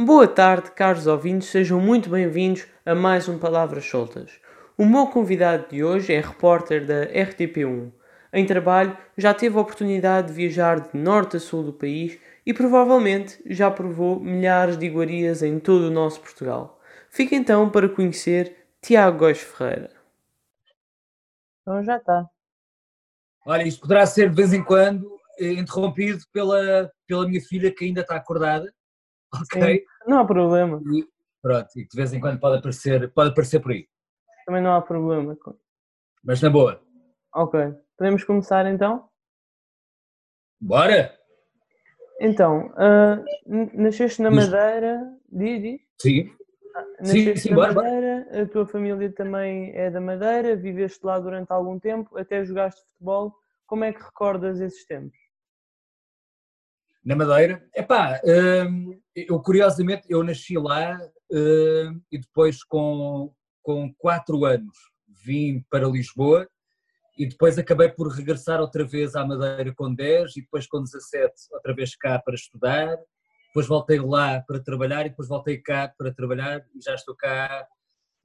Boa 0.00 0.28
tarde, 0.28 0.70
caros 0.70 1.08
ouvintes, 1.08 1.48
sejam 1.48 1.80
muito 1.80 2.08
bem-vindos 2.08 2.68
a 2.86 2.94
mais 2.94 3.28
um 3.28 3.36
Palavras 3.36 3.84
Soltas. 3.84 4.30
O 4.76 4.86
meu 4.86 5.08
convidado 5.08 5.68
de 5.68 5.82
hoje 5.82 6.12
é 6.12 6.20
repórter 6.20 6.86
da 6.86 7.06
RTP1. 7.06 7.90
Em 8.32 8.46
trabalho, 8.46 8.96
já 9.16 9.34
teve 9.34 9.58
a 9.58 9.60
oportunidade 9.60 10.28
de 10.28 10.34
viajar 10.34 10.78
de 10.78 10.96
norte 10.96 11.36
a 11.36 11.40
sul 11.40 11.64
do 11.64 11.72
país 11.72 12.16
e 12.46 12.54
provavelmente 12.54 13.42
já 13.46 13.72
provou 13.72 14.20
milhares 14.20 14.78
de 14.78 14.86
iguarias 14.86 15.42
em 15.42 15.58
todo 15.58 15.88
o 15.88 15.90
nosso 15.90 16.20
Portugal. 16.20 16.80
Fica 17.10 17.34
então 17.34 17.68
para 17.68 17.88
conhecer 17.88 18.68
Tiago 18.80 19.18
Góis 19.18 19.40
Ferreira. 19.40 19.90
Então 21.62 21.82
já 21.82 21.96
está. 21.96 22.24
Olha, 23.44 23.64
isto 23.64 23.80
poderá 23.80 24.06
ser 24.06 24.30
de 24.30 24.36
vez 24.36 24.52
em 24.52 24.62
quando 24.62 25.18
eh, 25.40 25.54
interrompido 25.54 26.22
pela, 26.32 26.88
pela 27.04 27.26
minha 27.26 27.40
filha 27.40 27.74
que 27.74 27.84
ainda 27.84 28.02
está 28.02 28.14
acordada, 28.14 28.72
ok? 29.34 29.78
Sim, 29.78 29.84
não 30.06 30.18
há 30.18 30.24
problema. 30.26 30.80
E, 30.92 31.06
pronto, 31.42 31.68
e 31.76 31.86
de 31.86 31.96
vez 31.96 32.12
em 32.12 32.20
quando 32.20 32.38
pode 32.40 32.58
aparecer, 32.58 33.12
pode 33.12 33.30
aparecer 33.30 33.60
por 33.60 33.72
aí, 33.72 33.86
Também 34.46 34.62
não 34.62 34.74
há 34.74 34.80
problema. 34.82 35.36
mas 36.24 36.40
na 36.42 36.50
boa. 36.50 36.80
Ok. 37.34 37.60
Podemos 37.96 38.24
começar 38.24 38.66
então? 38.66 39.08
Bora? 40.60 41.14
Então, 42.20 42.72
ah, 42.76 43.22
n- 43.46 43.70
nasceste 43.74 44.20
na. 44.22 44.30
Madeira, 44.30 45.14
diz, 45.30 45.62
diz. 45.62 45.80
Sim. 46.00 46.32
Nasceste 47.00 47.38
sim, 47.40 47.50
na 47.50 47.56
bora, 47.56 47.72
bora. 47.74 47.86
Madeira, 47.90 48.42
a 48.42 48.46
tua 48.46 48.66
família 48.66 49.12
também 49.12 49.72
é 49.76 49.90
da 49.90 50.00
Madeira, 50.00 50.56
viveste 50.56 51.04
lá 51.04 51.18
durante 51.18 51.50
algum 51.52 51.78
tempo, 51.78 52.16
até 52.16 52.44
jogaste 52.44 52.82
futebol. 52.92 53.34
Como 53.66 53.84
é 53.84 53.92
que 53.92 54.02
recordas 54.02 54.60
esses 54.60 54.84
tempos? 54.86 55.18
Na 57.08 57.16
Madeira. 57.16 57.66
Epá, 57.74 58.20
hum, 58.22 59.00
eu 59.16 59.40
curiosamente, 59.40 60.02
eu 60.10 60.22
nasci 60.22 60.58
lá 60.58 61.00
hum, 61.32 62.02
e 62.12 62.18
depois 62.18 62.62
com, 62.62 63.32
com 63.62 63.90
quatro 63.94 64.44
anos 64.44 64.76
vim 65.24 65.64
para 65.70 65.88
Lisboa 65.88 66.46
e 67.16 67.26
depois 67.26 67.58
acabei 67.58 67.88
por 67.88 68.08
regressar 68.08 68.60
outra 68.60 68.84
vez 68.84 69.16
à 69.16 69.24
Madeira 69.24 69.72
com 69.74 69.94
10 69.94 70.36
e 70.36 70.42
depois 70.42 70.66
com 70.66 70.82
17 70.82 71.32
outra 71.50 71.74
vez 71.74 71.96
cá 71.96 72.18
para 72.18 72.34
estudar, 72.34 72.98
depois 73.46 73.66
voltei 73.66 73.98
lá 73.98 74.42
para 74.46 74.62
trabalhar 74.62 75.06
e 75.06 75.08
depois 75.08 75.30
voltei 75.30 75.56
cá 75.62 75.90
para 75.96 76.12
trabalhar 76.12 76.62
e 76.74 76.82
já 76.84 76.94
estou 76.94 77.16
cá 77.16 77.66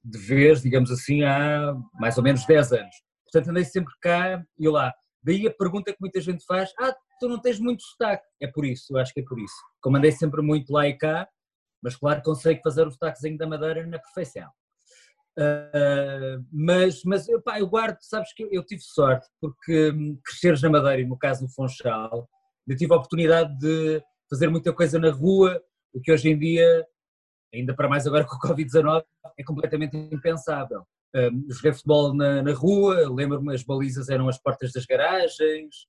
de 0.04 0.18
vez, 0.18 0.60
digamos 0.60 0.90
assim, 0.90 1.24
há 1.24 1.74
mais 1.94 2.18
ou 2.18 2.22
menos 2.22 2.44
10 2.44 2.72
anos. 2.74 2.96
Portanto 3.24 3.48
andei 3.48 3.64
sempre 3.64 3.94
cá 4.02 4.44
e 4.58 4.68
lá. 4.68 4.92
Daí 5.22 5.46
a 5.46 5.50
pergunta 5.50 5.90
que 5.90 5.98
muita 6.02 6.20
gente 6.20 6.44
faz, 6.44 6.70
ah, 6.78 6.94
tu 7.24 7.28
não 7.28 7.40
tens 7.40 7.58
muito 7.58 7.82
sotaque. 7.82 8.26
É 8.40 8.46
por 8.46 8.66
isso, 8.66 8.94
eu 8.94 8.98
acho 8.98 9.12
que 9.14 9.20
é 9.20 9.24
por 9.24 9.38
isso. 9.38 9.56
Como 9.80 9.96
andei 9.96 10.12
sempre 10.12 10.42
muito 10.42 10.70
lá 10.70 10.86
e 10.86 10.92
cá, 10.94 11.26
mas 11.82 11.96
claro 11.96 12.22
consigo 12.22 12.60
fazer 12.62 12.86
o 12.86 12.90
sotaquezinho 12.90 13.38
da 13.38 13.46
Madeira 13.46 13.86
na 13.86 13.98
perfeição. 13.98 14.50
Ah, 15.38 16.38
mas, 16.52 17.02
mas 17.04 17.26
epá, 17.28 17.58
eu 17.58 17.66
guardo, 17.66 17.96
sabes 18.00 18.32
que 18.34 18.44
eu, 18.44 18.48
eu 18.52 18.64
tive 18.64 18.82
sorte, 18.82 19.26
porque 19.40 19.90
hum, 19.90 20.18
cresceres 20.22 20.60
na 20.60 20.68
Madeira 20.68 21.08
no 21.08 21.18
caso 21.18 21.42
no 21.42 21.48
Funchal, 21.48 22.28
eu 22.68 22.76
tive 22.76 22.92
a 22.92 22.96
oportunidade 22.96 23.58
de 23.58 24.02
fazer 24.28 24.48
muita 24.48 24.72
coisa 24.72 24.98
na 24.98 25.10
rua, 25.10 25.60
o 25.94 26.00
que 26.00 26.12
hoje 26.12 26.28
em 26.28 26.38
dia, 26.38 26.86
ainda 27.54 27.74
para 27.74 27.88
mais 27.88 28.06
agora 28.06 28.26
com 28.26 28.36
o 28.36 28.38
Covid-19, 28.38 29.02
é 29.38 29.44
completamente 29.44 29.96
impensável. 29.96 30.84
Um, 31.16 31.46
joguei 31.48 31.72
futebol 31.72 32.14
na, 32.14 32.42
na 32.42 32.52
rua, 32.52 33.08
lembro-me, 33.08 33.54
as 33.54 33.62
balizas 33.62 34.08
eram 34.08 34.28
as 34.28 34.38
portas 34.38 34.72
das 34.72 34.84
garagens, 34.84 35.86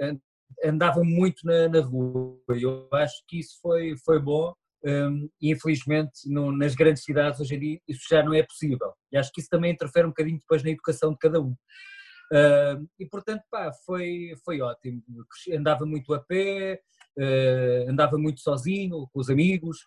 an- 0.00 0.20
andava 0.64 1.02
muito 1.02 1.44
na, 1.46 1.68
na 1.68 1.80
rua, 1.80 2.38
eu 2.48 2.88
acho 2.92 3.22
que 3.26 3.38
isso 3.40 3.58
foi, 3.60 3.96
foi 4.04 4.20
bom, 4.20 4.52
um, 4.84 5.28
e 5.40 5.50
infelizmente 5.52 6.12
no- 6.26 6.52
nas 6.56 6.74
grandes 6.74 7.02
cidades 7.04 7.40
hoje 7.40 7.54
em 7.54 7.58
dia 7.60 7.80
isso 7.88 8.02
já 8.08 8.22
não 8.22 8.34
é 8.34 8.42
possível, 8.42 8.92
e 9.12 9.16
acho 9.16 9.32
que 9.32 9.40
isso 9.40 9.50
também 9.50 9.72
interfere 9.72 10.06
um 10.06 10.10
bocadinho 10.10 10.38
depois 10.38 10.62
na 10.62 10.70
educação 10.70 11.12
de 11.12 11.18
cada 11.18 11.40
um. 11.40 11.54
Um, 12.32 12.88
e 12.98 13.06
portanto, 13.06 13.42
pá, 13.50 13.70
foi, 13.84 14.34
foi 14.44 14.60
ótimo, 14.60 15.02
andava 15.52 15.84
muito 15.86 16.12
a 16.14 16.20
pé, 16.20 16.80
uh, 17.18 17.90
andava 17.90 18.16
muito 18.18 18.40
sozinho, 18.40 19.06
com 19.12 19.20
os 19.20 19.28
amigos, 19.30 19.78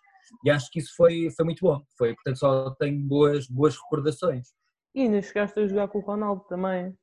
e 0.44 0.50
acho 0.50 0.70
que 0.70 0.78
isso 0.78 0.94
foi, 0.96 1.30
foi 1.30 1.44
muito 1.44 1.60
bom, 1.60 1.82
foi, 1.96 2.14
portanto 2.14 2.38
só 2.38 2.70
tenho 2.76 2.98
boas, 3.00 3.46
boas 3.48 3.76
recordações. 3.76 4.48
E 4.94 5.02
ainda 5.02 5.20
chegaste 5.20 5.58
a 5.60 5.66
jogar 5.66 5.88
com 5.88 5.98
o 5.98 6.02
Ronaldo 6.02 6.44
também. 6.48 6.94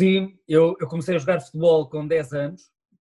Sim, 0.00 0.34
eu, 0.48 0.74
eu 0.80 0.88
comecei 0.88 1.14
a 1.14 1.18
jogar 1.18 1.42
futebol 1.42 1.86
com 1.86 2.06
10 2.06 2.32
anos, 2.32 2.62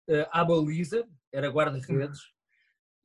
eh, 0.07 0.25
à 0.31 0.45
baliza, 0.45 1.06
era 1.29 1.50
guarda-redes, 1.50 2.22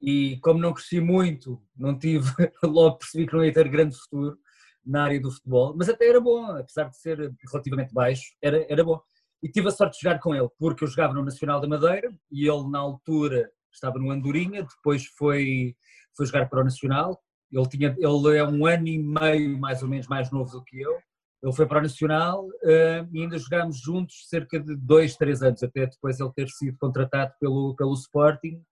e 0.00 0.38
como 0.44 0.60
não 0.60 0.72
cresci 0.72 1.00
muito, 1.00 1.60
não 1.76 1.98
tive, 1.98 2.24
logo 2.62 2.98
percebi 2.98 3.26
que 3.26 3.32
não 3.32 3.44
ia 3.44 3.52
ter 3.52 3.68
grande 3.68 3.96
futuro 3.96 4.38
na 4.86 5.02
área 5.02 5.20
do 5.20 5.32
futebol, 5.32 5.74
mas 5.76 5.88
até 5.88 6.08
era 6.08 6.20
bom, 6.20 6.52
apesar 6.52 6.84
de 6.84 6.98
ser 6.98 7.34
relativamente 7.52 7.92
baixo, 7.92 8.22
era, 8.40 8.64
era 8.72 8.84
bom. 8.84 9.00
E 9.42 9.50
tive 9.50 9.66
a 9.66 9.72
sorte 9.72 9.98
de 9.98 10.04
jogar 10.04 10.20
com 10.20 10.36
ele, 10.36 10.48
porque 10.56 10.84
eu 10.84 10.88
jogava 10.88 11.12
no 11.12 11.24
Nacional 11.24 11.60
da 11.60 11.66
Madeira, 11.66 12.16
e 12.30 12.48
ele 12.48 12.70
na 12.70 12.78
altura 12.78 13.50
estava 13.72 13.98
no 13.98 14.12
Andorinha, 14.12 14.62
depois 14.62 15.04
foi, 15.18 15.74
foi 16.16 16.26
jogar 16.26 16.48
para 16.48 16.60
o 16.60 16.64
Nacional, 16.64 17.20
ele, 17.50 17.68
tinha, 17.68 17.88
ele 17.98 18.38
é 18.38 18.44
um 18.46 18.64
ano 18.66 18.86
e 18.86 19.02
meio 19.02 19.58
mais 19.58 19.82
ou 19.82 19.88
menos 19.88 20.06
mais 20.06 20.30
novo 20.30 20.48
do 20.52 20.62
que 20.62 20.80
eu, 20.80 20.96
ele 21.42 21.52
foi 21.54 21.66
para 21.66 21.78
o 21.78 21.82
Nacional 21.82 22.46
eh, 22.62 23.06
e 23.12 23.22
ainda 23.22 23.38
jogámos 23.38 23.80
juntos 23.80 24.28
cerca 24.28 24.60
de 24.60 24.76
dois, 24.76 25.16
três 25.16 25.42
anos, 25.42 25.62
até 25.62 25.86
depois 25.86 26.20
ele 26.20 26.32
ter 26.34 26.48
sido 26.48 26.76
contratado 26.78 27.32
pelo, 27.40 27.74
pelo 27.76 27.94
Sporting. 27.94 28.62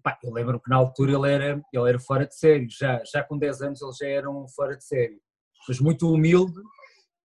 Pá, 0.00 0.16
eu 0.22 0.32
lembro 0.32 0.60
que 0.60 0.70
na 0.70 0.76
altura 0.76 1.12
ele 1.12 1.32
era, 1.32 1.62
ele 1.72 1.88
era 1.88 1.98
fora 1.98 2.26
de 2.26 2.36
série, 2.36 2.68
já, 2.68 3.02
já 3.04 3.24
com 3.24 3.36
10 3.36 3.62
anos 3.62 3.82
ele 3.82 3.92
já 3.92 4.06
era 4.06 4.30
um 4.30 4.46
fora 4.46 4.76
de 4.76 4.84
série, 4.84 5.18
mas 5.66 5.80
muito 5.80 6.12
humilde 6.12 6.60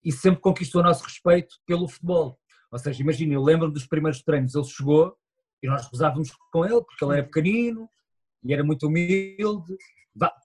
e 0.04 0.12
sempre 0.12 0.42
conquistou 0.42 0.82
o 0.82 0.84
nosso 0.84 1.04
respeito 1.04 1.56
pelo 1.68 1.88
futebol. 1.88 2.40
Ou 2.72 2.80
seja, 2.80 3.02
imagina, 3.04 3.34
eu 3.34 3.44
lembro 3.44 3.70
dos 3.70 3.86
primeiros 3.86 4.24
treinos, 4.24 4.56
ele 4.56 4.66
chegou 4.66 5.16
e 5.62 5.68
nós 5.68 5.88
gozávamos 5.88 6.32
com 6.52 6.66
ele, 6.66 6.82
porque 6.82 7.04
ele 7.04 7.14
era 7.14 7.24
pequenino 7.24 7.88
e 8.44 8.54
era 8.54 8.64
muito 8.64 8.88
humilde, 8.88 9.76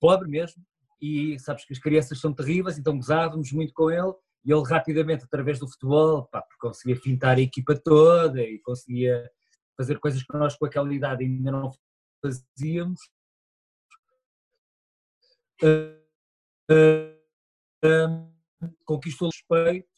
pobre 0.01 0.29
mesmo, 0.29 0.63
e 1.01 1.39
sabes 1.39 1.65
que 1.65 1.73
as 1.73 1.79
crianças 1.79 2.19
são 2.19 2.33
terríveis, 2.33 2.79
então 2.79 2.97
gozávamos 2.97 3.53
muito 3.53 3.73
com 3.73 3.91
ele 3.91 4.13
e 4.45 4.53
ele 4.53 4.63
rapidamente, 4.65 5.25
através 5.25 5.59
do 5.59 5.69
futebol, 5.69 6.27
pá, 6.27 6.45
conseguia 6.59 7.01
pintar 7.01 7.37
a 7.37 7.41
equipa 7.41 7.75
toda 7.75 8.43
e 8.43 8.59
conseguia 8.61 9.31
fazer 9.77 9.99
coisas 9.99 10.23
que 10.23 10.37
nós 10.37 10.57
com 10.57 10.67
aquela 10.67 10.93
idade 10.93 11.25
ainda 11.25 11.51
não 11.51 11.73
fazíamos. 12.23 13.01
Uh, 15.63 16.05
uh, 16.71 17.25
um, 17.85 18.35
conquistou 18.85 19.31
respeito 19.31 19.89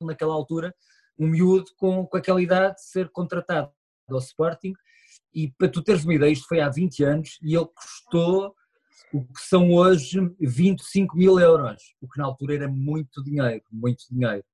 naquela 0.00 0.32
altura, 0.32 0.74
um 1.18 1.26
miúdo 1.26 1.70
com, 1.76 2.06
com 2.06 2.16
aquela 2.16 2.40
idade 2.40 2.76
de 2.76 2.84
ser 2.84 3.10
contratado 3.10 3.72
ao 4.08 4.18
Sporting 4.18 4.72
e 5.34 5.50
para 5.52 5.68
tu 5.68 5.82
teres 5.82 6.04
uma 6.04 6.14
ideia, 6.14 6.32
isto 6.32 6.46
foi 6.46 6.60
há 6.60 6.68
20 6.68 7.04
anos 7.04 7.38
e 7.42 7.54
ele 7.54 7.66
custou 7.66 8.54
o 9.12 9.24
que 9.24 9.40
são 9.40 9.70
hoje 9.72 10.20
25 10.40 11.16
mil 11.16 11.38
euros, 11.38 11.82
o 12.00 12.08
que 12.08 12.18
na 12.18 12.24
altura 12.26 12.54
era 12.54 12.68
muito 12.68 13.22
dinheiro, 13.22 13.64
muito 13.72 14.04
dinheiro. 14.10 14.44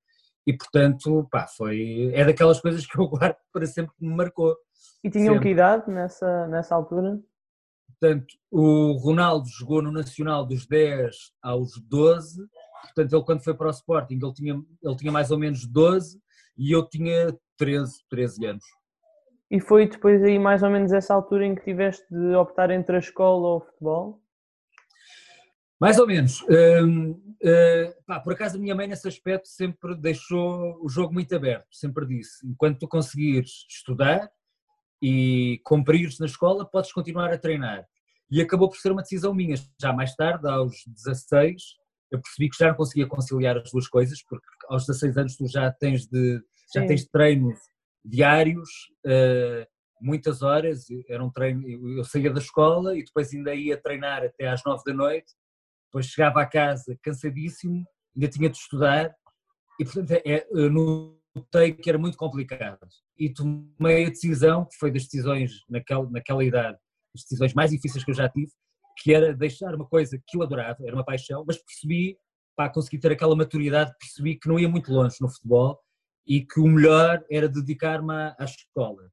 E 0.47 0.53
portanto, 0.53 1.27
pá, 1.31 1.47
foi, 1.47 2.10
é 2.15 2.25
daquelas 2.25 2.60
coisas 2.60 2.87
que 2.87 2.99
eu 2.99 3.06
guardo 3.09 3.37
para 3.53 3.66
sempre 3.66 3.94
que 3.97 4.05
me 4.05 4.15
marcou. 4.15 4.56
E 5.03 5.10
tinham 5.10 5.34
Sempre. 5.34 5.49
que 5.49 5.53
idade 5.53 5.91
nessa, 5.91 6.47
nessa 6.49 6.75
altura? 6.75 7.21
Portanto, 7.88 8.27
o 8.50 8.93
Ronaldo 8.93 9.46
jogou 9.49 9.81
no 9.81 9.93
Nacional 9.93 10.44
dos 10.44 10.67
10 10.67 11.14
aos 11.43 11.79
12, 11.88 12.46
portanto 12.82 13.12
ele 13.14 13.25
quando 13.25 13.44
foi 13.44 13.55
para 13.55 13.69
o 13.69 13.70
Sporting 13.70 14.19
ele 14.23 14.35
tinha, 14.35 14.62
ele 14.82 14.96
tinha 14.96 15.12
mais 15.12 15.31
ou 15.31 15.38
menos 15.38 15.67
12 15.67 16.20
e 16.56 16.73
eu 16.73 16.87
tinha 16.88 17.37
13, 17.56 17.93
13 18.08 18.46
anos. 18.46 18.64
E 19.50 19.61
foi 19.61 19.88
depois 19.88 20.23
aí 20.23 20.38
mais 20.38 20.62
ou 20.62 20.70
menos 20.70 20.93
essa 20.93 21.14
altura 21.14 21.46
em 21.46 21.55
que 21.55 21.62
tiveste 21.62 22.05
de 22.11 22.35
optar 22.35 22.70
entre 22.70 22.96
a 22.96 22.99
escola 22.99 23.49
ou 23.49 23.56
o 23.58 23.61
futebol? 23.61 24.24
Mais 25.84 25.98
ou 25.98 26.06
menos. 26.06 26.42
Hum, 26.48 27.10
uh, 27.10 28.04
pá, 28.06 28.19
por 28.19 28.32
acaso 28.32 28.56
a 28.56 28.58
minha 28.58 28.75
mãe 28.75 28.86
nesse 28.86 29.06
aspecto 29.06 29.46
sempre 29.46 29.94
deixou 29.94 30.82
o 30.82 30.88
jogo 30.88 31.12
muito 31.12 31.36
aberto, 31.36 31.66
sempre 31.70 32.06
disse, 32.06 32.38
enquanto 32.46 32.78
tu 32.78 32.88
conseguires 32.88 33.66
estudar 33.69 34.31
e 35.02 35.60
cumprires 35.62 36.19
na 36.19 36.25
escola, 36.25 36.64
podes 36.64 36.90
continuar 36.90 37.31
a 37.31 37.36
treinar. 37.36 37.84
E 38.31 38.40
acabou 38.40 38.70
por 38.70 38.78
ser 38.78 38.92
uma 38.92 39.02
decisão 39.02 39.34
minha. 39.34 39.56
Já 39.78 39.92
mais 39.92 40.16
tarde, 40.16 40.48
aos 40.48 40.75
16, 40.86 41.62
eu 42.10 42.19
percebi 42.19 42.48
que 42.48 42.56
já 42.56 42.69
não 42.69 42.76
conseguia 42.76 43.06
conciliar 43.06 43.58
as 43.58 43.70
duas 43.70 43.86
coisas, 43.86 44.22
porque 44.22 44.46
aos 44.70 44.86
16 44.86 45.19
anos 45.19 45.36
tu 45.36 45.46
já 45.46 45.70
tens 45.70 46.06
de 46.06 46.40
já 46.75 46.81
Sim. 46.81 46.86
tens 46.86 47.04
treinos 47.04 47.58
diários, 48.02 48.70
uh, 49.04 49.66
muitas 50.00 50.40
horas, 50.40 50.86
era 51.10 51.22
um 51.22 51.31
treino, 51.31 51.69
eu 51.69 51.98
eu 51.98 52.04
saía 52.04 52.32
da 52.32 52.40
escola 52.40 52.96
e 52.96 53.04
depois 53.04 53.34
ainda 53.34 53.54
ia 53.54 53.76
treinar 53.76 54.25
até 54.25 54.48
às 54.48 54.64
9 54.64 54.82
da 54.86 54.94
noite, 54.94 55.31
depois 55.94 56.06
chegava 56.06 56.43
a 56.43 56.46
casa 56.46 56.99
cansadíssimo, 57.00 57.87
ainda 58.17 58.29
tinha 58.29 58.50
de 58.50 58.56
estudar, 58.56 59.14
e 59.79 59.85
portanto 59.85 60.11
é, 60.11 60.44
eu 60.50 60.69
notei 60.69 61.73
que 61.73 61.88
era 61.88 61.96
muito 61.96 62.19
complicado. 62.19 62.81
E 63.17 63.32
tomei 63.32 64.06
a 64.06 64.08
decisão, 64.08 64.64
que 64.64 64.76
foi 64.76 64.91
das 64.91 65.05
decisões 65.05 65.52
naquela, 65.69 66.11
naquela 66.11 66.44
idade 66.44 66.76
das 67.14 67.23
decisões 67.23 67.55
mais 67.55 67.70
difíceis 67.70 68.05
que 68.05 68.11
eu 68.11 68.14
já 68.14 68.29
tive, 68.29 68.50
que 68.99 69.14
era 69.14 69.32
deixar 69.32 69.73
uma 69.73 69.87
coisa 69.87 70.20
que 70.26 70.37
eu 70.37 70.43
adorava, 70.43 70.79
era 70.85 70.96
uma 70.96 71.05
paixão, 71.05 71.44
mas 71.46 71.58
percebi, 71.58 72.19
para 72.56 72.73
conseguir 72.73 72.99
ter 72.99 73.12
aquela 73.12 73.37
maturidade, 73.37 73.93
percebi 73.96 74.37
que 74.37 74.49
não 74.49 74.58
ia 74.58 74.69
muito 74.69 74.93
longe 74.93 75.17
no 75.20 75.31
futebol 75.31 75.81
e 76.26 76.44
que 76.44 76.58
o 76.58 76.67
melhor 76.67 77.25
era 77.31 77.49
dedicar-me 77.49 78.12
à 78.12 78.44
escola. 78.44 79.08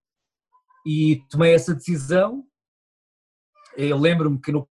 E 0.86 1.22
tomei 1.30 1.54
essa 1.54 1.76
decisão. 1.76 2.44
Eu 3.78 3.98
lembro-me 3.98 4.42
que 4.42 4.52
no 4.52 4.68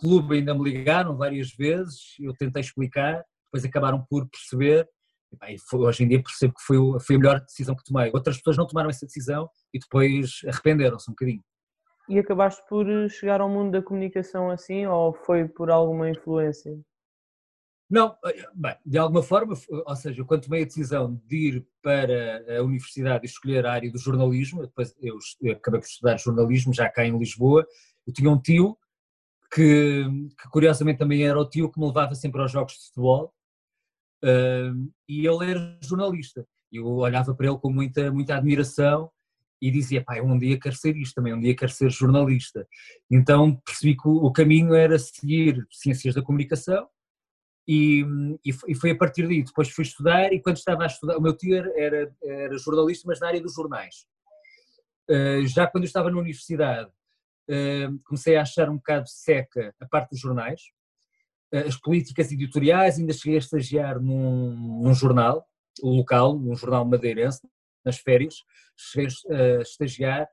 clube 0.00 0.36
ainda 0.36 0.54
me 0.54 0.64
ligaram 0.64 1.16
várias 1.16 1.50
vezes, 1.52 2.14
eu 2.18 2.34
tentei 2.34 2.60
explicar, 2.60 3.22
depois 3.46 3.64
acabaram 3.64 4.04
por 4.08 4.28
perceber 4.28 4.88
e 5.48 5.58
foi, 5.58 5.80
hoje 5.80 6.04
em 6.04 6.08
dia 6.08 6.22
percebo 6.22 6.54
que 6.54 6.62
foi, 6.62 6.76
foi 7.00 7.16
a 7.16 7.18
melhor 7.18 7.40
decisão 7.40 7.76
que 7.76 7.84
tomei. 7.84 8.10
Outras 8.12 8.36
pessoas 8.38 8.56
não 8.56 8.66
tomaram 8.66 8.90
essa 8.90 9.06
decisão 9.06 9.48
e 9.72 9.78
depois 9.78 10.40
arrependeram-se 10.46 11.08
um 11.08 11.14
bocadinho. 11.14 11.42
E 12.08 12.18
acabaste 12.18 12.62
por 12.68 12.86
chegar 13.08 13.40
ao 13.40 13.48
mundo 13.48 13.70
da 13.70 13.82
comunicação 13.82 14.50
assim 14.50 14.86
ou 14.86 15.12
foi 15.12 15.46
por 15.46 15.70
alguma 15.70 16.10
influência? 16.10 16.76
Não, 17.88 18.16
eh, 18.24 18.46
bem, 18.54 18.76
de 18.86 18.98
alguma 18.98 19.22
forma, 19.22 19.54
ou 19.68 19.96
seja, 19.96 20.24
quando 20.24 20.44
tomei 20.44 20.62
a 20.62 20.66
decisão 20.66 21.20
de 21.26 21.36
ir 21.36 21.66
para 21.82 22.58
a 22.58 22.62
universidade 22.62 23.24
e 23.24 23.28
escolher 23.28 23.66
a 23.66 23.72
área 23.72 23.90
do 23.90 23.98
jornalismo, 23.98 24.62
depois 24.62 24.94
eu 25.00 25.18
acabei 25.52 25.80
por 25.80 25.86
estudar 25.86 26.16
jornalismo 26.18 26.72
já 26.72 26.88
cá 26.88 27.04
em 27.04 27.18
Lisboa, 27.18 27.66
eu 28.06 28.12
tinha 28.12 28.30
um 28.30 28.40
tio 28.40 28.76
que, 29.52 30.04
que 30.40 30.48
curiosamente 30.50 30.98
também 30.98 31.26
era 31.26 31.38
o 31.38 31.48
tio 31.48 31.70
que 31.70 31.80
me 31.80 31.86
levava 31.86 32.14
sempre 32.14 32.40
aos 32.40 32.52
jogos 32.52 32.74
de 32.74 32.86
futebol 32.86 33.32
Uh, 34.22 34.92
e 35.08 35.26
ele 35.26 35.50
era 35.50 35.78
jornalista. 35.82 36.46
Eu 36.70 36.86
olhava 36.86 37.34
para 37.34 37.46
ele 37.46 37.58
com 37.58 37.70
muita, 37.70 38.12
muita 38.12 38.36
admiração 38.36 39.10
e 39.60 39.70
dizia, 39.70 40.02
pá, 40.04 40.20
um 40.20 40.38
dia 40.38 40.58
quero 40.58 40.74
ser 40.74 40.96
isto 40.96 41.14
também, 41.14 41.34
um 41.34 41.40
dia 41.40 41.56
quero 41.56 41.72
ser 41.72 41.90
jornalista. 41.90 42.66
Então 43.10 43.56
percebi 43.64 43.96
que 43.96 44.08
o, 44.08 44.30
caminho 44.30 44.74
era 44.74 44.98
seguir 44.98 45.66
ciências 45.70 46.14
da 46.14 46.22
comunicação 46.22 46.88
e, 47.66 48.04
e, 48.44 48.74
foi 48.74 48.90
a 48.90 48.96
partir 48.96 49.26
daí. 49.26 49.42
Depois 49.42 49.68
fui 49.70 49.84
estudar 49.84 50.32
e 50.32 50.40
quando 50.40 50.56
estava 50.56 50.84
a 50.84 50.86
estudar, 50.86 51.16
o 51.16 51.20
meu 51.20 51.36
tio 51.36 51.56
era, 51.76 52.14
era 52.22 52.58
jornalista, 52.58 53.04
mas 53.06 53.20
na 53.20 53.28
área 53.28 53.40
dos 53.40 53.54
jornais. 53.54 54.06
Uh, 55.10 55.46
já 55.46 55.66
quando 55.66 55.84
eu 55.84 55.88
estava 55.88 56.10
na 56.10 56.18
universidade, 56.18 56.90
comecei 58.04 58.36
a 58.36 58.42
achar 58.42 58.68
um 58.68 58.76
bocado 58.76 59.08
seca 59.08 59.74
a 59.80 59.86
parte 59.86 60.10
dos 60.10 60.20
jornais, 60.20 60.60
as 61.52 61.76
políticas 61.76 62.30
editoriais, 62.30 62.98
ainda 62.98 63.12
cheguei 63.12 63.36
a 63.36 63.40
estagiar 63.40 64.00
num, 64.00 64.82
num 64.82 64.94
jornal 64.94 65.44
local, 65.82 66.38
num 66.38 66.54
jornal 66.54 66.84
madeirense, 66.84 67.40
nas 67.84 67.98
férias, 67.98 68.36
cheguei 68.76 69.08
a 69.30 69.62
estagiar 69.62 70.28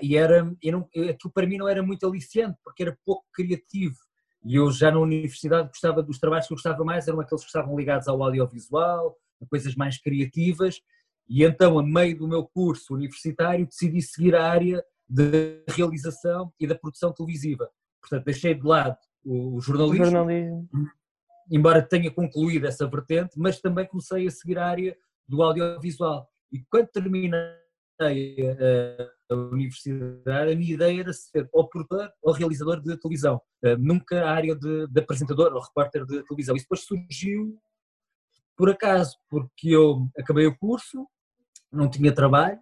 e 0.00 0.16
era, 0.16 0.50
eu 0.62 0.72
não, 0.72 0.88
aquilo 1.10 1.32
para 1.34 1.46
mim 1.46 1.58
não 1.58 1.68
era 1.68 1.82
muito 1.82 2.06
aliciante, 2.06 2.58
porque 2.64 2.82
era 2.82 2.98
pouco 3.04 3.24
criativo. 3.32 3.96
E 4.44 4.56
eu 4.56 4.70
já 4.70 4.90
na 4.90 4.98
universidade 4.98 5.68
gostava 5.68 6.02
dos 6.02 6.18
trabalhos 6.18 6.46
que 6.46 6.52
eu 6.52 6.56
gostava 6.56 6.84
mais, 6.84 7.06
eram 7.06 7.20
aqueles 7.20 7.42
que 7.42 7.48
estavam 7.48 7.76
ligados 7.76 8.08
ao 8.08 8.22
audiovisual, 8.22 9.16
a 9.40 9.46
coisas 9.46 9.74
mais 9.74 9.98
criativas, 10.00 10.80
e 11.28 11.44
então, 11.44 11.78
a 11.78 11.82
meio 11.82 12.18
do 12.18 12.28
meu 12.28 12.44
curso 12.44 12.94
universitário, 12.94 13.66
decidi 13.66 14.02
seguir 14.02 14.34
a 14.34 14.50
área 14.50 14.84
de 15.12 15.62
realização 15.68 16.50
e 16.58 16.66
da 16.66 16.74
produção 16.74 17.12
televisiva. 17.12 17.68
Portanto, 18.00 18.24
deixei 18.24 18.54
de 18.54 18.66
lado 18.66 18.96
o 19.24 19.60
jornalismo, 19.60 20.02
o 20.02 20.10
jornalismo, 20.10 20.68
embora 21.50 21.82
tenha 21.82 22.10
concluído 22.10 22.66
essa 22.66 22.88
vertente, 22.88 23.38
mas 23.38 23.60
também 23.60 23.86
comecei 23.86 24.26
a 24.26 24.30
seguir 24.30 24.58
a 24.58 24.66
área 24.66 24.96
do 25.28 25.42
audiovisual. 25.42 26.26
E 26.50 26.60
quando 26.70 26.88
terminei 26.88 27.52
a, 28.00 29.34
universidade, 29.34 30.52
a 30.52 30.56
minha 30.56 30.74
ideia 30.74 31.00
era 31.00 31.12
ser 31.12 31.48
ou 31.52 31.68
produtor 31.68 32.10
ou 32.22 32.32
realizador 32.32 32.80
de 32.80 32.96
televisão, 32.96 33.36
uh, 33.36 33.76
nunca 33.78 34.24
a 34.24 34.30
área 34.32 34.56
de, 34.56 34.86
de, 34.88 35.00
apresentador 35.00 35.52
ou 35.52 35.60
repórter 35.60 36.04
de 36.06 36.22
televisão. 36.24 36.56
Isso 36.56 36.64
depois 36.64 36.84
surgiu 36.84 37.58
por 38.56 38.70
acaso, 38.70 39.16
porque 39.28 39.68
eu 39.68 40.08
acabei 40.18 40.46
o 40.46 40.56
curso, 40.56 41.06
não 41.70 41.88
tinha 41.88 42.14
trabalho, 42.14 42.58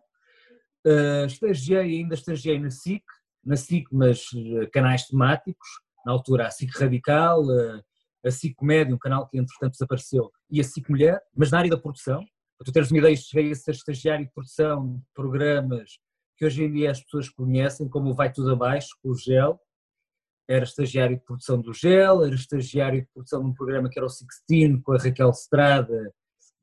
uh, 0.87 1.27
estagiei, 1.27 2.00
ainda 2.00 2.15
estagiei 2.15 2.59
na 2.59 2.71
SIC, 2.71 3.03
na 3.44 3.56
SIC, 3.56 3.87
mas 3.93 4.25
uh, 4.32 4.71
canais 4.73 5.06
temáticos, 5.06 5.69
na 6.05 6.12
altura 6.12 6.47
a 6.47 6.50
SIC 6.50 6.71
Radical, 6.79 7.43
a 8.25 8.31
SIC 8.31 8.55
Comédia, 8.55 8.94
um 8.94 8.99
canal 8.99 9.29
que 9.29 9.38
entretanto 9.38 9.73
desapareceu, 9.73 10.31
e 10.50 10.61
a 10.61 10.65
SIC 10.65 10.88
Mulher, 10.88 11.21
mas 11.35 11.50
na 11.50 11.59
área 11.59 11.71
da 11.71 11.79
produção. 11.79 12.25
Para 12.59 12.67
tu 12.67 12.73
teres 12.73 12.91
uma 12.91 12.99
ideia, 12.99 13.17
cheguei 13.17 13.53
a 13.53 13.55
ser 13.55 13.71
estagiário 13.71 14.27
de 14.27 14.32
produção 14.32 14.97
de 14.97 15.03
programas 15.15 15.99
que 16.41 16.47
hoje 16.47 16.65
em 16.65 16.73
dia 16.73 16.91
as 16.91 17.03
pessoas 17.03 17.29
conhecem, 17.29 17.87
como 17.87 18.11
o 18.11 18.15
Vai 18.15 18.33
Tudo 18.33 18.53
Abaixo, 18.53 18.97
o 19.05 19.15
GEL. 19.15 19.61
Era 20.49 20.65
estagiário 20.65 21.19
de 21.19 21.23
produção 21.23 21.61
do 21.61 21.73
GEL, 21.75 22.25
era 22.25 22.35
estagiário 22.35 23.03
de 23.03 23.09
produção 23.12 23.43
de 23.43 23.50
um 23.50 23.55
programa 23.55 23.91
que 23.91 23.99
era 23.99 24.06
o 24.06 24.09
Sixteen, 24.09 24.81
com 24.81 24.93
a 24.93 24.97
Raquel 24.97 25.29
Estrada 25.29 26.12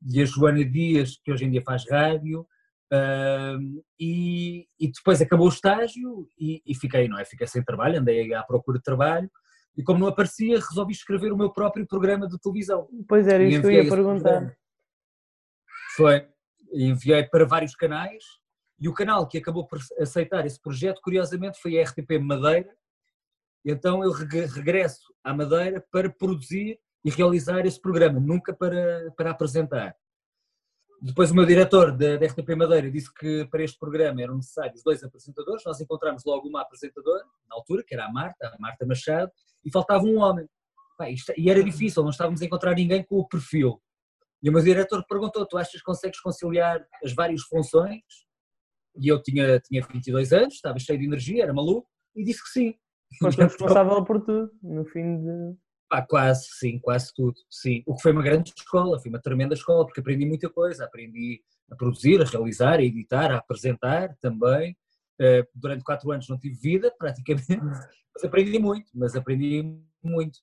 e 0.04 0.20
a 0.20 0.24
Joana 0.24 0.64
Dias, 0.64 1.16
que 1.22 1.30
hoje 1.30 1.44
em 1.44 1.50
dia 1.50 1.62
faz 1.62 1.88
rádio. 1.88 2.44
Uh, 2.92 3.84
e, 4.00 4.66
e, 4.80 4.90
depois 4.90 5.20
acabou 5.20 5.46
o 5.46 5.50
estágio 5.50 6.26
e, 6.38 6.62
e, 6.64 6.74
fiquei, 6.74 7.06
não 7.06 7.18
é? 7.18 7.24
Fiquei 7.24 7.46
sem 7.46 7.62
trabalho, 7.62 7.98
andei 7.98 8.32
à 8.32 8.42
procura 8.42 8.78
de 8.78 8.84
trabalho 8.84 9.30
e 9.76 9.82
como 9.82 10.00
não 10.00 10.08
aparecia, 10.08 10.58
resolvi 10.58 10.92
escrever 10.92 11.32
o 11.32 11.36
meu 11.36 11.52
próprio 11.52 11.86
programa 11.86 12.26
de 12.26 12.38
televisão. 12.40 12.88
Pois 13.06 13.28
era, 13.28 13.44
isso 13.44 13.60
que 13.60 13.66
eu 13.66 13.70
ia 13.70 13.88
perguntar. 13.88 14.56
Foi, 15.94 16.26
enviei 16.72 17.24
para 17.24 17.44
vários 17.44 17.76
canais 17.76 18.24
e 18.80 18.88
o 18.88 18.94
canal 18.94 19.28
que 19.28 19.38
acabou 19.38 19.66
por 19.66 19.78
aceitar 20.00 20.46
esse 20.46 20.60
projeto, 20.60 21.00
curiosamente, 21.02 21.60
foi 21.60 21.78
a 21.78 21.84
RTP 21.84 22.18
Madeira. 22.20 22.74
Então 23.64 24.02
eu 24.02 24.12
regresso 24.12 25.12
à 25.22 25.34
Madeira 25.34 25.84
para 25.92 26.08
produzir 26.08 26.78
e 27.04 27.10
realizar 27.10 27.64
esse 27.66 27.80
programa, 27.80 28.18
nunca 28.18 28.52
para, 28.52 29.12
para 29.16 29.30
apresentar. 29.30 29.94
Depois 31.00 31.30
o 31.30 31.34
meu 31.34 31.46
diretor 31.46 31.96
da, 31.96 32.16
RTP 32.16 32.56
Madeira 32.56 32.90
disse 32.90 33.12
que 33.14 33.46
para 33.50 33.62
este 33.62 33.78
programa 33.78 34.20
eram 34.20 34.36
necessários 34.36 34.82
dois 34.82 35.02
apresentadores, 35.04 35.62
nós 35.64 35.80
encontramos 35.80 36.24
logo 36.24 36.48
uma 36.48 36.62
apresentadora, 36.62 37.24
na 37.48 37.56
altura, 37.56 37.84
que 37.86 37.94
era 37.94 38.06
a 38.06 38.12
Marta, 38.12 38.48
a 38.48 38.58
Marta 38.58 38.84
Machado, 38.84 39.30
e 39.64 39.70
faltava 39.70 40.04
um 40.04 40.18
homem. 40.18 40.48
Isto, 41.08 41.32
e 41.36 41.48
era 41.48 41.62
difícil, 41.62 42.02
não 42.02 42.10
estávamos 42.10 42.42
a 42.42 42.44
encontrar 42.44 42.74
ninguém 42.74 43.04
com 43.04 43.16
o 43.16 43.28
perfil. 43.28 43.80
E 44.42 44.50
o 44.50 44.52
meu 44.52 44.62
diretor 44.62 45.04
perguntou, 45.08 45.46
tu 45.46 45.56
achas 45.56 45.72
que 45.72 45.84
consegues 45.84 46.20
conciliar 46.20 46.84
as 47.04 47.12
várias 47.12 47.42
funções? 47.42 48.02
E 49.00 49.06
eu 49.06 49.22
tinha, 49.22 49.60
tinha 49.60 49.86
22 49.86 50.32
anos, 50.32 50.54
estava 50.54 50.78
cheio 50.80 50.98
de 50.98 51.04
energia, 51.04 51.44
era 51.44 51.52
maluco, 51.52 51.88
e 52.16 52.24
disse 52.24 52.42
que 52.42 52.50
sim. 52.50 52.74
Foste 53.20 53.40
responsável 53.40 54.04
por 54.04 54.20
tudo, 54.20 54.50
no 54.62 54.84
fim 54.84 55.18
de... 55.18 55.56
Ah, 55.90 56.02
quase, 56.02 56.48
sim, 56.50 56.78
quase 56.78 57.12
tudo, 57.14 57.34
sim. 57.48 57.82
O 57.86 57.94
que 57.94 58.02
foi 58.02 58.12
uma 58.12 58.22
grande 58.22 58.52
escola, 58.54 59.00
foi 59.00 59.08
uma 59.08 59.20
tremenda 59.20 59.54
escola, 59.54 59.86
porque 59.86 60.00
aprendi 60.00 60.26
muita 60.26 60.48
coisa, 60.50 60.84
aprendi 60.84 61.42
a 61.70 61.76
produzir, 61.76 62.20
a 62.20 62.24
realizar, 62.24 62.78
a 62.78 62.82
editar, 62.82 63.30
a 63.30 63.38
apresentar 63.38 64.14
também. 64.20 64.76
Uh, 65.20 65.48
durante 65.54 65.82
quatro 65.82 66.10
anos 66.12 66.28
não 66.28 66.38
tive 66.38 66.54
vida, 66.54 66.94
praticamente, 66.98 67.58
mas 68.14 68.24
aprendi 68.24 68.58
muito, 68.58 68.90
mas 68.94 69.16
aprendi 69.16 69.80
muito. 70.02 70.40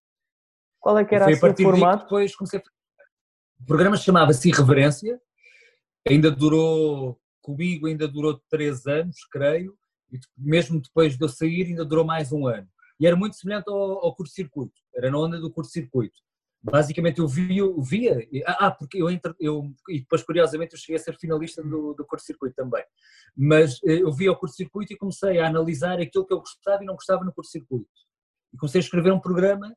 Qual 0.79 0.97
é 0.97 1.05
que 1.05 1.13
era 1.13 1.29
o 1.29 1.35
seu 1.35 1.55
formato? 1.55 2.03
Depois 2.03 2.35
comecei 2.35 2.59
a... 2.59 2.63
O 3.61 3.65
programa 3.65 3.95
chamava-se 3.95 4.49
Irreverência, 4.49 5.19
ainda 6.07 6.29
durou, 6.29 7.19
comigo 7.41 7.87
ainda 7.87 8.07
durou 8.07 8.41
três 8.49 8.85
anos, 8.85 9.23
creio, 9.31 9.77
e 10.11 10.19
mesmo 10.37 10.81
depois 10.81 11.17
de 11.17 11.23
eu 11.23 11.29
sair 11.29 11.67
ainda 11.67 11.85
durou 11.85 12.03
mais 12.03 12.31
um 12.31 12.47
ano 12.47 12.67
e 12.99 13.05
era 13.05 13.15
muito 13.15 13.35
semelhante 13.35 13.69
ao, 13.69 14.05
ao 14.05 14.15
curto-circuito, 14.15 14.81
era 14.95 15.09
na 15.09 15.17
onda 15.17 15.39
do 15.39 15.51
curto-circuito. 15.51 16.15
Basicamente 16.63 17.19
eu 17.19 17.27
via, 17.27 17.63
via 17.79 18.27
ah, 18.47 18.71
porque 18.71 18.99
eu, 18.99 19.07
entre, 19.09 19.35
eu, 19.39 19.71
e 19.87 19.99
depois 19.99 20.23
curiosamente 20.23 20.73
eu 20.73 20.79
cheguei 20.79 20.95
a 20.95 20.99
ser 20.99 21.15
finalista 21.15 21.61
do, 21.61 21.93
do 21.93 22.03
curto-circuito 22.05 22.55
também, 22.55 22.83
mas 23.37 23.79
eh, 23.85 24.01
eu 24.01 24.11
via 24.11 24.31
o 24.31 24.35
curto-circuito 24.35 24.91
e 24.91 24.97
comecei 24.97 25.39
a 25.39 25.47
analisar 25.47 25.99
aquilo 25.99 26.25
que 26.25 26.33
eu 26.33 26.39
gostava 26.39 26.81
e 26.81 26.85
não 26.87 26.95
gostava 26.95 27.23
no 27.23 27.31
curto-circuito. 27.31 27.87
E 28.51 28.57
comecei 28.57 28.79
a 28.79 28.83
escrever 28.83 29.11
um 29.11 29.19
programa 29.19 29.75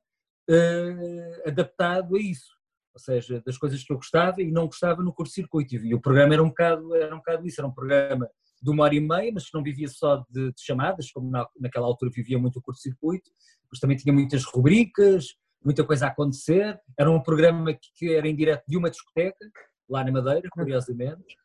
uh, 0.48 1.48
adaptado 1.48 2.16
a 2.16 2.20
isso, 2.20 2.56
ou 2.94 3.00
seja, 3.00 3.42
das 3.44 3.58
coisas 3.58 3.84
que 3.84 3.92
eu 3.92 3.96
gostava 3.96 4.40
e 4.40 4.50
não 4.50 4.64
gostava 4.66 5.02
no 5.02 5.12
curto-circuito. 5.12 5.74
E 5.74 5.94
o 5.94 6.00
programa 6.00 6.32
era 6.32 6.42
um 6.42 6.48
bocado, 6.48 6.94
era 6.94 7.14
um 7.14 7.18
bocado 7.18 7.46
isso, 7.46 7.60
era 7.60 7.68
um 7.68 7.74
programa 7.74 8.30
de 8.62 8.70
uma 8.70 8.84
hora 8.84 8.94
e 8.94 9.00
meia, 9.00 9.30
mas 9.32 9.46
que 9.46 9.54
não 9.54 9.62
vivia 9.62 9.88
só 9.88 10.24
de, 10.28 10.52
de 10.52 10.62
chamadas, 10.62 11.10
como 11.10 11.30
na, 11.30 11.46
naquela 11.58 11.86
altura 11.86 12.10
vivia 12.14 12.38
muito 12.38 12.58
o 12.58 12.62
curto-circuito, 12.62 13.30
mas 13.70 13.80
também 13.80 13.96
tinha 13.96 14.12
muitas 14.12 14.44
rubricas, 14.44 15.36
muita 15.64 15.84
coisa 15.84 16.06
a 16.06 16.08
acontecer. 16.08 16.78
Era 16.98 17.10
um 17.10 17.22
programa 17.22 17.72
que, 17.72 17.88
que 17.94 18.14
era 18.14 18.28
em 18.28 18.34
direto 18.34 18.64
de 18.66 18.76
uma 18.76 18.90
discoteca, 18.90 19.38
lá 19.88 20.04
na 20.04 20.12
Madeira, 20.12 20.48
curiosamente. 20.50 21.36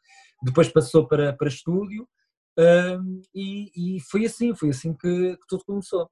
Depois 0.41 0.67
passou 0.69 1.07
para, 1.07 1.33
para 1.33 1.47
estúdio 1.47 2.07
um, 2.57 3.21
e, 3.33 3.95
e, 3.95 3.99
foi 4.01 4.25
assim, 4.25 4.53
foi 4.53 4.69
assim 4.69 4.93
que, 4.93 5.37
que 5.37 5.47
tudo 5.47 5.65
começou. 5.65 6.09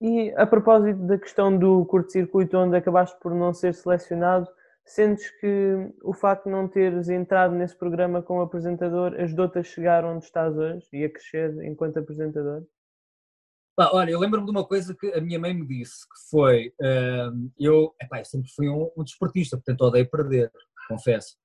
E 0.00 0.32
a 0.36 0.46
propósito 0.46 1.06
da 1.06 1.16
questão 1.16 1.56
do 1.56 1.84
curto-circuito, 1.86 2.56
onde 2.56 2.76
acabaste 2.76 3.16
por 3.20 3.32
não 3.32 3.54
ser 3.54 3.72
selecionado, 3.72 4.48
Sentes 4.84 5.30
que 5.40 5.92
o 6.02 6.12
facto 6.12 6.44
de 6.44 6.50
não 6.50 6.68
teres 6.68 7.08
entrado 7.08 7.54
nesse 7.54 7.76
programa 7.76 8.22
como 8.22 8.40
apresentador 8.40 9.14
ajudou-te 9.14 9.58
a 9.58 9.62
chegar 9.62 10.04
onde 10.04 10.24
estás 10.24 10.56
hoje 10.56 10.86
e 10.92 11.04
a 11.04 11.10
crescer 11.10 11.64
enquanto 11.64 11.98
apresentador? 11.98 12.66
Pá, 13.74 13.90
olha, 13.92 14.10
eu 14.10 14.18
lembro-me 14.18 14.44
de 14.44 14.50
uma 14.50 14.66
coisa 14.66 14.94
que 14.94 15.06
a 15.14 15.20
minha 15.20 15.38
mãe 15.38 15.54
me 15.54 15.66
disse, 15.66 16.06
que 16.06 16.30
foi, 16.30 16.68
uh, 16.80 17.50
eu, 17.58 17.94
epá, 18.00 18.18
eu 18.18 18.24
sempre 18.24 18.50
fui 18.54 18.68
um, 18.68 18.90
um 18.96 19.02
desportista, 19.02 19.56
portanto 19.56 19.80
odeio 19.82 20.10
perder, 20.10 20.52
confesso. 20.88 21.36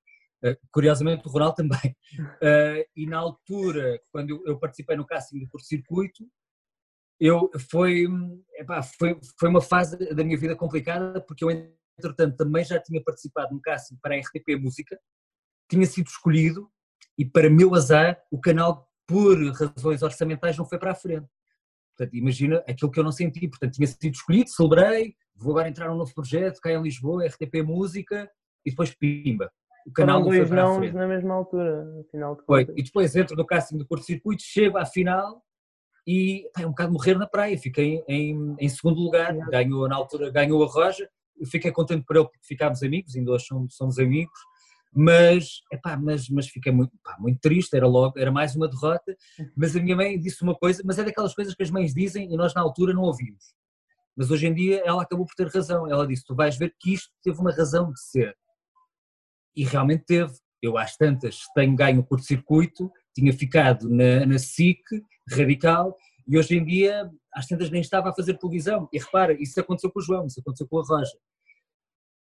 Uh, 0.44 0.58
curiosamente 0.70 1.26
o 1.26 1.32
Ronaldo 1.32 1.56
também. 1.56 1.96
Uh, 2.20 2.84
e 2.98 3.06
na 3.06 3.20
altura, 3.20 4.02
quando 4.12 4.32
eu, 4.32 4.44
eu 4.46 4.60
participei 4.60 4.98
no 4.98 5.06
casting 5.06 5.40
do 5.40 5.48
curto-circuito, 5.48 6.26
eu, 7.20 7.50
foi, 7.72 8.06
epá, 8.56 8.84
foi, 8.84 9.18
foi 9.40 9.50
uma 9.50 9.62
fase 9.62 9.98
da 10.14 10.24
minha 10.24 10.38
vida 10.38 10.56
complicada, 10.56 11.22
porque 11.22 11.44
eu 11.44 11.50
entretanto 11.98 12.38
também 12.38 12.64
já 12.64 12.80
tinha 12.80 13.04
participado 13.04 13.54
no 13.54 13.62
casting 13.62 13.98
para 14.02 14.16
a 14.16 14.20
RTP 14.20 14.60
Música, 14.60 15.00
tinha 15.70 15.86
sido 15.86 16.08
escolhido 16.08 16.70
e 17.18 17.26
para 17.26 17.50
meu 17.50 17.74
azar 17.74 18.22
o 18.32 18.40
canal 18.40 18.88
por 19.08 19.38
razões 19.54 20.02
orçamentais 20.02 20.58
não 20.58 20.66
foi 20.66 20.78
para 20.78 20.92
a 20.92 20.96
frente. 20.96 21.28
Portanto, 21.98 22.16
imagina 22.16 22.64
aquilo 22.68 22.92
que 22.92 23.00
eu 23.00 23.04
não 23.04 23.12
senti. 23.12 23.48
Portanto, 23.48 23.74
tinha 23.74 23.88
sido 23.88 24.14
escolhido, 24.14 24.50
celebrei, 24.50 25.16
vou 25.36 25.54
agora 25.54 25.70
entrar 25.70 25.90
num 25.90 25.98
novo 25.98 26.14
projeto, 26.14 26.60
cá 26.62 26.72
em 26.72 26.82
Lisboa, 26.82 27.26
RTP 27.26 27.64
Música, 27.66 28.30
e 28.64 28.70
depois 28.70 28.94
pimba. 28.94 29.52
O 29.88 29.92
canal 29.92 30.22
Foram 30.22 30.38
dois 30.38 30.52
não 30.52 30.76
foi 30.76 30.92
na 30.92 31.08
mesma 31.08 31.34
altura, 31.34 31.88
afinal 32.02 32.36
de 32.36 32.44
contas. 32.44 32.66
Foi. 32.66 32.76
E 32.78 32.84
depois 32.84 33.16
entro 33.16 33.36
no 33.36 33.46
casting 33.46 33.78
do 33.78 33.88
curto-circuito, 33.88 34.44
chego 34.44 34.78
à 34.78 34.86
final 34.86 35.42
e 36.06 36.50
pá, 36.54 36.62
é 36.62 36.66
um 36.66 36.72
bocado 36.72 36.92
morrer 36.92 37.18
na 37.18 37.26
praia. 37.26 37.58
Fiquei 37.58 38.04
em, 38.08 38.56
em 38.60 38.70
segundo 38.70 39.00
lugar, 39.00 39.34
ganhou 39.50 39.88
na 39.88 39.96
altura, 39.96 40.30
ganhou 40.30 40.62
a 40.64 40.68
Roja. 40.68 41.10
Fiquei 41.46 41.72
contente 41.72 42.06
por 42.06 42.16
ele 42.16 42.26
porque 42.26 42.46
ficámos 42.46 42.82
amigos, 42.84 43.16
ainda 43.16 43.32
hoje 43.32 43.46
somos, 43.46 43.76
somos 43.76 44.00
amigos 44.00 44.40
mas, 45.00 45.62
epá, 45.72 45.96
mas, 45.96 46.28
mas 46.28 46.48
fiquei 46.48 46.72
muito, 46.72 46.92
muito 47.20 47.40
triste, 47.40 47.76
era 47.76 47.88
logo, 47.88 48.18
era 48.18 48.32
mais 48.32 48.56
uma 48.56 48.68
derrota, 48.68 49.16
mas 49.56 49.76
a 49.76 49.80
minha 49.80 49.96
mãe 49.96 50.20
disse 50.20 50.42
uma 50.42 50.56
coisa, 50.56 50.82
mas 50.84 50.98
é 50.98 51.04
daquelas 51.04 51.36
coisas 51.36 51.54
que 51.54 51.62
as 51.62 51.70
mães 51.70 51.94
dizem 51.94 52.34
e 52.34 52.36
nós 52.36 52.54
na 52.56 52.62
altura 52.62 52.96
não 52.96 53.04
ouvimos. 53.04 53.54
Mas 54.16 54.32
hoje 54.32 54.48
em 54.48 54.54
dia 54.56 54.82
ela 54.84 55.04
acabou 55.04 55.26
por 55.28 55.36
ter 55.36 55.48
razão, 55.48 55.88
ela 55.88 56.08
disse, 56.08 56.26
tu 56.26 56.34
vais 56.34 56.58
ver 56.58 56.74
que 56.80 56.94
isto 56.94 57.12
teve 57.22 57.40
uma 57.40 57.52
razão 57.52 57.92
de 57.92 58.02
ser. 58.02 58.36
E 59.56 59.64
realmente 59.64 60.06
teve. 60.06 60.34
Eu 60.60 60.76
às 60.76 60.98
tantas 60.98 61.42
tenho 61.54 61.76
ganho 61.76 62.04
curto-circuito, 62.04 62.92
tinha 63.14 63.32
ficado 63.32 63.88
na, 63.88 64.26
na 64.26 64.40
SIC, 64.40 64.82
radical, 65.30 65.96
e 66.28 66.36
hoje 66.36 66.58
em 66.58 66.66
dia 66.66 67.08
às 67.38 67.46
tantas 67.46 67.70
nem 67.70 67.82
estava 67.82 68.10
a 68.10 68.16
fazer 68.16 68.38
televisão. 68.38 68.90
E 68.92 69.00
repara, 69.00 69.34
isso 69.42 69.60
aconteceu 69.60 69.92
com 69.92 70.00
o 70.00 70.02
João, 70.02 70.26
isso 70.26 70.40
aconteceu 70.40 70.68
com 70.68 70.80
a 70.80 70.84
Roja 70.84 71.18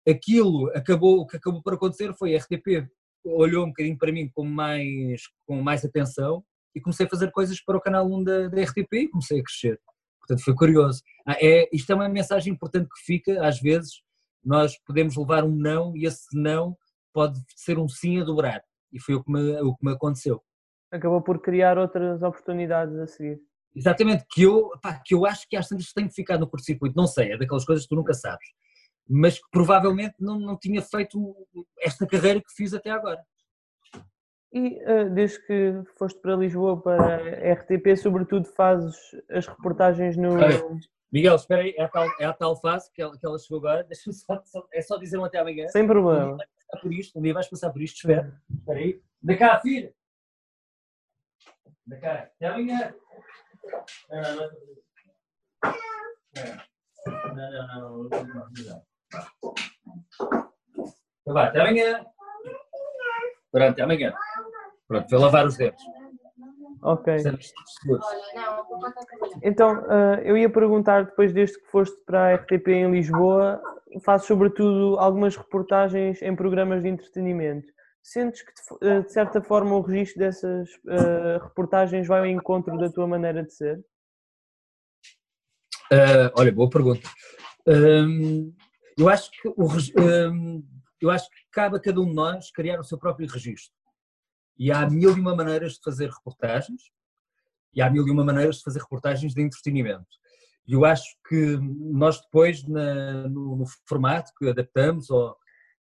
aquilo 0.09 0.69
acabou, 0.75 1.21
o 1.21 1.27
que 1.27 1.37
acabou 1.37 1.63
por 1.63 1.75
acontecer 1.75 2.13
foi 2.15 2.35
a 2.35 2.39
RTP 2.39 2.89
olhou 3.25 3.65
um 3.65 3.69
bocadinho 3.69 3.97
para 3.97 4.13
mim 4.13 4.29
com 4.29 4.45
mais, 4.45 5.23
com 5.47 5.63
mais 5.63 5.85
atenção 5.85 6.45
e 6.75 6.81
comecei 6.81 7.07
a 7.07 7.09
fazer 7.09 7.31
coisas 7.31 7.63
para 7.63 7.77
o 7.77 7.81
canal 7.81 8.07
1 8.07 8.25
da, 8.25 8.49
da 8.49 8.63
RTP 8.63 8.93
e 8.95 9.09
comecei 9.09 9.41
a 9.41 9.43
crescer. 9.43 9.81
Portanto, 10.19 10.45
foi 10.45 10.55
curioso. 10.55 11.03
Ah, 11.27 11.37
é, 11.41 11.69
isto 11.73 11.93
é 11.93 11.95
uma 11.95 12.09
mensagem 12.09 12.53
importante 12.53 12.89
que 12.89 13.05
fica, 13.05 13.47
às 13.47 13.61
vezes, 13.61 14.03
nós 14.43 14.77
podemos 14.87 15.17
levar 15.17 15.45
um 15.45 15.55
não 15.55 15.97
e 15.97 16.07
esse 16.07 16.27
não 16.33 16.77
pode 17.13 17.39
ser 17.55 17.79
um 17.79 17.89
sim 17.89 18.21
a 18.21 18.25
dobrar. 18.25 18.63
E 18.93 18.99
foi 18.99 19.15
o 19.15 19.23
que 19.23 19.31
me, 19.31 19.61
o 19.61 19.75
que 19.77 19.85
me 19.85 19.93
aconteceu. 19.93 20.43
Acabou 20.91 21.23
por 21.23 21.41
criar 21.41 21.79
outras 21.79 22.23
oportunidades 22.23 22.97
a 22.97 23.07
seguir. 23.07 23.41
Exatamente, 23.75 24.25
que 24.31 24.43
eu, 24.43 24.71
pá, 24.83 25.01
que 25.03 25.15
eu 25.15 25.25
acho 25.25 25.49
que 25.49 25.57
às 25.57 25.69
tem 25.69 26.07
que 26.07 26.15
ficar 26.15 26.39
no 26.39 26.47
curto-circuito, 26.47 26.97
não 26.97 27.07
sei, 27.07 27.33
é 27.33 27.39
daquelas 27.39 27.65
coisas 27.65 27.85
que 27.85 27.89
tu 27.89 27.97
nunca 27.97 28.13
sabes 28.13 28.47
mas 29.09 29.39
que 29.39 29.49
provavelmente 29.51 30.15
não, 30.19 30.39
não 30.39 30.57
tinha 30.57 30.81
feito 30.83 31.37
esta 31.81 32.07
carreira 32.07 32.41
que 32.41 32.53
fiz 32.55 32.73
até 32.73 32.91
agora. 32.91 33.23
E 34.53 34.83
uh, 34.85 35.11
desde 35.11 35.41
que 35.47 35.83
foste 35.99 36.21
para 36.21 36.37
Lisboa 36.37 36.81
para 36.81 37.17
a 37.17 37.53
RTP, 37.55 37.97
sobretudo 37.97 38.47
fazes 38.47 38.97
as 39.31 39.47
reportagens 39.47 40.17
no. 40.17 40.37
Miguel, 41.11 41.37
espera 41.37 41.63
aí, 41.63 41.75
é 41.77 41.83
a 41.83 41.89
tal, 41.89 42.07
é 42.19 42.25
a 42.25 42.33
tal 42.33 42.59
fase 42.59 42.91
que 42.93 43.03
ela, 43.03 43.19
que 43.19 43.27
ela 43.27 43.39
chegou 43.39 43.59
agora. 43.59 43.85
Deixa-me 43.89 44.15
só, 44.15 44.43
só, 44.45 44.67
é 44.73 44.81
só 44.81 44.97
dizer 44.99 45.19
um 45.19 45.25
até 45.25 45.39
amanhã. 45.39 45.69
Sem 45.69 45.87
problema. 45.87 46.33
Um 46.33 46.37
dia 46.37 46.45
vais 46.45 46.51
passar 46.67 46.81
por 46.81 46.93
isto, 46.93 47.19
um 47.19 47.23
dia 47.23 47.35
vais 47.35 47.49
passar 47.49 47.71
por 47.71 47.83
isto, 47.83 47.97
espera. 47.97 48.43
Espera 48.51 48.79
aí. 48.79 49.03
Da 49.23 49.37
cá, 49.37 49.61
filha! 49.61 49.95
Da 51.87 51.97
cá, 51.99 52.31
até 52.35 52.47
amanhã! 52.47 52.95
Vai, 61.27 61.49
até 61.49 61.61
amanhã. 61.61 62.05
Pronto, 63.51 63.71
até 63.71 63.83
amanhã. 63.83 64.15
Pronto, 64.89 65.09
vou 65.09 65.21
lavar 65.21 65.47
os 65.47 65.57
dedos. 65.57 65.83
Ok. 66.83 67.15
Então, 69.43 69.83
uh, 69.83 70.21
eu 70.25 70.37
ia 70.37 70.51
perguntar, 70.51 71.05
depois 71.05 71.33
desde 71.33 71.61
que 71.61 71.71
foste 71.71 71.97
para 72.05 72.27
a 72.27 72.35
RTP 72.35 72.69
em 72.69 72.91
Lisboa, 72.91 73.63
fazes 74.05 74.27
sobretudo 74.27 74.99
algumas 74.99 75.37
reportagens 75.37 76.21
em 76.23 76.35
programas 76.35 76.83
de 76.83 76.89
entretenimento. 76.89 77.69
Sentes 78.03 78.43
que, 78.43 78.53
de, 78.53 78.89
uh, 78.89 79.03
de 79.05 79.13
certa 79.13 79.41
forma, 79.41 79.77
o 79.77 79.81
registro 79.81 80.19
dessas 80.19 80.69
uh, 80.85 81.43
reportagens 81.43 82.07
vai 82.07 82.21
ao 82.21 82.27
encontro 82.27 82.77
da 82.77 82.91
tua 82.91 83.07
maneira 83.07 83.45
de 83.45 83.53
ser? 83.53 83.85
olha, 86.37 86.51
boa 86.51 86.71
pergunta. 86.71 87.07
Um, 87.67 88.55
eu 88.99 89.11
acho 89.11 89.31
que 89.31 89.47
o, 89.49 89.69
um, 90.31 90.67
eu 91.01 91.11
acho 91.11 91.29
que 91.29 91.37
cabe 91.51 91.77
a 91.77 91.81
cada 91.81 92.01
um 92.01 92.07
de 92.07 92.15
nós 92.15 92.51
criar 92.51 92.81
o 92.81 92.85
seu 92.85 92.99
próprio 92.99 93.29
registro. 93.29 93.75
E 94.59 94.71
há 94.71 94.89
mil 94.89 95.17
e 95.17 95.21
uma 95.21 95.35
maneiras 95.35 95.75
de 95.75 95.83
fazer 95.83 96.09
reportagens, 96.09 96.83
e 97.75 97.83
há 97.83 97.91
mil 97.91 98.07
e 98.07 98.11
uma 98.11 98.25
maneiras 98.25 98.57
de 98.57 98.63
fazer 98.63 98.81
reportagens 98.81 99.35
de 99.35 99.43
entretenimento. 99.43 100.07
E 100.67 100.75
eu 100.75 100.85
acho 100.85 101.17
que 101.29 101.59
nós 101.61 102.21
depois, 102.21 102.67
na, 102.69 103.29
no, 103.29 103.57
no, 103.57 103.65
formato 103.87 104.31
que 104.39 104.49
adaptamos, 104.49 105.11
ou, 105.11 105.37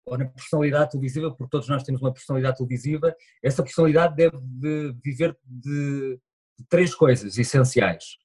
ou, 0.05 0.17
na 0.17 0.25
personalidade 0.25 0.91
televisiva, 0.91 1.29
porque 1.31 1.49
todos 1.49 1.67
nós 1.67 1.83
temos 1.83 2.01
uma 2.01 2.13
personalidade 2.13 2.57
televisiva, 2.57 3.15
essa 3.43 3.63
personalidade 3.63 4.15
deve 4.15 4.37
de 4.41 4.95
viver 5.03 5.37
de, 5.43 6.19
de 6.59 6.65
três 6.69 6.93
coisas 6.95 7.37
essenciais. 7.37 8.17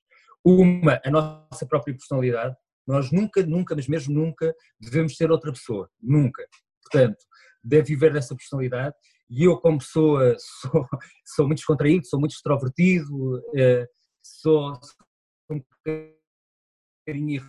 Uma, 0.45 1.01
a 1.05 1.11
nossa 1.11 1.67
própria 1.67 1.95
personalidade, 1.95 2.57
nós 2.87 3.11
nunca, 3.11 3.45
nunca, 3.45 3.75
mas 3.75 3.89
mesmo 3.89 4.15
nunca, 4.15 4.55
devemos 4.81 5.17
ser 5.17 5.31
outra 5.31 5.53
pessoa. 5.53 5.91
Nunca. 6.01 6.47
Portanto, 6.83 7.19
deve 7.63 7.89
viver 7.89 8.13
dessa 8.13 8.35
personalidade. 8.35 8.95
E 9.29 9.45
eu, 9.45 9.59
como 9.59 9.79
pessoa, 9.79 10.37
sou, 10.39 10.87
sou 11.25 11.47
muito 11.47 11.59
descontraído, 11.59 12.07
sou 12.07 12.21
muito 12.21 12.33
extrovertido, 12.33 13.43
eh, 13.57 13.87
sou, 14.23 14.75
sou 14.75 15.57
um 15.57 15.63
bocadinho 17.05 17.43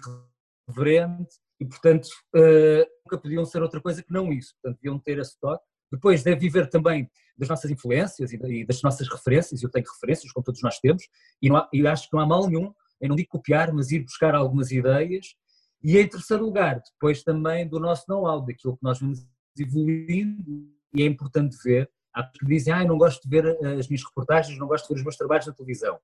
irreverente 0.67 1.36
e, 1.60 1.65
portanto, 1.65 2.07
eh, 2.36 2.88
nunca 3.07 3.17
podiam 3.17 3.45
ser 3.45 3.61
outra 3.61 3.81
coisa 3.81 4.03
que 4.03 4.11
não 4.11 4.31
isso. 4.31 4.53
Portanto, 4.61 4.79
deviam 4.81 4.99
ter 4.99 5.17
esse 5.19 5.39
toque. 5.39 5.63
Depois, 5.91 6.21
deve 6.21 6.39
viver 6.39 6.67
também 6.69 7.09
das 7.37 7.47
nossas 7.47 7.71
influências 7.71 8.33
e 8.33 8.65
das 8.65 8.81
nossas 8.81 9.07
referências. 9.07 9.63
Eu 9.63 9.69
tenho 9.69 9.85
referências, 9.85 10.31
como 10.31 10.43
todos 10.43 10.61
nós 10.61 10.79
temos, 10.79 11.03
e, 11.41 11.49
há, 11.49 11.67
e 11.71 11.87
acho 11.87 12.09
que 12.09 12.15
não 12.15 12.21
há 12.21 12.25
mal 12.25 12.47
nenhum 12.47 12.73
eu 12.99 13.09
não 13.09 13.15
digo 13.15 13.29
copiar, 13.29 13.73
mas 13.73 13.91
ir 13.91 14.03
buscar 14.03 14.33
algumas 14.35 14.71
ideias. 14.71 15.35
E 15.83 15.97
em 15.97 16.07
terceiro 16.07 16.43
lugar, 16.43 16.81
depois 16.93 17.23
também 17.23 17.67
do 17.67 17.79
nosso 17.79 18.05
know-how, 18.07 18.41
daquilo 18.41 18.75
que 18.75 18.83
nós 18.83 18.99
vamos 18.99 19.25
evoluindo, 19.57 20.67
e 20.93 21.03
é 21.03 21.05
importante 21.05 21.55
ver. 21.63 21.89
Há 22.13 22.23
pessoas 22.23 22.39
que 22.39 22.45
dizem, 22.47 22.73
ah, 22.73 22.81
eu 22.81 22.87
não 22.87 22.97
gosto 22.97 23.21
de 23.21 23.29
ver 23.29 23.45
as 23.77 23.87
minhas 23.87 24.03
reportagens, 24.03 24.57
não 24.57 24.67
gosto 24.67 24.87
de 24.87 24.93
ver 24.93 24.99
os 24.99 25.03
meus 25.03 25.17
trabalhos 25.17 25.45
na 25.45 25.53
televisão. 25.53 25.99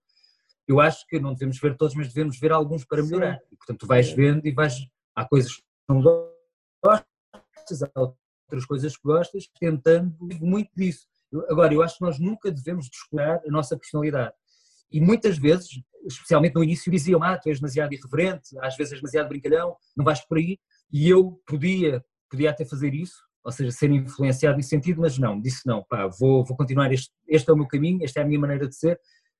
Eu 0.67 0.79
acho 0.79 1.05
que 1.07 1.19
não 1.19 1.33
devemos 1.33 1.59
ver 1.59 1.75
todos, 1.75 1.95
mas 1.95 2.07
devemos 2.07 2.39
ver 2.39 2.51
alguns 2.51 2.85
para 2.85 3.01
melhorar. 3.03 3.39
E, 3.51 3.55
portanto, 3.55 3.79
tu 3.79 3.87
vais 3.87 4.11
vendo 4.11 4.45
e 4.45 4.51
vais. 4.51 4.75
Há 5.15 5.25
coisas 5.25 5.55
que 5.55 5.63
não 5.89 6.01
gostas, 6.83 7.83
há 7.83 7.99
outras 7.99 8.65
coisas 8.65 8.97
que 8.97 9.03
gostas, 9.03 9.47
tentando 9.59 10.15
muito 10.41 10.69
disso. 10.75 11.07
Agora, 11.49 11.73
eu 11.73 11.81
acho 11.81 11.97
que 11.97 12.03
nós 12.03 12.19
nunca 12.19 12.51
devemos 12.51 12.89
descurar 12.89 13.41
a 13.45 13.49
nossa 13.49 13.77
personalidade. 13.77 14.33
E 14.91 15.01
muitas 15.01 15.37
vezes, 15.39 15.69
especialmente 16.05 16.53
no 16.53 16.63
início, 16.63 16.91
diziam: 16.91 17.23
Ah, 17.23 17.37
tu 17.37 17.49
és 17.49 17.59
demasiado 17.59 17.93
irreverente, 17.93 18.57
às 18.59 18.77
vezes 18.77 18.93
és 18.93 19.01
demasiado 19.01 19.29
brincalhão, 19.29 19.75
não 19.97 20.05
vais 20.05 20.21
por 20.21 20.37
aí. 20.37 20.59
E 20.91 21.09
eu 21.09 21.41
podia, 21.47 22.05
podia 22.29 22.51
até 22.51 22.63
fazer 22.63 22.93
isso, 22.93 23.17
ou 23.43 23.51
seja, 23.51 23.71
ser 23.71 23.89
influenciado 23.89 24.55
nesse 24.55 24.69
sentido, 24.69 25.01
mas 25.01 25.17
não, 25.17 25.41
disse 25.41 25.65
não, 25.65 25.83
pá, 25.83 26.07
vou, 26.07 26.45
vou 26.45 26.55
continuar, 26.55 26.93
este, 26.93 27.11
este 27.27 27.49
é 27.49 27.53
o 27.53 27.57
meu 27.57 27.67
caminho, 27.67 28.03
esta 28.03 28.19
é 28.19 28.23
a 28.23 28.25
minha 28.25 28.39
maneira 28.39 28.67
de 28.67 28.75
ser. 28.75 28.99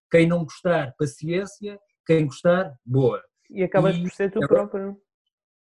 Quem 0.10 0.28
não 0.28 0.44
gostar, 0.44 0.94
paciência, 0.98 1.80
quem 2.06 2.26
gostar, 2.26 2.76
boa. 2.84 3.24
E 3.50 3.64
acabas 3.64 3.96
e, 3.96 4.02
por 4.02 4.12
ser 4.12 4.32
tu 4.32 4.40
próprio. 4.40 4.98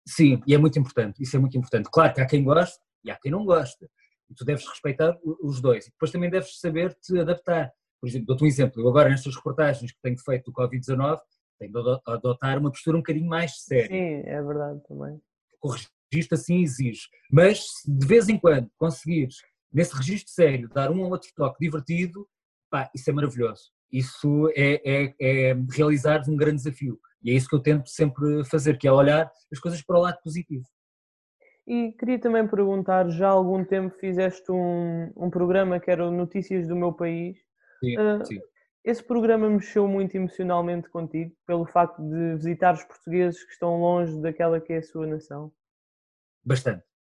Sim, 0.08 0.42
e 0.46 0.54
é 0.54 0.58
muito 0.58 0.78
importante, 0.78 1.22
isso 1.22 1.36
é 1.36 1.40
muito 1.40 1.58
importante. 1.58 1.90
Claro 1.92 2.14
que 2.14 2.22
há 2.22 2.26
quem 2.26 2.44
goste 2.44 2.80
e 3.04 3.12
há 3.12 3.18
quem 3.18 3.32
não 3.32 3.46
gosta. 3.46 3.90
E 4.30 4.34
tu 4.34 4.46
deves 4.46 4.68
respeitar 4.68 5.18
os 5.42 5.62
dois. 5.62 5.86
E 5.88 5.92
depois 5.92 6.12
também 6.12 6.30
deves 6.30 6.60
saber 6.60 6.94
te 6.96 7.20
adaptar. 7.20 7.72
Por 8.02 8.08
exemplo, 8.08 8.28
dou-te 8.28 8.44
um 8.44 8.48
exemplo, 8.48 8.82
eu 8.82 8.90
agora 8.90 9.10
nestas 9.10 9.36
reportagens 9.36 9.92
que 9.92 10.02
tenho 10.02 10.18
feito 10.18 10.52
do 10.52 10.54
Covid-19, 10.54 11.20
tenho 11.60 11.72
de 11.72 12.02
adotar 12.06 12.58
uma 12.58 12.70
postura 12.70 12.98
um 12.98 13.00
bocadinho 13.00 13.28
mais 13.28 13.64
séria. 13.64 13.88
Sim, 13.88 14.24
é 14.26 14.42
verdade 14.42 14.82
também. 14.88 15.22
O 15.62 15.70
registro 15.70 16.36
assim 16.36 16.62
exige. 16.62 17.08
Mas 17.32 17.66
de 17.86 18.06
vez 18.06 18.28
em 18.28 18.38
quando 18.38 18.70
conseguires, 18.78 19.38
nesse 19.72 19.96
registro 19.96 20.34
sério, 20.34 20.70
dar 20.70 20.92
um 20.92 21.02
ou 21.02 21.12
outro 21.12 21.30
toque 21.36 21.60
divertido, 21.60 22.28
pá, 22.70 22.90
isso 22.94 23.10
é 23.10 23.14
maravilhoso. 23.14 23.72
Isso 23.94 24.50
é, 24.56 24.82
é, 24.84 25.16
é 25.22 25.56
realizar 25.72 26.24
um 26.28 26.36
grande 26.36 26.58
desafio. 26.58 27.00
E 27.24 27.30
é 27.30 27.36
isso 27.36 27.48
que 27.48 27.56
eu 27.56 27.62
tento 27.62 27.88
sempre 27.90 28.44
fazer, 28.46 28.78
que 28.80 28.88
é 28.88 28.92
olhar 28.92 29.32
as 29.52 29.60
coisas 29.60 29.84
para 29.84 29.98
o 29.98 30.02
lado 30.02 30.20
positivo. 30.24 30.66
E 31.66 31.94
queria 31.94 32.20
também 32.20 32.46
perguntar, 32.48 33.08
já 33.10 33.28
há 33.28 33.32
algum 33.32 33.64
tempo 33.64 33.96
fizeste 33.98 34.52
um, 34.52 35.14
um 35.16 35.30
programa 35.30 35.80
que 35.80 35.92
era 35.92 36.10
Notícias 36.10 36.68
do 36.68 36.76
Meu 36.76 36.92
País. 36.92 37.38
Sim, 37.80 37.98
uh, 37.98 38.26
sim. 38.26 38.40
Esse 38.84 39.02
programa 39.02 39.50
mexeu 39.50 39.88
muito 39.88 40.14
emocionalmente 40.16 40.90
contigo, 40.90 41.34
pelo 41.48 41.66
facto 41.66 42.02
de 42.02 42.36
visitar 42.36 42.74
os 42.74 42.84
portugueses 42.84 43.42
que 43.46 43.54
estão 43.54 43.80
longe 43.80 44.20
daquela 44.20 44.60
que 44.60 44.74
é 44.74 44.78
a 44.80 44.84
sua 44.84 45.06
nação? 45.06 45.54
Bastante. 46.44 46.84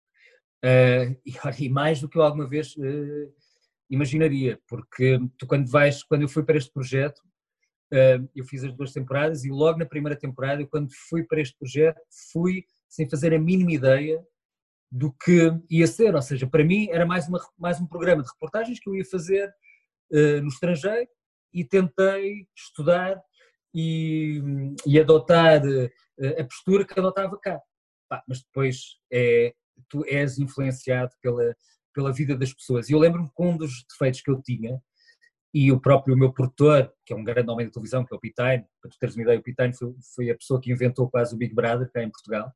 Uh, 0.63 1.17
e, 1.59 1.71
mais 1.71 2.03
do 2.03 2.09
que 2.09 2.19
eu 2.19 2.23
alguma 2.23 2.47
vez 2.47 2.77
uh, 2.77 3.33
imaginaria, 3.91 4.59
porque 4.69 5.19
tu 5.37 5.47
quando 5.47 5.69
vais, 5.69 6.03
quando 6.05 6.23
eu 6.23 6.29
fui 6.29 6.45
para 6.45 6.57
este 6.57 6.73
projeto, 6.73 7.19
uh, 7.93 8.29
eu 8.35 8.45
fiz 8.45 8.65
as 8.65 8.73
duas 8.73 8.93
temporadas 8.93 9.45
e 9.45 9.51
logo 9.51 9.79
na 9.79 9.87
primeira 9.87 10.17
temporada, 10.17 10.67
quando 10.67 10.91
fui 11.09 11.25
para 11.25 11.41
este 11.41 11.57
projeto, 11.59 12.01
fui 12.33 12.65
sem 12.89 13.09
fazer 13.09 13.35
a 13.35 13.39
mínima 13.39 13.73
ideia 13.73 14.25
do 14.91 15.13
que 15.13 15.53
ia 15.69 15.87
ser, 15.87 16.15
ou 16.15 16.23
seja, 16.23 16.47
para 16.47 16.65
mim 16.65 16.89
era 16.91 17.07
mais, 17.07 17.29
uma, 17.29 17.41
mais 17.59 17.81
um 17.81 17.87
programa 17.87 18.23
de 18.23 18.29
reportagens 18.29 18.81
que 18.81 18.89
eu 18.89 18.95
ia 18.95 19.05
fazer 19.05 19.53
no 20.43 20.49
estrangeiro 20.49 21.09
e 21.55 21.65
tentei 21.65 22.49
estudar 22.57 23.23
e, 23.73 24.43
e 24.85 24.99
adotar 24.99 25.63
a 26.37 26.45
postura 26.45 26.85
que 26.85 26.99
adotava 26.99 27.39
cá. 27.39 27.61
mas 28.27 28.43
depois 28.43 28.97
é, 29.13 29.55
tu 29.89 30.05
és 30.07 30.39
influenciado 30.39 31.13
pela, 31.23 31.55
pela 31.95 32.13
vida 32.13 32.37
das 32.37 32.53
pessoas. 32.53 32.89
E 32.89 32.93
eu 32.93 32.99
lembro-me 32.99 33.29
que 33.29 33.43
um 33.43 33.57
dos 33.57 33.85
defeitos 33.89 34.21
que 34.21 34.31
eu 34.31 34.41
tinha, 34.41 34.81
e 35.53 35.73
o 35.73 35.81
próprio 35.81 36.17
meu 36.17 36.33
produtor, 36.33 36.93
que 37.05 37.13
é 37.13 37.17
um 37.17 37.25
grande 37.25 37.51
homem 37.51 37.67
da 37.67 37.73
televisão, 37.73 38.05
que 38.05 38.15
é 38.15 38.17
o 38.17 38.21
Pitane, 38.21 38.65
para 38.81 38.91
tu 38.91 38.97
teres 38.99 39.17
uma 39.17 39.23
ideia, 39.23 39.39
o 39.39 39.43
Pitane 39.43 39.75
foi, 39.75 39.95
foi, 40.15 40.31
a 40.31 40.37
pessoa 40.37 40.61
que 40.61 40.71
inventou 40.71 41.11
quase 41.11 41.35
o 41.35 41.39
Big 41.39 41.55
Brother 41.55 41.91
cá 41.93 42.03
em 42.03 42.11
Portugal. 42.11 42.53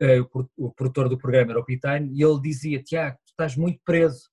Uh, 0.00 0.48
o, 0.56 0.72
produtor 0.72 1.08
do 1.08 1.18
programa 1.18 1.52
era 1.52 1.60
o 1.60 1.64
Pitane, 1.64 2.12
e 2.12 2.22
ele 2.22 2.40
dizia: 2.40 2.82
Tiago, 2.82 3.16
tu 3.26 3.30
estás 3.30 3.56
muito 3.56 3.80
preso, 3.84 4.28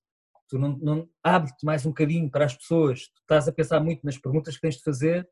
tu 0.48 0.58
não, 0.58 0.76
não 0.78 1.08
abre-te 1.22 1.64
mais 1.64 1.84
um 1.84 1.90
bocadinho 1.90 2.30
para 2.30 2.44
as 2.44 2.56
pessoas, 2.56 3.06
tu 3.08 3.20
estás 3.20 3.48
a 3.48 3.52
pensar 3.52 3.80
muito 3.80 4.04
nas 4.04 4.18
perguntas 4.18 4.54
que 4.54 4.60
tens 4.60 4.76
de 4.76 4.82
fazer, 4.82 5.28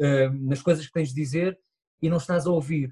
uh, 0.00 0.32
nas 0.46 0.62
coisas 0.62 0.86
que 0.86 0.92
tens 0.92 1.08
de 1.08 1.14
dizer, 1.14 1.58
e 2.02 2.08
não 2.08 2.18
estás 2.18 2.46
a 2.46 2.50
ouvir. 2.50 2.88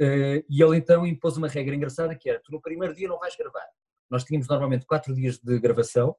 Uh, 0.00 0.42
e 0.48 0.62
ele 0.62 0.76
então 0.76 1.06
impôs 1.06 1.36
uma 1.36 1.48
regra 1.48 1.74
engraçada 1.74 2.14
que 2.14 2.28
era, 2.28 2.40
tu 2.40 2.52
no 2.52 2.60
primeiro 2.60 2.94
dia 2.94 3.08
não 3.08 3.18
vais 3.18 3.36
gravar. 3.36 3.66
Nós 4.10 4.24
tínhamos 4.24 4.48
normalmente 4.48 4.86
quatro 4.86 5.14
dias 5.14 5.38
de 5.38 5.58
gravação, 5.58 6.14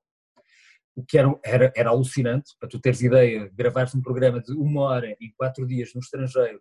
o 0.95 1.03
que 1.03 1.17
era, 1.17 1.39
era, 1.43 1.73
era 1.75 1.89
alucinante, 1.91 2.55
para 2.59 2.67
tu 2.67 2.79
teres 2.79 3.01
ideia, 3.01 3.49
gravares 3.53 3.93
um 3.93 4.01
programa 4.01 4.41
de 4.41 4.51
uma 4.53 4.81
hora 4.81 5.15
em 5.21 5.31
quatro 5.37 5.65
dias 5.65 5.93
no 5.93 6.01
estrangeiro, 6.01 6.59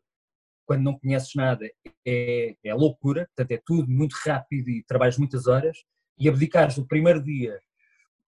quando 0.66 0.82
não 0.82 0.98
conheces 0.98 1.34
nada, 1.34 1.66
é, 2.06 2.54
é 2.62 2.74
loucura, 2.74 3.26
portanto 3.34 3.52
é 3.52 3.62
tudo 3.64 3.90
muito 3.90 4.14
rápido 4.24 4.68
e 4.68 4.84
trabalhas 4.84 5.16
muitas 5.16 5.46
horas, 5.46 5.78
e 6.18 6.28
abdicares 6.28 6.76
do 6.76 6.86
primeiro 6.86 7.22
dia 7.22 7.58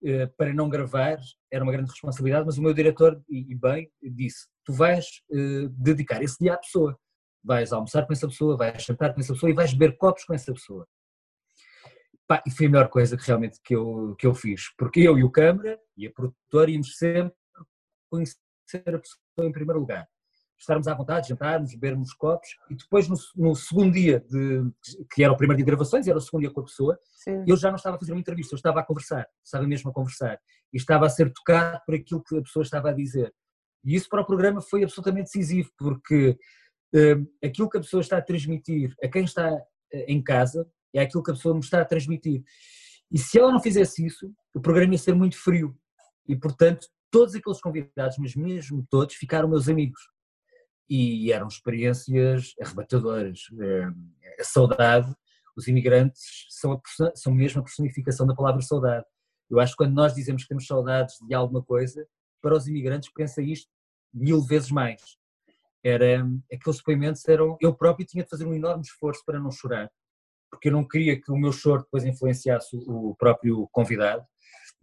uh, 0.03 0.27
para 0.37 0.53
não 0.53 0.69
gravar 0.69 1.17
era 1.51 1.63
uma 1.63 1.71
grande 1.71 1.89
responsabilidade, 1.89 2.45
mas 2.45 2.57
o 2.57 2.61
meu 2.61 2.73
diretor, 2.73 3.19
e, 3.29 3.51
e 3.51 3.55
bem, 3.55 3.89
disse, 4.03 4.47
tu 4.63 4.73
vais 4.73 5.05
uh, 5.31 5.69
dedicar 5.69 6.21
esse 6.21 6.37
dia 6.39 6.53
à 6.53 6.57
pessoa, 6.57 6.95
vais 7.43 7.71
almoçar 7.71 8.05
com 8.05 8.13
essa 8.13 8.27
pessoa, 8.27 8.57
vais 8.57 8.83
jantar 8.83 9.13
com 9.13 9.21
essa 9.21 9.33
pessoa 9.33 9.49
e 9.49 9.53
vais 9.53 9.73
beber 9.73 9.97
copos 9.97 10.23
com 10.25 10.33
essa 10.33 10.53
pessoa. 10.53 10.85
Pá, 12.27 12.41
e 12.45 12.51
foi 12.51 12.65
a 12.65 12.69
melhor 12.69 12.89
coisa 12.89 13.15
que 13.15 13.25
realmente 13.25 13.59
que 13.63 13.75
eu, 13.75 14.15
que 14.17 14.25
eu 14.25 14.33
fiz, 14.33 14.73
porque 14.77 14.99
eu 15.01 15.17
e 15.17 15.23
o 15.23 15.29
câmara 15.29 15.79
e 15.95 16.07
a 16.07 16.11
produtora 16.11 16.71
íamos 16.71 16.97
sempre 16.97 17.35
conhecer 18.09 18.43
a 18.73 18.99
pessoa 18.99 19.47
em 19.47 19.51
primeiro 19.51 19.79
lugar. 19.79 20.07
Estarmos 20.57 20.88
à 20.88 20.93
vontade, 20.93 21.27
jantarmos, 21.27 21.73
bebermos 21.73 22.13
copos 22.13 22.47
e 22.69 22.75
depois 22.75 23.07
no, 23.07 23.15
no, 23.35 23.55
segundo 23.55 23.93
dia, 23.93 24.21
de, 24.21 24.63
que 25.13 25.23
era 25.23 25.33
o 25.33 25.38
primeiro 25.38 25.57
dia 25.57 25.65
de 25.65 25.71
gravações, 25.71 26.07
era 26.07 26.17
o 26.17 26.21
segundo 26.21 26.41
dia 26.41 26.51
com 26.51 26.61
a 26.61 26.63
pessoa, 26.63 26.97
Sim. 27.17 27.43
eu 27.45 27.57
já 27.57 27.69
não 27.69 27.75
estava 27.75 27.97
a 27.97 27.99
fazer 27.99 28.13
uma 28.13 28.19
entrevista, 28.21 28.55
eu 28.55 28.57
estava 28.57 28.79
a 28.79 28.83
conversar, 28.83 29.27
estava 29.43 29.67
mesmo 29.67 29.91
a 29.91 29.93
conversar 29.93 30.39
e 30.73 30.77
estava 30.77 31.05
a 31.05 31.09
ser 31.09 31.31
tocado 31.31 31.81
por 31.85 31.93
aquilo 31.93 32.23
que 32.23 32.38
a 32.38 32.41
pessoa 32.41 32.63
estava 32.63 32.89
a 32.89 32.93
dizer. 32.93 33.33
E 33.83 33.93
isso 33.93 34.09
para 34.09 34.21
o 34.21 34.25
programa 34.25 34.61
foi 34.61 34.83
absolutamente 34.83 35.25
decisivo, 35.25 35.69
porque 35.77 36.39
Hum, 36.95 37.27
aquilo 37.43 37.69
que 37.69 37.77
a 37.77 37.81
pessoa 37.81 37.99
está 37.99 38.17
a 38.17 38.21
transmitir 38.21 38.95
a 39.03 39.07
quem 39.09 39.25
está 39.25 39.51
eh, 39.91 40.05
em 40.07 40.23
casa 40.23 40.65
é 40.97 41.01
aquilo 41.01 41.23
que 41.23 41.31
a 41.31 41.34
pessoa 41.34 41.53
me 41.53 41.62
está 41.62 41.81
a 41.81 41.86
transmitir. 41.86 42.43
E 43.12 43.17
se 43.17 43.39
ela 43.39 43.51
não 43.51 43.62
fizesse 43.62 44.05
isso, 44.05 44.31
o 44.53 44.60
programa 44.60 44.93
ia 44.93 44.97
ser 44.97 45.13
muito 45.13 45.38
frio. 45.38 45.77
E, 46.27 46.36
portanto, 46.36 46.88
todos 47.12 47.36
aqueles 47.36 47.62
convidados, 47.62 48.17
mas 48.17 48.36
mesmo 48.36 48.86
todos, 48.89 49.15
ficaram 49.15 49.47
meus 49.47 49.69
amigos. 49.69 50.01
E 50.89 51.31
eram 51.31 51.47
experiências 51.47 52.53
arrebatadoras. 52.62 53.39
Hum, 53.51 54.12
a 54.39 54.43
saudade, 54.43 55.13
os 55.55 55.67
imigrantes 55.67 56.47
são, 56.49 56.73
a, 56.73 56.81
são 57.15 57.34
mesmo 57.34 57.62
a 57.62 57.63
personificação 57.63 58.25
da 58.25 58.36
palavra 58.36 58.62
saudade. 58.62 59.05
Eu 59.49 59.60
acho 59.60 59.73
que 59.73 59.77
quando 59.77 59.93
nós 59.93 60.13
dizemos 60.13 60.43
que 60.43 60.49
temos 60.49 60.65
saudades 60.65 61.15
de 61.27 61.34
alguma 61.34 61.63
coisa, 61.63 62.05
para 62.41 62.55
os 62.55 62.67
imigrantes 62.67 63.12
pensa 63.13 63.41
isto 63.41 63.69
mil 64.13 64.41
vezes 64.41 64.71
mais 64.71 65.01
era 65.84 66.25
aqueles 66.51 66.77
depoimentos 66.77 67.27
eram 67.27 67.58
eu 67.60 67.73
próprio 67.73 68.05
tinha 68.05 68.23
de 68.23 68.29
fazer 68.29 68.45
um 68.45 68.53
enorme 68.53 68.84
esforço 68.84 69.21
para 69.25 69.39
não 69.39 69.51
chorar 69.51 69.91
porque 70.56 70.70
eu 70.70 70.74
não 70.74 70.88
queria 70.88 71.20
que 71.20 71.32
o 71.32 71.38
meu 71.38 71.52
choro 71.52 71.84
depois 71.84 72.06
influenciasse 72.06 72.76
o 72.88 73.15
próprio 73.15 73.68
convidado 73.72 74.26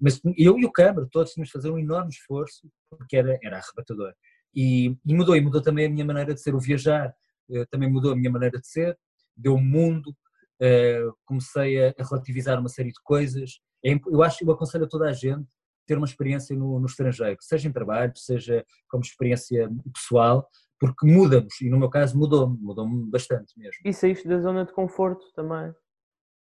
mas 0.02 0.20
eu 0.36 0.58
e 0.58 0.64
o 0.64 0.72
câmara 0.72 1.06
todos 1.10 1.32
tínhamos 1.32 1.48
de 1.48 1.52
fazer 1.52 1.70
um 1.70 1.78
enorme 1.78 2.10
esforço 2.10 2.68
porque 2.90 3.16
era 3.16 3.38
era 3.42 3.58
arrebatador. 3.58 4.12
E, 4.54 4.96
e 5.06 5.14
mudou 5.14 5.36
e 5.36 5.40
mudou 5.40 5.62
também 5.62 5.86
a 5.86 5.90
minha 5.90 6.04
maneira 6.04 6.34
de 6.34 6.42
ser 6.42 6.54
o 6.54 6.60
viajar 6.60 7.14
eh, 7.50 7.64
também 7.70 7.88
mudou 7.90 8.12
a 8.12 8.16
minha 8.16 8.30
maneira 8.30 8.58
de 8.58 8.66
ser 8.66 8.98
deu 9.36 9.56
mundo 9.56 10.14
eh, 10.60 11.06
comecei 11.24 11.88
a 11.88 11.94
relativizar 11.98 12.58
uma 12.58 12.68
série 12.68 12.90
de 12.90 13.00
coisas. 13.02 13.60
É 13.84 13.92
eu 14.06 14.22
acho 14.22 14.44
eu 14.44 14.50
aconselho 14.50 14.84
a 14.84 14.88
toda 14.88 15.08
a 15.08 15.12
gente 15.12 15.46
ter 15.86 15.96
uma 15.96 16.06
experiência 16.06 16.54
no, 16.56 16.80
no 16.80 16.86
estrangeiro, 16.86 17.38
seja 17.40 17.68
em 17.68 17.72
trabalho, 17.72 18.12
seja 18.16 18.64
como 18.88 19.02
experiência 19.02 19.70
pessoal, 19.94 20.48
porque 20.82 21.06
muda-nos, 21.06 21.60
e 21.60 21.70
no 21.70 21.78
meu 21.78 21.88
caso 21.88 22.18
mudou-me, 22.18 22.58
mudou-me 22.58 23.08
bastante 23.08 23.56
mesmo. 23.56 23.80
E 23.84 23.92
saíste 23.92 24.26
da 24.26 24.40
zona 24.40 24.64
de 24.64 24.72
conforto 24.72 25.32
também. 25.32 25.72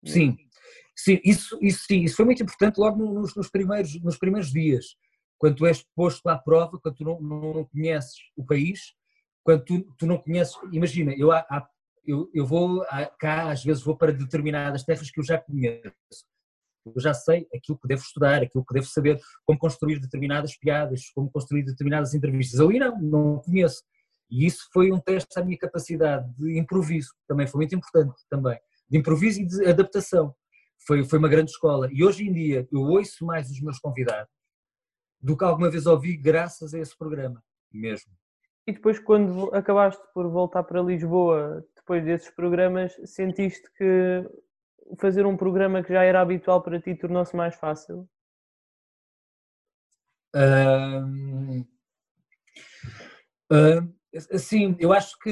Sim, 0.05 0.37
sim, 0.97 1.21
isso, 1.25 1.57
isso, 1.63 1.85
sim, 1.87 2.03
isso 2.03 2.17
foi 2.17 2.25
muito 2.25 2.43
importante 2.43 2.79
logo 2.79 2.99
nos, 2.99 3.37
nos, 3.37 3.49
primeiros, 3.49 4.03
nos 4.03 4.19
primeiros 4.19 4.51
dias, 4.51 4.87
quando 5.39 5.55
tu 5.55 5.67
és 5.67 5.87
posto 5.95 6.29
à 6.29 6.37
prova, 6.37 6.81
quando 6.81 6.97
tu 6.97 7.05
não, 7.05 7.21
não 7.21 7.65
conheces 7.67 8.17
o 8.37 8.45
país, 8.45 8.93
quando 9.45 9.65
tu, 9.65 9.95
tu 9.97 10.05
não 10.05 10.19
conheces, 10.19 10.57
imagina, 10.73 11.15
eu, 11.17 11.31
há, 11.31 11.69
eu, 12.05 12.29
eu 12.35 12.45
vou 12.45 12.85
cá, 13.21 13.53
às 13.53 13.63
vezes 13.63 13.85
vou 13.85 13.97
para 13.97 14.11
determinadas 14.11 14.83
terras 14.83 15.09
que 15.13 15.21
eu 15.21 15.25
já 15.25 15.39
conheço, 15.39 15.93
eu 16.85 17.01
já 17.01 17.15
sei 17.15 17.47
aquilo 17.55 17.79
que 17.79 17.87
devo 17.87 18.03
estudar, 18.03 18.43
aquilo 18.43 18.65
que 18.65 18.75
devo 18.75 18.87
saber, 18.87 19.21
como 19.47 19.61
construir 19.61 20.01
determinadas 20.01 20.57
piadas, 20.59 21.09
como 21.15 21.31
construir 21.31 21.63
determinadas 21.63 22.15
entrevistas. 22.15 22.59
Ali 22.59 22.81
não, 22.81 23.01
não 23.01 23.39
conheço. 23.39 23.81
E 24.31 24.47
isso 24.47 24.69
foi 24.73 24.91
um 24.91 24.99
teste 24.99 25.39
à 25.39 25.45
minha 25.45 25.59
capacidade 25.59 26.29
de 26.37 26.59
improviso, 26.59 27.15
também 27.27 27.47
foi 27.47 27.59
muito 27.59 27.75
importante 27.75 28.15
também, 28.29 28.59
de 28.89 28.99
improviso 28.99 29.41
e 29.41 29.47
de 29.47 29.67
adaptação. 29.67 30.35
Foi, 30.87 31.05
foi 31.05 31.19
uma 31.19 31.29
grande 31.29 31.51
escola. 31.51 31.89
E 31.93 32.05
hoje 32.05 32.27
em 32.27 32.33
dia 32.33 32.69
eu 32.73 32.81
ouço 32.81 33.25
mais 33.25 33.51
os 33.51 33.61
meus 33.61 33.79
convidados 33.79 34.33
do 35.21 35.37
que 35.37 35.45
alguma 35.45 35.71
vez 35.71 35.87
ouvi 35.87 36.17
graças 36.17 36.75
a 36.75 36.79
esse 36.79 36.97
programa 36.97 37.43
mesmo. 37.73 38.13
E 38.67 38.73
depois 38.73 38.99
quando 38.99 39.55
acabaste 39.55 40.03
por 40.13 40.29
voltar 40.29 40.63
para 40.65 40.83
Lisboa, 40.83 41.65
depois 41.77 42.05
desses 42.05 42.31
programas, 42.31 42.95
sentiste 43.05 43.71
que 43.77 44.25
fazer 44.99 45.27
um 45.27 45.37
programa 45.37 45.83
que 45.83 45.93
já 45.93 46.03
era 46.03 46.21
habitual 46.21 46.63
para 46.63 46.81
ti 46.81 46.95
tornou-se 46.95 47.35
mais 47.35 47.55
fácil? 47.55 48.09
Um, 50.35 51.65
um, 53.51 53.95
Sim, 54.39 54.77
eu 54.79 54.93
acho 54.93 55.19
que 55.19 55.31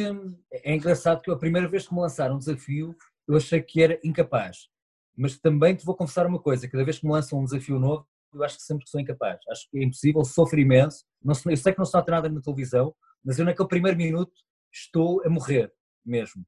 é 0.52 0.74
engraçado 0.74 1.20
que 1.22 1.30
a 1.30 1.36
primeira 1.36 1.68
vez 1.68 1.86
que 1.86 1.94
me 1.94 2.00
lançaram 2.00 2.34
um 2.34 2.38
desafio, 2.38 2.96
eu 3.28 3.36
achei 3.36 3.62
que 3.62 3.82
era 3.82 4.00
incapaz. 4.02 4.68
Mas 5.16 5.38
também 5.38 5.74
te 5.74 5.84
vou 5.84 5.94
confessar 5.94 6.26
uma 6.26 6.40
coisa: 6.40 6.68
cada 6.68 6.84
vez 6.84 6.98
que 6.98 7.06
me 7.06 7.12
lançam 7.12 7.38
um 7.38 7.44
desafio 7.44 7.78
novo, 7.78 8.06
eu 8.32 8.42
acho 8.42 8.56
que 8.56 8.62
sempre 8.62 8.88
sou 8.88 9.00
incapaz. 9.00 9.38
Acho 9.48 9.68
que 9.70 9.78
é 9.78 9.84
impossível, 9.84 10.24
sofro 10.24 10.58
imenso. 10.58 11.04
Não, 11.22 11.34
eu 11.46 11.56
sei 11.56 11.72
que 11.72 11.78
não 11.78 11.84
se 11.84 11.94
nota 11.94 12.10
nada 12.10 12.28
na 12.28 12.40
televisão, 12.40 12.94
mas 13.24 13.38
eu 13.38 13.44
naquele 13.44 13.68
primeiro 13.68 13.96
minuto 13.96 14.32
estou 14.72 15.22
a 15.24 15.28
morrer 15.28 15.72
mesmo. 16.04 16.44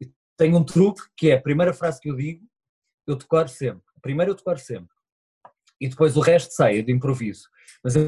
E 0.00 0.12
tenho 0.36 0.56
um 0.56 0.64
truque 0.64 1.02
que 1.16 1.30
é 1.30 1.34
a 1.34 1.42
primeira 1.42 1.72
frase 1.72 2.00
que 2.00 2.10
eu 2.10 2.16
digo, 2.16 2.46
eu 3.06 3.16
decoro 3.16 3.48
sempre. 3.48 3.82
Primeiro 4.00 4.32
eu 4.32 4.36
decoro 4.36 4.58
sempre. 4.58 4.94
E 5.80 5.88
depois 5.88 6.16
o 6.16 6.20
resto 6.20 6.52
sai, 6.52 6.78
é 6.78 6.82
de 6.82 6.92
improviso. 6.92 7.48
Mas 7.82 7.96
a 7.96 8.00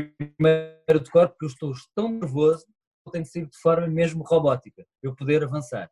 primeiro 0.00 1.00
de 1.02 1.10
cor 1.10 1.28
porque 1.28 1.44
eu 1.44 1.48
estou 1.48 1.72
tão 1.94 2.08
nervoso 2.08 2.66
que 3.04 3.12
tenho 3.12 3.24
que 3.24 3.30
ser 3.30 3.46
de 3.46 3.58
forma 3.58 3.86
mesmo 3.86 4.24
robótica 4.24 4.84
eu 5.02 5.14
poder 5.14 5.44
avançar. 5.44 5.90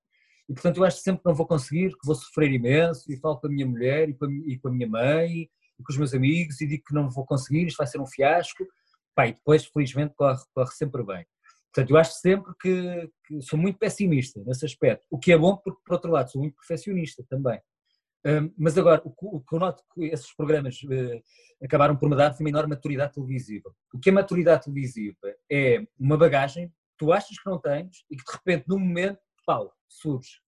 E 0.48 0.52
portanto 0.54 0.78
eu 0.78 0.84
acho 0.84 0.98
que 0.98 1.02
sempre 1.04 1.22
que 1.22 1.28
não 1.28 1.34
vou 1.34 1.46
conseguir, 1.46 1.90
que 1.90 2.06
vou 2.06 2.14
sofrer 2.14 2.52
imenso 2.52 3.10
e 3.10 3.16
falo 3.16 3.38
com 3.38 3.46
a 3.46 3.50
minha 3.50 3.66
mulher 3.66 4.08
e 4.08 4.14
com 4.14 4.24
a, 4.24 4.28
e 4.30 4.58
com 4.58 4.68
a 4.68 4.72
minha 4.72 4.88
mãe 4.88 5.42
e 5.78 5.82
com 5.84 5.92
os 5.92 5.96
meus 5.96 6.14
amigos 6.14 6.60
e 6.60 6.66
digo 6.66 6.84
que 6.86 6.94
não 6.94 7.10
vou 7.10 7.24
conseguir, 7.24 7.66
isto 7.66 7.78
vai 7.78 7.86
ser 7.86 8.00
um 8.00 8.06
fiasco. 8.06 8.66
Pá, 9.14 9.26
e 9.26 9.34
depois 9.34 9.66
felizmente 9.66 10.14
corre, 10.14 10.40
corre 10.54 10.72
sempre 10.72 11.02
bem. 11.04 11.26
Portanto, 11.72 11.90
eu 11.90 11.96
acho 11.96 12.12
sempre 12.14 12.52
que, 12.60 13.10
que, 13.26 13.42
sou 13.42 13.58
muito 13.58 13.78
pessimista 13.78 14.42
nesse 14.44 14.64
aspecto, 14.66 15.06
o 15.10 15.18
que 15.18 15.32
é 15.32 15.38
bom 15.38 15.56
porque, 15.56 15.80
por 15.84 15.94
outro 15.94 16.10
lado, 16.10 16.30
sou 16.30 16.40
muito 16.40 16.54
perfeccionista 16.56 17.24
também. 17.28 17.60
Mas 18.56 18.78
agora, 18.78 19.02
o, 19.04 19.40
que 19.40 19.54
eu 19.54 19.58
noto 19.58 19.82
que 19.92 20.04
esses 20.04 20.34
programas 20.34 20.80
uh, 20.84 21.22
acabaram 21.64 21.96
por 21.96 22.08
me 22.08 22.16
dar 22.16 22.32
foi 22.32 22.44
uma 22.44 22.50
enorme 22.50 22.70
maturidade 22.70 23.14
televisiva. 23.14 23.74
O 23.92 23.98
que 23.98 24.10
é 24.10 24.12
maturidade 24.12 24.64
televisiva? 24.64 25.34
É 25.50 25.84
uma 25.98 26.16
bagagem 26.16 26.68
que 26.68 26.74
tu 26.98 27.12
achas 27.12 27.36
que 27.36 27.50
não 27.50 27.58
tens 27.58 28.04
e 28.10 28.16
que 28.16 28.24
de 28.24 28.32
repente, 28.32 28.68
num 28.68 28.78
momento, 28.78 29.18
pau, 29.44 29.72
surge. 29.88 30.40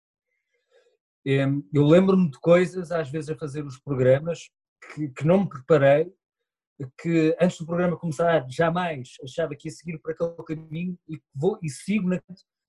Um, 1.27 1.69
eu 1.73 1.85
lembro-me 1.85 2.31
de 2.31 2.39
coisas, 2.39 2.93
às 2.93 3.11
vezes, 3.11 3.31
a 3.31 3.37
fazer 3.37 3.65
os 3.65 3.79
programas 3.79 4.51
que, 4.95 5.09
que 5.09 5.27
não 5.27 5.41
me 5.41 5.49
preparei 5.49 6.13
que 6.99 7.37
antes 7.41 7.59
do 7.59 7.67
programa 7.67 7.97
começar 7.97 8.45
jamais 8.49 9.15
achava 9.23 9.55
que 9.55 9.69
ia 9.69 9.73
seguir 9.73 9.99
por 9.99 10.11
aquele 10.11 10.35
caminho 10.45 10.99
e 11.09 11.21
vou 11.35 11.59
e 11.63 11.69
sigo 11.69 12.09
na, 12.09 12.21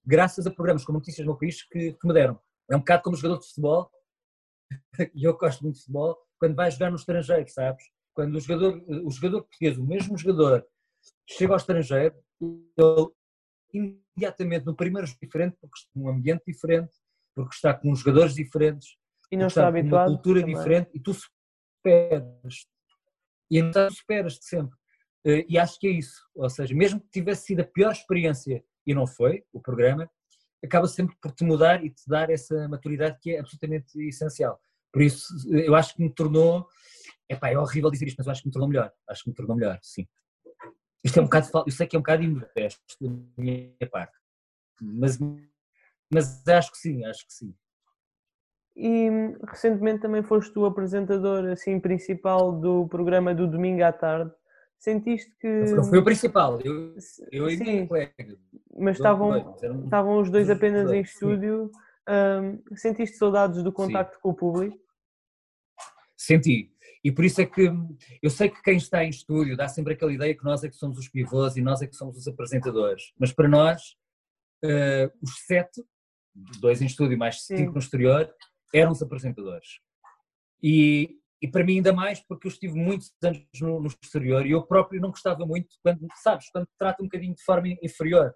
graças 0.05 0.45
a 0.45 0.51
programas 0.51 0.85
como 0.85 0.99
Notícias 0.99 1.25
no 1.25 1.37
País 1.37 1.63
que, 1.63 1.93
que, 1.93 2.07
me 2.07 2.13
deram. 2.13 2.39
É 2.69 2.75
um 2.75 2.79
bocado 2.79 3.03
como 3.03 3.15
jogador 3.15 3.39
de 3.39 3.47
futebol, 3.47 3.89
e 5.13 5.23
eu 5.23 5.37
gosto 5.37 5.61
muito 5.61 5.75
de 5.75 5.81
futebol, 5.81 6.17
quando 6.39 6.55
vai 6.55 6.69
jogar 6.71 6.89
no 6.89 6.95
estrangeiro, 6.95 7.47
sabes? 7.49 7.83
Quando 8.13 8.35
o 8.35 8.39
jogador, 8.39 8.83
o 8.87 9.11
jogador 9.11 9.41
português, 9.41 9.77
o 9.77 9.85
mesmo 9.85 10.17
jogador, 10.17 10.65
chega 11.29 11.53
ao 11.53 11.57
estrangeiro, 11.57 12.15
ele 12.41 13.07
imediatamente 13.73 14.65
no 14.65 14.75
primeiro 14.75 15.05
jogo 15.05 15.19
diferente, 15.21 15.57
porque 15.59 15.77
está 15.77 15.91
num 15.95 16.09
ambiente 16.09 16.43
diferente, 16.47 16.93
porque 17.33 17.55
está 17.55 17.73
com 17.73 17.93
jogadores 17.93 18.33
diferentes, 18.33 18.97
e 19.31 19.35
não 19.35 19.47
está, 19.47 19.61
está 19.61 19.67
habituado, 19.67 20.07
uma 20.09 20.15
cultura 20.15 20.41
também. 20.41 20.55
diferente, 20.55 20.89
e 20.93 20.99
tu 20.99 21.13
superas, 21.13 22.67
e 23.51 23.59
então 23.59 23.89
superas-te 23.91 24.45
sempre. 24.45 24.77
Eh, 25.25 25.45
e 25.49 25.57
acho 25.57 25.79
que 25.79 25.87
é 25.87 25.91
isso. 25.91 26.21
Ou 26.35 26.49
seja, 26.49 26.73
mesmo 26.73 27.01
que 27.01 27.09
tivesse 27.09 27.47
sido 27.47 27.61
a 27.61 27.65
pior 27.65 27.91
experiência, 27.91 28.63
e 28.85 28.93
não 28.93 29.05
foi, 29.05 29.43
o 29.51 29.59
programa, 29.59 30.09
acaba 30.63 30.87
sempre 30.87 31.15
por 31.21 31.31
te 31.31 31.43
mudar 31.43 31.83
e 31.83 31.89
te 31.89 32.07
dar 32.07 32.29
essa 32.29 32.67
maturidade 32.67 33.17
que 33.21 33.31
é 33.31 33.39
absolutamente 33.39 33.99
essencial. 34.07 34.59
Por 34.95 35.01
isso, 35.01 35.27
eu 35.51 35.75
acho 35.75 35.93
que 35.93 36.01
me 36.01 36.09
tornou. 36.09 36.65
Epá, 37.27 37.49
é 37.49 37.57
horrível 37.59 37.91
dizer 37.91 38.07
isto, 38.07 38.15
mas 38.17 38.27
eu 38.27 38.31
acho 38.31 38.41
que 38.41 38.47
me 38.47 38.53
tornou 38.53 38.69
melhor. 38.69 38.93
Acho 39.09 39.23
que 39.23 39.29
me 39.29 39.35
tornou 39.35 39.57
melhor, 39.57 39.77
sim. 39.81 40.07
Isto 41.03 41.19
é 41.19 41.21
um 41.21 41.25
bocado. 41.25 41.49
Eu 41.65 41.71
sei 41.73 41.85
que 41.85 41.97
é 41.97 41.99
um 41.99 42.01
bocado 42.01 42.23
imodesto 42.23 42.81
da 43.01 43.09
minha 43.37 43.89
parte, 43.91 44.17
mas, 44.81 45.19
mas 46.09 46.47
acho 46.47 46.71
que 46.71 46.77
sim, 46.77 47.03
acho 47.03 47.27
que 47.27 47.33
sim. 47.33 47.53
E 48.73 49.09
recentemente 49.49 49.99
também 49.99 50.23
foste 50.23 50.53
tu 50.53 50.65
apresentador 50.65 51.43
assim, 51.47 51.77
principal 51.77 52.53
do 52.53 52.87
programa 52.87 53.35
do 53.35 53.47
domingo 53.47 53.83
à 53.83 53.91
tarde. 53.91 54.31
Sentiste 54.79 55.35
que. 55.41 55.47
Não 55.75 55.83
foi 55.83 55.99
o 55.99 56.05
principal, 56.05 56.61
eu, 56.61 56.95
eu 57.33 57.49
e 57.49 57.85
colega. 57.85 58.37
Mas 58.77 58.95
estavam, 58.95 59.57
estavam 59.83 60.21
os 60.21 60.29
dois 60.29 60.49
apenas 60.49 60.89
em 60.89 61.01
estúdio. 61.01 61.69
Um, 62.07 62.77
sentiste 62.77 63.17
saudades 63.17 63.61
do 63.61 63.73
contacto 63.73 64.15
sim. 64.15 64.21
com 64.21 64.29
o 64.29 64.33
público? 64.33 64.84
Senti. 66.25 66.71
E 67.03 67.11
por 67.11 67.23
isso 67.23 67.39
é 67.39 67.45
que 67.45 67.71
eu 68.19 68.31
sei 68.31 68.49
que 68.49 68.61
quem 68.63 68.77
está 68.77 69.03
em 69.03 69.09
estúdio 69.09 69.55
dá 69.55 69.67
sempre 69.67 69.93
aquela 69.93 70.11
ideia 70.11 70.35
que 70.35 70.43
nós 70.43 70.63
é 70.63 70.69
que 70.69 70.75
somos 70.75 70.97
os 70.97 71.07
pivôs 71.07 71.55
e 71.55 71.61
nós 71.61 71.79
é 71.83 71.87
que 71.87 71.95
somos 71.95 72.17
os 72.17 72.27
apresentadores. 72.27 73.13
Mas 73.19 73.31
para 73.31 73.47
nós, 73.47 73.95
uh, 74.63 75.15
os 75.21 75.45
sete, 75.45 75.83
dois 76.59 76.81
em 76.81 76.87
estúdio 76.87 77.15
mais 77.15 77.43
cinco 77.43 77.59
Sim. 77.59 77.73
no 77.73 77.77
exterior, 77.77 78.33
eram 78.73 78.91
os 78.91 79.03
apresentadores. 79.03 79.79
E, 80.63 81.19
e 81.39 81.47
para 81.47 81.63
mim 81.63 81.75
ainda 81.75 81.93
mais 81.93 82.19
porque 82.21 82.47
eu 82.47 82.51
estive 82.51 82.73
muitos 82.73 83.13
anos 83.23 83.45
no, 83.61 83.79
no, 83.79 83.87
exterior 83.87 84.43
e 84.43 84.51
eu 84.51 84.65
próprio 84.65 84.99
não 84.99 85.11
gostava 85.11 85.45
muito 85.45 85.75
quando, 85.83 86.07
sabes, 86.23 86.49
quando 86.49 86.67
trata 86.75 87.03
um 87.03 87.05
bocadinho 87.05 87.35
de 87.35 87.43
forma 87.43 87.67
inferior. 87.83 88.33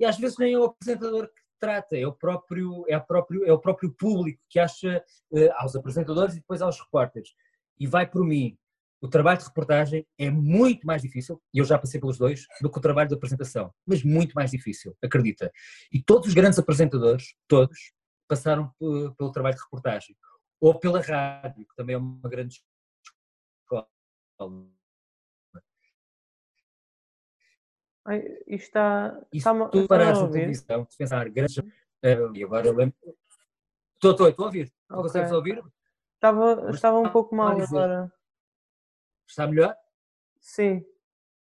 E 0.00 0.06
às 0.06 0.16
vezes 0.16 0.38
nem 0.38 0.54
é 0.54 0.58
o 0.58 0.64
apresentador 0.64 1.28
que 1.28 1.47
trata, 1.58 1.96
é 1.96 2.06
o 2.06 2.12
próprio, 2.12 2.84
é 2.88 2.96
o 2.96 3.04
próprio, 3.04 3.44
é 3.44 3.52
o 3.52 3.58
próprio 3.58 3.92
público 3.92 4.40
que 4.48 4.58
acha 4.58 5.04
uh, 5.30 5.52
aos 5.56 5.74
apresentadores 5.76 6.34
e 6.34 6.40
depois 6.40 6.62
aos 6.62 6.78
repórteres. 6.80 7.30
E 7.78 7.86
vai 7.86 8.06
por 8.06 8.24
mim. 8.24 8.56
O 9.00 9.08
trabalho 9.08 9.38
de 9.38 9.44
reportagem 9.44 10.04
é 10.18 10.28
muito 10.28 10.84
mais 10.84 11.02
difícil, 11.02 11.40
e 11.54 11.58
eu 11.58 11.64
já 11.64 11.78
passei 11.78 12.00
pelos 12.00 12.18
dois, 12.18 12.46
do 12.60 12.68
que 12.68 12.78
o 12.78 12.82
trabalho 12.82 13.08
de 13.08 13.14
apresentação, 13.14 13.72
mas 13.86 14.02
muito 14.02 14.32
mais 14.32 14.50
difícil, 14.50 14.96
acredita. 15.00 15.52
E 15.92 16.02
todos 16.02 16.28
os 16.28 16.34
grandes 16.34 16.58
apresentadores, 16.58 17.36
todos, 17.46 17.92
passaram 18.26 18.72
pelo 19.16 19.30
trabalho 19.30 19.54
de 19.54 19.62
reportagem, 19.62 20.16
ou 20.60 20.76
pela 20.78 21.00
rádio, 21.00 21.64
que 21.64 21.76
também 21.76 21.94
é 21.94 21.98
uma 21.98 22.28
grande 22.28 22.60
escola. 23.62 23.86
Ai, 28.08 28.20
isto 28.46 28.64
está. 28.68 29.20
Isso 29.30 29.50
está, 29.50 29.68
tu 29.68 29.86
parares 29.86 30.18
na 30.18 30.30
televisão, 30.30 30.84
de 30.84 30.96
pensar 30.96 31.28
grandes. 31.28 31.58
Uh, 31.58 32.34
e 32.34 32.42
agora 32.42 32.66
eu 32.66 32.74
lembro. 32.74 32.96
Estou, 33.96 34.12
estou, 34.12 34.28
estou 34.28 34.44
a 34.44 34.46
ouvir. 34.46 34.72
Okay. 34.88 35.02
Consegues 35.02 35.32
ouvir? 35.32 35.62
Estava, 36.14 36.70
estava 36.70 36.98
um 37.00 37.10
pouco 37.10 37.36
mal 37.36 37.60
agora. 37.60 38.10
Está 39.28 39.46
melhor? 39.46 39.76
Sim, 40.40 40.82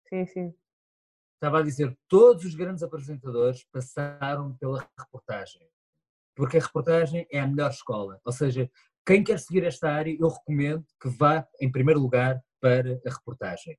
sim, 0.08 0.26
sim. 0.26 0.54
Estava 1.34 1.60
a 1.60 1.62
dizer, 1.62 1.96
todos 2.08 2.44
os 2.44 2.56
grandes 2.56 2.82
apresentadores 2.82 3.62
passaram 3.70 4.56
pela 4.56 4.88
reportagem, 4.98 5.70
porque 6.34 6.58
a 6.58 6.60
reportagem 6.60 7.28
é 7.30 7.38
a 7.38 7.46
melhor 7.46 7.70
escola. 7.70 8.20
Ou 8.24 8.32
seja, 8.32 8.68
quem 9.06 9.22
quer 9.22 9.38
seguir 9.38 9.62
esta 9.62 9.88
área, 9.88 10.16
eu 10.18 10.28
recomendo 10.28 10.84
que 11.00 11.08
vá, 11.08 11.46
em 11.60 11.70
primeiro 11.70 12.00
lugar, 12.00 12.42
para 12.60 13.00
a 13.06 13.10
reportagem 13.10 13.78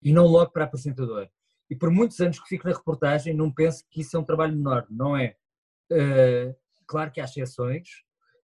e 0.00 0.12
não 0.12 0.26
logo 0.26 0.52
para 0.52 0.64
apresentador. 0.64 1.28
E 1.70 1.76
por 1.76 1.90
muitos 1.90 2.20
anos 2.20 2.40
que 2.40 2.48
fico 2.48 2.68
na 2.68 2.74
reportagem, 2.74 3.32
não 3.32 3.50
penso 3.50 3.84
que 3.88 4.00
isso 4.00 4.16
é 4.16 4.20
um 4.20 4.24
trabalho 4.24 4.56
menor, 4.56 4.86
não 4.90 5.16
é? 5.16 5.36
Uh, 5.90 6.54
claro 6.86 7.12
que 7.12 7.20
há 7.20 7.24
exceções, 7.24 7.88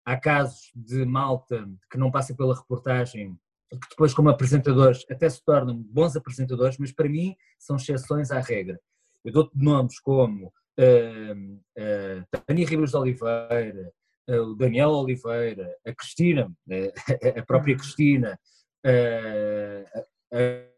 há 0.06 0.18
casos 0.18 0.72
de 0.76 1.06
malta 1.06 1.68
que 1.90 1.98
não 1.98 2.12
passa 2.12 2.36
pela 2.36 2.56
reportagem 2.56 3.40
que 3.72 3.90
depois 3.90 4.14
como 4.14 4.30
apresentadores 4.30 5.06
até 5.10 5.30
se 5.30 5.44
tornam 5.44 5.76
bons 5.76 6.16
apresentadores, 6.16 6.78
mas 6.78 6.92
para 6.92 7.10
mim 7.10 7.36
são 7.58 7.76
exceções 7.76 8.30
à 8.32 8.40
regra. 8.40 8.80
Eu 9.24 9.32
dou-te 9.32 9.58
nomes 9.58 10.00
como 10.00 10.48
uh, 10.48 11.54
uh, 11.78 12.40
Tânia 12.46 12.68
Ribas 12.68 12.92
de 12.92 12.98
Oliveira, 12.98 13.92
uh, 14.30 14.42
o 14.42 14.56
Daniel 14.56 14.92
Oliveira, 14.92 15.76
a 15.86 15.94
Cristina, 15.94 16.52
uh, 16.68 16.94
a 17.40 17.44
própria 17.44 17.76
Cristina, 17.76 18.40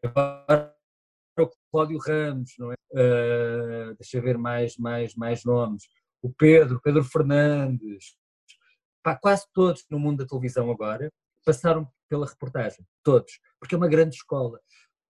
o 0.03 0.74
Cláudio 1.75 1.99
Ramos, 1.99 2.53
não 2.57 2.71
é? 2.71 2.75
deixa 3.99 4.17
eu 4.17 4.21
ver 4.21 4.37
mais, 4.37 4.77
mais, 4.77 5.13
mais 5.13 5.43
nomes, 5.43 5.83
o 6.21 6.31
Pedro, 6.31 6.79
Pedro 6.81 7.03
Fernandes, 7.03 8.15
pá, 9.03 9.13
quase 9.13 9.45
todos 9.53 9.85
no 9.89 9.99
mundo 9.99 10.19
da 10.19 10.25
televisão 10.25 10.71
agora 10.71 11.11
passaram 11.45 11.85
pela 12.07 12.25
reportagem, 12.25 12.87
todos, 13.03 13.41
porque 13.59 13.75
é 13.75 13.77
uma 13.77 13.89
grande 13.89 14.15
escola. 14.15 14.57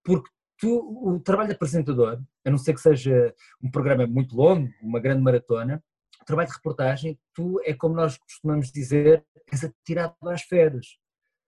Porque 0.03 0.27
tu, 0.57 1.07
o 1.07 1.19
trabalho 1.19 1.49
de 1.49 1.53
apresentador, 1.53 2.19
a 2.43 2.49
não 2.49 2.57
ser 2.57 2.73
que 2.73 2.81
seja 2.81 3.31
um 3.61 3.69
programa 3.69 4.07
muito 4.07 4.35
longo, 4.35 4.67
uma 4.81 4.99
grande 4.99 5.21
maratona, 5.21 5.83
o 6.19 6.25
trabalho 6.25 6.49
de 6.49 6.55
reportagem, 6.55 7.19
tu 7.31 7.61
é 7.63 7.75
como 7.75 7.93
nós 7.93 8.17
costumamos 8.17 8.71
dizer, 8.71 9.23
és 9.51 9.63
atirado 9.63 10.15
às 10.23 10.41
feras. 10.41 10.97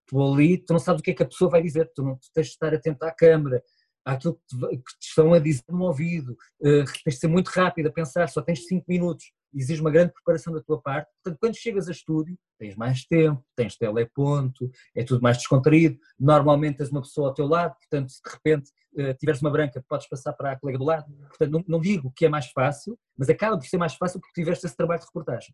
Tu 0.05 0.21
ali, 0.21 0.59
tu 0.59 0.73
não 0.73 0.79
sabes 0.79 1.01
o 1.01 1.03
que 1.03 1.09
é 1.09 1.13
que 1.15 1.23
a 1.23 1.27
pessoa 1.27 1.49
vai 1.49 1.63
dizer, 1.63 1.91
tu, 1.95 2.03
não, 2.03 2.15
tu 2.17 2.27
tens 2.31 2.45
de 2.45 2.53
estar 2.53 2.71
atento 2.71 3.03
à 3.03 3.11
câmara, 3.11 3.63
àquilo 4.07 4.35
que 4.35 4.47
te, 4.47 4.77
que 4.77 4.99
te 4.99 5.07
estão 5.07 5.33
a 5.33 5.39
dizer 5.39 5.63
no 5.69 5.83
ouvido, 5.83 6.31
uh, 6.61 6.85
tens 7.03 7.15
de 7.15 7.19
ser 7.19 7.27
muito 7.27 7.49
rápido 7.49 7.87
a 7.87 7.91
pensar, 7.91 8.27
só 8.29 8.41
tens 8.41 8.65
5 8.65 8.85
minutos 8.87 9.25
exige 9.53 9.81
uma 9.81 9.91
grande 9.91 10.13
preparação 10.13 10.53
da 10.53 10.61
tua 10.61 10.81
parte. 10.81 11.09
Portanto, 11.23 11.39
quando 11.39 11.55
chegas 11.55 11.87
a 11.87 11.91
estúdio, 11.91 12.37
tens 12.59 12.75
mais 12.75 13.05
tempo, 13.05 13.43
tens 13.55 13.75
teleponto, 13.77 14.69
é 14.95 15.03
tudo 15.03 15.21
mais 15.21 15.37
descontraído. 15.37 15.97
Normalmente 16.19 16.77
tens 16.77 16.89
uma 16.89 17.01
pessoa 17.01 17.29
ao 17.29 17.33
teu 17.33 17.47
lado, 17.47 17.75
portanto, 17.75 18.09
se 18.09 18.21
de 18.21 18.29
repente 18.29 18.71
uh, 18.93 19.13
tiveres 19.15 19.41
uma 19.41 19.51
branca, 19.51 19.83
podes 19.87 20.07
passar 20.07 20.33
para 20.33 20.51
a 20.51 20.59
colega 20.59 20.77
do 20.77 20.85
lado. 20.85 21.05
Portanto, 21.29 21.51
não, 21.51 21.63
não, 21.67 21.81
digo 21.81 22.11
que 22.15 22.25
é 22.25 22.29
mais 22.29 22.47
fácil, 22.51 22.97
mas 23.17 23.29
acaba 23.29 23.57
por 23.57 23.65
ser 23.65 23.77
mais 23.77 23.95
fácil 23.95 24.19
porque 24.19 24.41
tiveste 24.41 24.65
esse 24.65 24.75
trabalho 24.75 24.99
de 24.99 25.07
reportagem. 25.07 25.53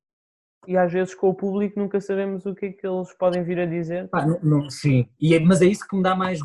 E 0.65 0.77
às 0.77 0.91
vezes 0.91 1.13
com 1.13 1.27
o 1.27 1.35
público 1.35 1.77
nunca 1.77 1.99
sabemos 1.99 2.45
o 2.45 2.55
que 2.55 2.67
é 2.67 2.71
que 2.71 2.87
eles 2.87 3.13
podem 3.17 3.43
vir 3.43 3.59
a 3.59 3.65
dizer. 3.65 4.07
Ah, 4.13 4.25
não, 4.25 4.39
não, 4.41 4.69
sim, 4.69 5.09
e 5.19 5.35
é, 5.35 5.39
mas 5.39 5.61
é 5.61 5.65
isso 5.65 5.85
que 5.87 5.95
me 5.95 6.03
dá 6.03 6.15
mais 6.15 6.39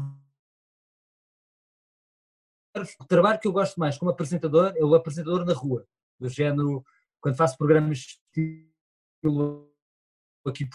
o 3.01 3.05
trabalho 3.05 3.39
que 3.39 3.49
eu 3.49 3.53
gosto 3.53 3.79
mais 3.79 3.97
como 3.99 4.11
apresentador 4.11 4.73
é 4.77 4.85
o 4.85 4.95
apresentador 4.95 5.45
na 5.45 5.53
rua, 5.53 5.87
do 6.19 6.29
género 6.29 6.85
quando 7.21 7.37
faço 7.37 7.57
programas 7.57 7.99
estilo 7.99 9.71
aqui 10.47 10.65
em 10.65 10.71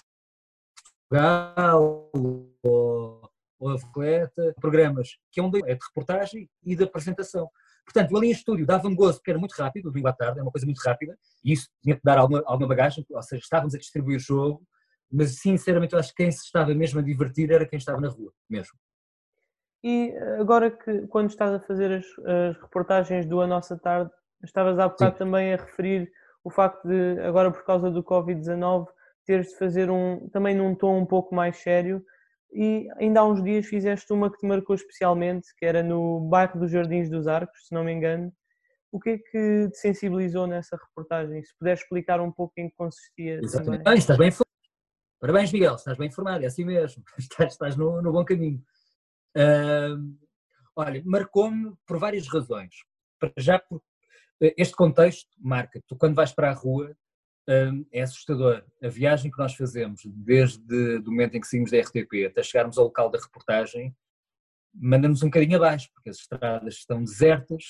Portugal 1.10 2.12
ou, 2.64 3.32
a 3.70 3.78
Fleta, 3.94 4.54
programas 4.60 5.18
que 5.32 5.40
é 5.40 5.44
um 5.44 5.50
é 5.66 5.76
de 5.76 5.86
reportagem 5.86 6.50
e 6.64 6.76
de 6.76 6.84
apresentação. 6.84 7.50
Portanto, 7.86 8.16
ali 8.16 8.28
em 8.28 8.32
estúdio 8.32 8.66
dava-me 8.66 8.96
gozo, 8.96 9.18
porque 9.20 9.32
era 9.32 9.40
muito 9.40 9.54
rápido, 9.54 9.90
domingo 9.90 10.08
à 10.08 10.14
tarde, 10.14 10.40
é 10.40 10.42
uma 10.42 10.52
coisa 10.52 10.66
muito 10.66 10.80
rápida, 10.80 11.18
e 11.44 11.54
isso 11.54 11.70
tinha 11.82 11.96
que 11.96 12.02
dar 12.04 12.18
alguma, 12.18 12.44
alguma 12.46 12.68
bagagem, 12.68 13.06
ou 13.10 13.22
seja, 13.22 13.42
estávamos 13.42 13.76
a 13.76 13.78
distribuir 13.78 14.18
o 14.18 14.20
jogo, 14.20 14.66
mas 15.12 15.36
sinceramente 15.36 15.94
eu 15.94 16.00
acho 16.00 16.10
que 16.10 16.24
quem 16.24 16.32
se 16.32 16.44
estava 16.44 16.74
mesmo 16.74 17.00
a 17.00 17.04
divertir 17.04 17.52
era 17.52 17.66
quem 17.66 17.78
estava 17.78 18.02
na 18.02 18.10
rua, 18.10 18.34
mesmo. 18.50 18.78
E 19.84 20.16
agora 20.40 20.72
que, 20.72 21.08
quando 21.08 21.30
estás 21.30 21.54
a 21.54 21.60
fazer 21.60 21.92
as, 21.92 22.06
as 22.26 22.58
reportagens 22.62 23.26
do 23.26 23.42
A 23.42 23.48
Nossa 23.48 23.78
Tarde, 23.78 24.10
estavas 24.44 24.80
há 24.80 24.88
bocado 24.88 25.12
Sim. 25.14 25.18
também 25.18 25.54
a 25.54 25.58
referir 25.58 26.10
o 26.44 26.50
facto 26.50 26.88
de, 26.88 27.20
agora 27.22 27.52
por 27.52 27.66
causa 27.66 27.92
do 27.92 28.04
Covid-19, 28.04 28.88
teres 29.26 29.50
de 29.50 29.58
fazer 29.58 29.90
um, 29.90 30.28
também 30.30 30.56
num 30.56 30.76
tom 30.76 31.00
um 31.00 31.06
pouco 31.06 31.36
mais 31.36 31.58
sério. 31.58 32.04
E 32.54 32.88
ainda 32.98 33.22
há 33.22 33.26
uns 33.26 33.44
dias 33.44 33.66
fizeste 33.66 34.12
uma 34.14 34.32
que 34.32 34.38
te 34.38 34.46
marcou 34.46 34.76
especialmente, 34.76 35.48
que 35.58 35.66
era 35.66 35.82
no 35.82 36.22
bairro 36.22 36.60
dos 36.60 36.72
Jardins 36.72 37.10
dos 37.10 37.28
Arcos, 37.28 37.68
se 37.68 37.74
não 37.74 37.84
me 37.84 37.92
engano. 37.92 38.32
O 38.92 39.00
que 39.00 39.10
é 39.10 39.18
que 39.18 39.70
te 39.72 39.78
sensibilizou 39.78 40.46
nessa 40.46 40.78
reportagem? 40.78 41.44
Se 41.44 41.58
puder 41.58 41.74
explicar 41.74 42.22
um 42.22 42.32
pouco 42.32 42.54
em 42.58 42.70
que 42.70 42.76
consistia. 42.76 43.40
Exatamente. 43.42 43.84
Também. 43.84 43.98
estás 43.98 44.20
bem 44.20 44.28
informado. 44.28 44.44
Parabéns, 45.20 45.52
Miguel, 45.52 45.76
estás 45.76 45.98
bem 45.98 46.08
informado, 46.08 46.44
é 46.44 46.48
assim 46.48 46.66
mesmo. 46.66 47.02
Estás, 47.18 47.54
estás 47.54 47.76
no, 47.76 48.02
no 48.02 48.12
bom 48.12 48.24
caminho. 48.26 48.62
Uh, 49.36 50.18
olha, 50.76 51.02
marcou-me 51.06 51.74
por 51.86 51.98
várias 51.98 52.28
razões. 52.28 52.76
Já, 53.38 53.60
por, 53.60 53.82
este 54.58 54.76
contexto 54.76 55.30
marca. 55.40 55.82
Tu, 55.88 55.96
quando 55.96 56.16
vais 56.16 56.32
para 56.32 56.50
a 56.50 56.54
rua, 56.54 56.96
um, 57.48 57.86
é 57.92 58.02
assustador. 58.02 58.64
A 58.82 58.88
viagem 58.88 59.32
que 59.32 59.38
nós 59.38 59.54
fazemos, 59.56 60.02
desde 60.06 60.98
o 60.98 61.06
momento 61.06 61.36
em 61.36 61.42
que 61.42 61.48
saímos 61.48 61.72
da 61.72 61.80
RTP 61.80 62.26
até 62.28 62.44
chegarmos 62.44 62.78
ao 62.78 62.86
local 62.86 63.10
da 63.10 63.20
reportagem, 63.20 63.96
manda-nos 64.74 65.22
um 65.24 65.28
bocadinho 65.28 65.58
abaixo, 65.58 65.90
porque 65.94 66.10
as 66.10 66.18
estradas 66.18 66.76
estão 66.76 67.04
desertas, 67.04 67.64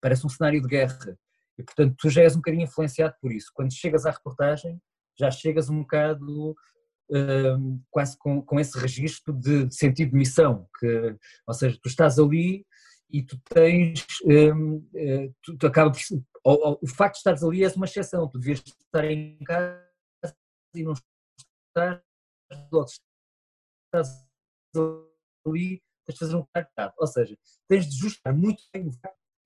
parece 0.00 0.26
um 0.26 0.30
cenário 0.30 0.62
de 0.62 0.68
guerra. 0.68 1.18
E, 1.58 1.62
portanto, 1.62 1.96
tu 1.98 2.08
já 2.08 2.22
és 2.22 2.34
um 2.34 2.38
bocadinho 2.38 2.64
influenciado 2.64 3.14
por 3.20 3.32
isso. 3.32 3.50
Quando 3.52 3.72
chegas 3.72 4.06
à 4.06 4.10
reportagem, 4.10 4.80
já 5.18 5.30
chegas 5.30 5.68
um 5.68 5.80
bocado 5.80 6.54
quase 7.90 8.16
com, 8.18 8.42
com 8.42 8.60
esse 8.60 8.78
registro 8.78 9.32
de, 9.32 9.72
sentido 9.74 10.10
de 10.10 10.16
missão, 10.16 10.68
que, 10.78 11.16
ou 11.46 11.54
seja, 11.54 11.78
tu 11.82 11.88
estás 11.88 12.18
ali 12.18 12.66
e 13.10 13.22
tu 13.22 13.38
tens, 13.48 14.04
eh, 14.28 15.30
tu, 15.42 15.56
tu 15.56 15.66
acaba 15.66 15.90
por, 15.90 16.00
o, 16.44 16.72
o, 16.72 16.78
o, 16.82 16.86
facto 16.86 17.14
de 17.14 17.18
estares 17.18 17.42
ali 17.42 17.64
é 17.64 17.68
uma 17.68 17.86
exceção, 17.86 18.28
tu 18.28 18.38
devias 18.38 18.62
estar 18.64 19.04
em 19.04 19.38
casa 19.38 19.82
e 20.74 20.82
não 20.82 20.92
estás, 20.92 22.02
estás 23.86 24.28
ali, 25.46 25.82
tens 26.06 26.14
de 26.14 26.18
fazer 26.18 26.36
um 26.36 26.44
cartado, 26.52 26.94
ou 26.98 27.06
seja, 27.06 27.36
tens 27.66 27.88
de 27.88 27.96
ajustar 27.96 28.34
muito 28.34 28.62
bem 28.72 28.90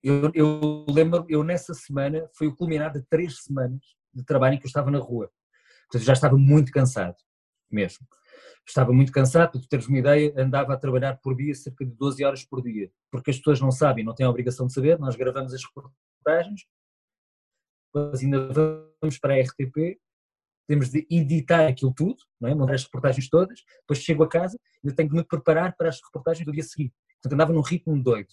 eu, 0.03 0.29
eu 0.33 0.85
lembro, 0.89 1.25
eu 1.29 1.43
nessa 1.43 1.73
semana, 1.73 2.29
foi 2.33 2.47
o 2.47 2.55
culminar 2.55 2.91
de 2.91 3.01
três 3.03 3.41
semanas 3.43 3.79
de 4.13 4.23
trabalho 4.23 4.55
em 4.55 4.59
que 4.59 4.65
eu 4.65 4.67
estava 4.67 4.91
na 4.91 4.99
rua, 4.99 5.31
portanto 5.83 6.05
já 6.05 6.13
estava 6.13 6.37
muito 6.37 6.71
cansado, 6.71 7.15
mesmo. 7.73 8.05
Estava 8.65 8.93
muito 8.93 9.11
cansado, 9.11 9.51
para 9.51 9.67
teres 9.67 9.87
uma 9.87 9.99
ideia, 9.99 10.33
andava 10.37 10.73
a 10.73 10.77
trabalhar 10.77 11.17
por 11.17 11.35
dia 11.35 11.53
cerca 11.53 11.85
de 11.85 11.91
12 11.91 12.23
horas 12.23 12.45
por 12.45 12.61
dia, 12.61 12.89
porque 13.11 13.31
as 13.31 13.37
pessoas 13.37 13.59
não 13.59 13.71
sabem, 13.71 14.05
não 14.05 14.15
têm 14.15 14.25
a 14.25 14.29
obrigação 14.29 14.67
de 14.67 14.73
saber, 14.73 14.97
nós 14.99 15.15
gravamos 15.15 15.53
as 15.53 15.61
reportagens, 15.63 16.65
depois 17.93 18.23
ainda 18.23 18.47
vamos 19.01 19.19
para 19.19 19.35
a 19.35 19.41
RTP, 19.41 19.99
temos 20.67 20.89
de 20.89 21.05
editar 21.09 21.67
aquilo 21.67 21.93
tudo, 21.93 22.17
não 22.39 22.49
é? 22.49 22.55
mandar 22.55 22.73
as 22.73 22.83
reportagens 22.83 23.29
todas, 23.29 23.59
depois 23.81 23.99
chego 23.99 24.23
a 24.23 24.29
casa 24.29 24.57
e 24.83 24.91
tenho 24.93 25.09
de 25.09 25.15
me 25.15 25.23
preparar 25.23 25.75
para 25.75 25.89
as 25.89 25.99
reportagens 26.01 26.45
do 26.45 26.51
dia 26.51 26.63
seguinte. 26.63 26.93
Portanto, 27.21 27.33
andava 27.33 27.53
num 27.53 27.61
ritmo 27.61 28.01
doido. 28.01 28.29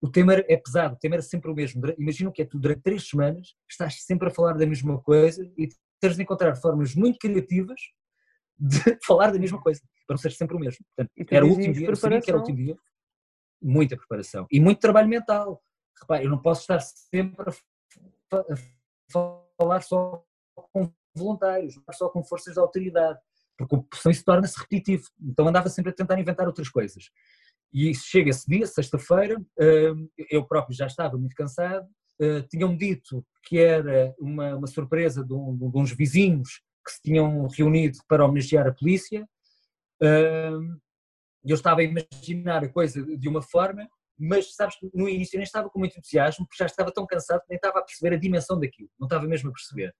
O 0.00 0.10
tema 0.10 0.34
é 0.34 0.56
pesado, 0.56 0.96
o 0.96 0.98
tema 0.98 1.14
era 1.14 1.22
sempre 1.22 1.50
o 1.50 1.54
mesmo. 1.54 1.80
Imagina 1.96 2.32
que 2.32 2.42
é 2.42 2.44
tu 2.44 2.58
durante 2.58 2.82
três 2.82 3.08
semanas 3.08 3.54
estás 3.70 4.02
sempre 4.02 4.28
a 4.28 4.30
falar 4.30 4.54
da 4.54 4.66
mesma 4.66 5.00
coisa 5.00 5.48
e 5.56 5.68
tens 6.00 6.16
de 6.16 6.22
encontrar 6.22 6.56
formas 6.56 6.94
muito 6.94 7.18
criativas 7.20 7.80
de 8.62 8.78
falar 9.04 9.32
da 9.32 9.38
mesma 9.38 9.60
coisa, 9.60 9.80
para 10.06 10.14
não 10.14 10.18
ser 10.18 10.30
sempre 10.30 10.56
o 10.56 10.60
mesmo. 10.60 10.84
Portanto, 10.94 11.10
era 11.30 11.44
o 11.44 11.48
último 11.48 11.74
dia, 11.74 11.88
eu 11.88 11.96
sabia 11.96 12.20
que 12.20 12.30
era 12.30 12.38
o 12.38 12.40
último 12.40 12.58
dia, 12.58 12.76
muita 13.60 13.96
preparação 13.96 14.46
e 14.50 14.60
muito 14.60 14.80
trabalho 14.80 15.08
mental. 15.08 15.60
Repare, 16.00 16.24
eu 16.24 16.30
não 16.30 16.40
posso 16.40 16.62
estar 16.62 16.80
sempre 16.80 17.50
a, 17.50 17.54
falar 19.58 19.80
só 19.82 20.24
com 20.72 20.92
voluntários, 21.14 21.74
só 21.92 22.08
com 22.08 22.24
forças 22.24 22.54
de 22.54 22.60
autoridade, 22.60 23.18
porque 23.58 23.76
o 23.76 24.10
isso 24.10 24.24
torna-se 24.24 24.58
repetitivo. 24.58 25.04
Então 25.20 25.48
andava 25.48 25.68
sempre 25.68 25.90
a 25.90 25.94
tentar 25.94 26.18
inventar 26.18 26.46
outras 26.46 26.68
coisas. 26.68 27.10
E 27.72 27.94
chega 27.94 28.30
esse 28.30 28.46
dia, 28.46 28.66
sexta-feira, 28.66 29.38
hum, 29.58 30.08
eu 30.30 30.46
próprio 30.46 30.76
já 30.76 30.86
estava 30.86 31.16
muito 31.16 31.34
cansado, 31.34 31.86
hum, 32.20 32.42
tinham-me 32.48 32.76
dito 32.76 33.24
que 33.44 33.58
era 33.58 34.14
uma, 34.18 34.56
uma 34.56 34.66
surpresa 34.66 35.24
de, 35.24 35.32
um, 35.32 35.56
de 35.56 35.78
uns 35.78 35.92
vizinhos 35.92 36.62
que 36.84 36.92
se 36.92 37.02
tinham 37.02 37.46
reunido 37.48 37.98
para 38.08 38.24
homenagear 38.24 38.66
a 38.66 38.72
polícia. 38.72 39.28
Eu 41.44 41.54
estava 41.54 41.80
a 41.80 41.84
imaginar 41.84 42.64
a 42.64 42.68
coisa 42.68 43.02
de 43.16 43.28
uma 43.28 43.42
forma, 43.42 43.88
mas 44.18 44.54
sabes 44.54 44.76
que 44.78 44.90
no 44.94 45.08
início 45.08 45.36
nem 45.36 45.44
estava 45.44 45.68
com 45.68 45.78
muito 45.78 45.96
entusiasmo, 45.98 46.46
porque 46.46 46.62
já 46.62 46.66
estava 46.66 46.92
tão 46.92 47.06
cansado 47.06 47.40
que 47.40 47.48
nem 47.48 47.56
estava 47.56 47.78
a 47.78 47.82
perceber 47.82 48.14
a 48.14 48.18
dimensão 48.18 48.58
daquilo, 48.58 48.90
não 48.98 49.06
estava 49.06 49.26
mesmo 49.26 49.50
a 49.50 49.52
perceber. 49.52 49.94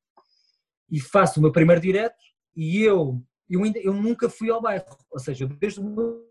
E 0.90 1.00
faço 1.00 1.40
o 1.40 1.42
meu 1.42 1.50
primeiro 1.50 1.80
direto 1.80 2.22
e 2.54 2.82
eu, 2.82 3.22
eu, 3.48 3.64
ainda, 3.64 3.78
eu 3.78 3.94
nunca 3.94 4.28
fui 4.28 4.50
ao 4.50 4.60
bairro, 4.60 4.84
ou 5.10 5.18
seja, 5.18 5.46
desde 5.46 5.80
o 5.80 5.84
meu 5.84 6.28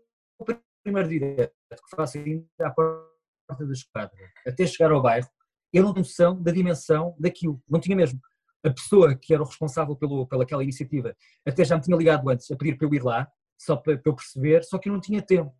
primeiro 0.82 1.08
direto 1.08 1.52
que 1.70 1.96
faço 1.96 2.18
ainda 2.18 2.46
à 2.60 2.70
porta 2.70 3.66
da 3.66 3.72
esquadra 3.72 4.16
até 4.46 4.66
chegar 4.66 4.92
ao 4.92 5.02
bairro, 5.02 5.28
eu 5.72 5.82
não 5.82 5.92
tinha 5.92 6.02
noção 6.02 6.40
da 6.40 6.52
dimensão 6.52 7.16
daquilo, 7.18 7.62
não 7.68 7.80
tinha 7.80 7.96
mesmo 7.96 8.20
a 8.64 8.70
pessoa 8.70 9.14
que 9.14 9.34
era 9.34 9.42
o 9.42 9.46
responsável 9.46 9.96
pelo, 9.96 10.26
pelaquela 10.26 10.62
iniciativa 10.62 11.16
até 11.44 11.64
já 11.64 11.76
me 11.76 11.82
tinha 11.82 11.96
ligado 11.96 12.28
antes 12.28 12.50
a 12.50 12.56
pedir 12.56 12.76
para 12.76 12.86
eu 12.86 12.94
ir 12.94 13.02
lá, 13.02 13.30
só 13.58 13.76
para, 13.76 13.98
para 13.98 14.10
eu 14.10 14.14
perceber, 14.14 14.64
só 14.64 14.78
que 14.78 14.88
eu 14.88 14.92
não 14.92 15.00
tinha 15.00 15.20
tempo. 15.20 15.54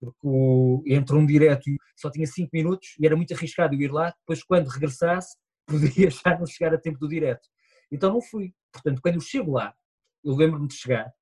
Porque 0.00 0.18
o, 0.22 0.82
entre 0.86 1.14
um 1.14 1.26
direto 1.26 1.70
só 1.94 2.10
tinha 2.10 2.26
5 2.26 2.50
minutos 2.52 2.94
e 2.98 3.06
era 3.06 3.14
muito 3.14 3.34
arriscado 3.34 3.74
eu 3.74 3.80
ir 3.80 3.92
lá, 3.92 4.10
depois 4.20 4.42
quando 4.42 4.68
regressasse 4.68 5.36
poderia 5.66 6.10
já 6.10 6.36
não 6.38 6.46
chegar 6.46 6.74
a 6.74 6.78
tempo 6.78 6.98
do 6.98 7.08
direto. 7.08 7.48
Então 7.92 8.12
não 8.12 8.20
fui. 8.20 8.52
Portanto, 8.72 9.00
quando 9.02 9.16
eu 9.16 9.20
chego 9.20 9.52
lá, 9.52 9.74
eu 10.24 10.34
lembro-me 10.34 10.68
de 10.68 10.74
chegar, 10.74 11.12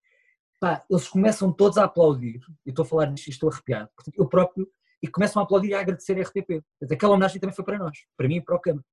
pá, 0.61 0.85
eles 0.91 1.09
começam 1.09 1.53
todos 1.53 1.79
a 1.79 1.85
aplaudir, 1.85 2.41
e 2.65 2.71
estou 2.71 2.85
a 2.85 2.87
falar 2.87 3.07
disto 3.07 3.29
e 3.29 3.31
estou 3.31 3.51
arrepiado, 3.51 3.89
portanto, 3.95 4.19
eu 4.19 4.29
próprio, 4.29 4.69
e 5.03 5.09
começam 5.09 5.41
a 5.41 5.45
aplaudir 5.45 5.69
e 5.69 5.75
a 5.75 5.81
agradecer 5.81 6.19
a 6.19 6.23
RTP. 6.23 6.63
Aquela 6.91 7.15
homenagem 7.15 7.41
também 7.41 7.55
foi 7.55 7.65
para 7.65 7.79
nós, 7.79 7.99
para 8.17 8.29
mim 8.29 8.37
e 8.37 8.41
para 8.41 8.57
o 8.57 8.61
Câmara 8.61 8.85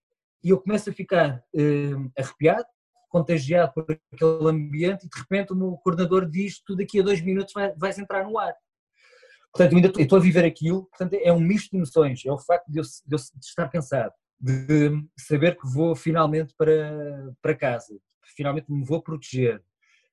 e 0.45 0.51
eu 0.51 0.61
começo 0.61 0.91
a 0.91 0.93
ficar 0.93 1.43
uh, 1.55 2.11
arrepiado, 2.15 2.67
contagiado 3.09 3.73
por 3.73 3.83
aquele 3.89 4.47
ambiente 4.47 5.07
e 5.07 5.09
de 5.09 5.19
repente 5.19 5.51
o 5.51 5.55
meu 5.55 5.71
coordenador 5.77 6.29
diz 6.29 6.61
tu 6.61 6.75
daqui 6.75 6.99
a 6.99 7.03
dois 7.03 7.19
minutos 7.19 7.51
vai, 7.51 7.73
vais 7.75 7.97
entrar 7.97 8.23
no 8.23 8.37
ar. 8.37 8.53
Portanto, 9.51 9.71
eu 9.71 9.77
ainda 9.77 9.87
estou, 9.87 10.03
estou, 10.03 10.19
a 10.19 10.21
viver 10.21 10.45
aquilo, 10.45 10.85
portanto 10.85 11.13
é 11.13 11.33
um 11.33 11.39
misto 11.39 11.71
de 11.71 11.77
emoções, 11.77 12.23
é 12.23 12.31
o 12.31 12.37
facto 12.37 12.67
de 12.67 12.77
eu, 12.77 12.83
de 12.83 13.15
eu 13.15 13.19
estar 13.41 13.67
cansado, 13.69 14.13
de 14.39 14.91
saber 15.17 15.57
que 15.57 15.67
vou 15.67 15.95
finalmente 15.95 16.53
para, 16.55 17.33
para 17.41 17.55
casa, 17.55 17.97
finalmente 18.35 18.71
me 18.71 18.85
vou 18.85 19.01
proteger, 19.01 19.63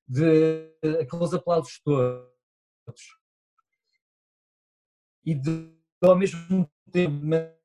de 0.09 0.71
aqueles 0.99 1.35
aplausos 1.35 1.79
todos 1.85 3.19
e 5.27 5.35
de 5.35 5.71
ao 6.01 6.17
mesmo 6.17 6.71
tempo 6.91 7.63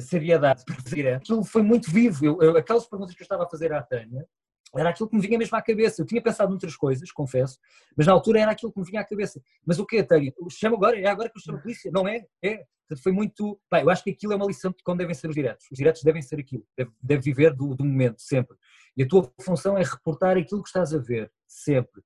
seriedade 0.00 0.64
para 0.66 0.76
fazer 0.76 1.14
aquilo 1.14 1.44
foi 1.44 1.62
muito 1.62 1.90
vivo. 1.90 2.24
Eu, 2.24 2.42
eu, 2.42 2.56
aquelas 2.56 2.86
perguntas 2.86 3.14
que 3.14 3.22
eu 3.22 3.24
estava 3.24 3.44
a 3.44 3.48
fazer 3.48 3.72
à 3.72 3.82
Tânia 3.82 4.26
era 4.74 4.88
aquilo 4.88 5.08
que 5.08 5.16
me 5.16 5.22
vinha 5.22 5.38
mesmo 5.38 5.56
à 5.56 5.62
cabeça. 5.62 6.00
Eu 6.00 6.06
tinha 6.06 6.22
pensado 6.22 6.50
noutras 6.50 6.74
coisas, 6.76 7.10
confesso, 7.12 7.58
mas 7.96 8.06
na 8.06 8.12
altura 8.12 8.40
era 8.40 8.52
aquilo 8.52 8.72
que 8.72 8.80
me 8.80 8.86
vinha 8.86 9.00
à 9.00 9.04
cabeça. 9.04 9.40
Mas 9.66 9.78
o 9.78 9.84
que, 9.84 10.02
Tânia? 10.02 10.32
Chama 10.50 10.76
agora, 10.76 10.98
é 10.98 11.06
agora 11.06 11.28
que 11.28 11.36
eu 11.38 11.42
chamo 11.42 11.58
a 11.58 11.60
polícia? 11.60 11.90
Não 11.92 12.08
é? 12.08 12.24
É. 12.42 12.64
Foi 13.02 13.12
muito. 13.12 13.58
Pá, 13.70 13.80
eu 13.80 13.90
acho 13.90 14.04
que 14.04 14.10
aquilo 14.10 14.32
é 14.32 14.36
uma 14.36 14.46
lição 14.46 14.70
de 14.70 14.82
como 14.82 14.98
devem 14.98 15.14
ser 15.14 15.28
os 15.28 15.34
diretos. 15.34 15.66
Os 15.70 15.76
diretos 15.76 16.02
devem 16.02 16.20
ser 16.20 16.38
aquilo, 16.38 16.64
deve, 16.76 16.90
deve 17.02 17.22
viver 17.22 17.54
do, 17.54 17.74
do 17.74 17.84
momento, 17.84 18.20
sempre. 18.20 18.56
E 18.96 19.02
a 19.02 19.08
tua 19.08 19.30
função 19.40 19.78
é 19.78 19.82
reportar 19.82 20.36
aquilo 20.36 20.62
que 20.62 20.68
estás 20.68 20.92
a 20.92 20.98
ver, 20.98 21.30
sempre. 21.46 22.02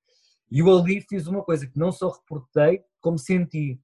E 0.50 0.60
eu 0.60 0.72
ali 0.72 1.00
fiz 1.00 1.26
uma 1.26 1.42
coisa 1.42 1.66
que 1.66 1.78
não 1.78 1.90
só 1.90 2.08
reportei, 2.08 2.82
como 3.00 3.18
senti 3.18 3.80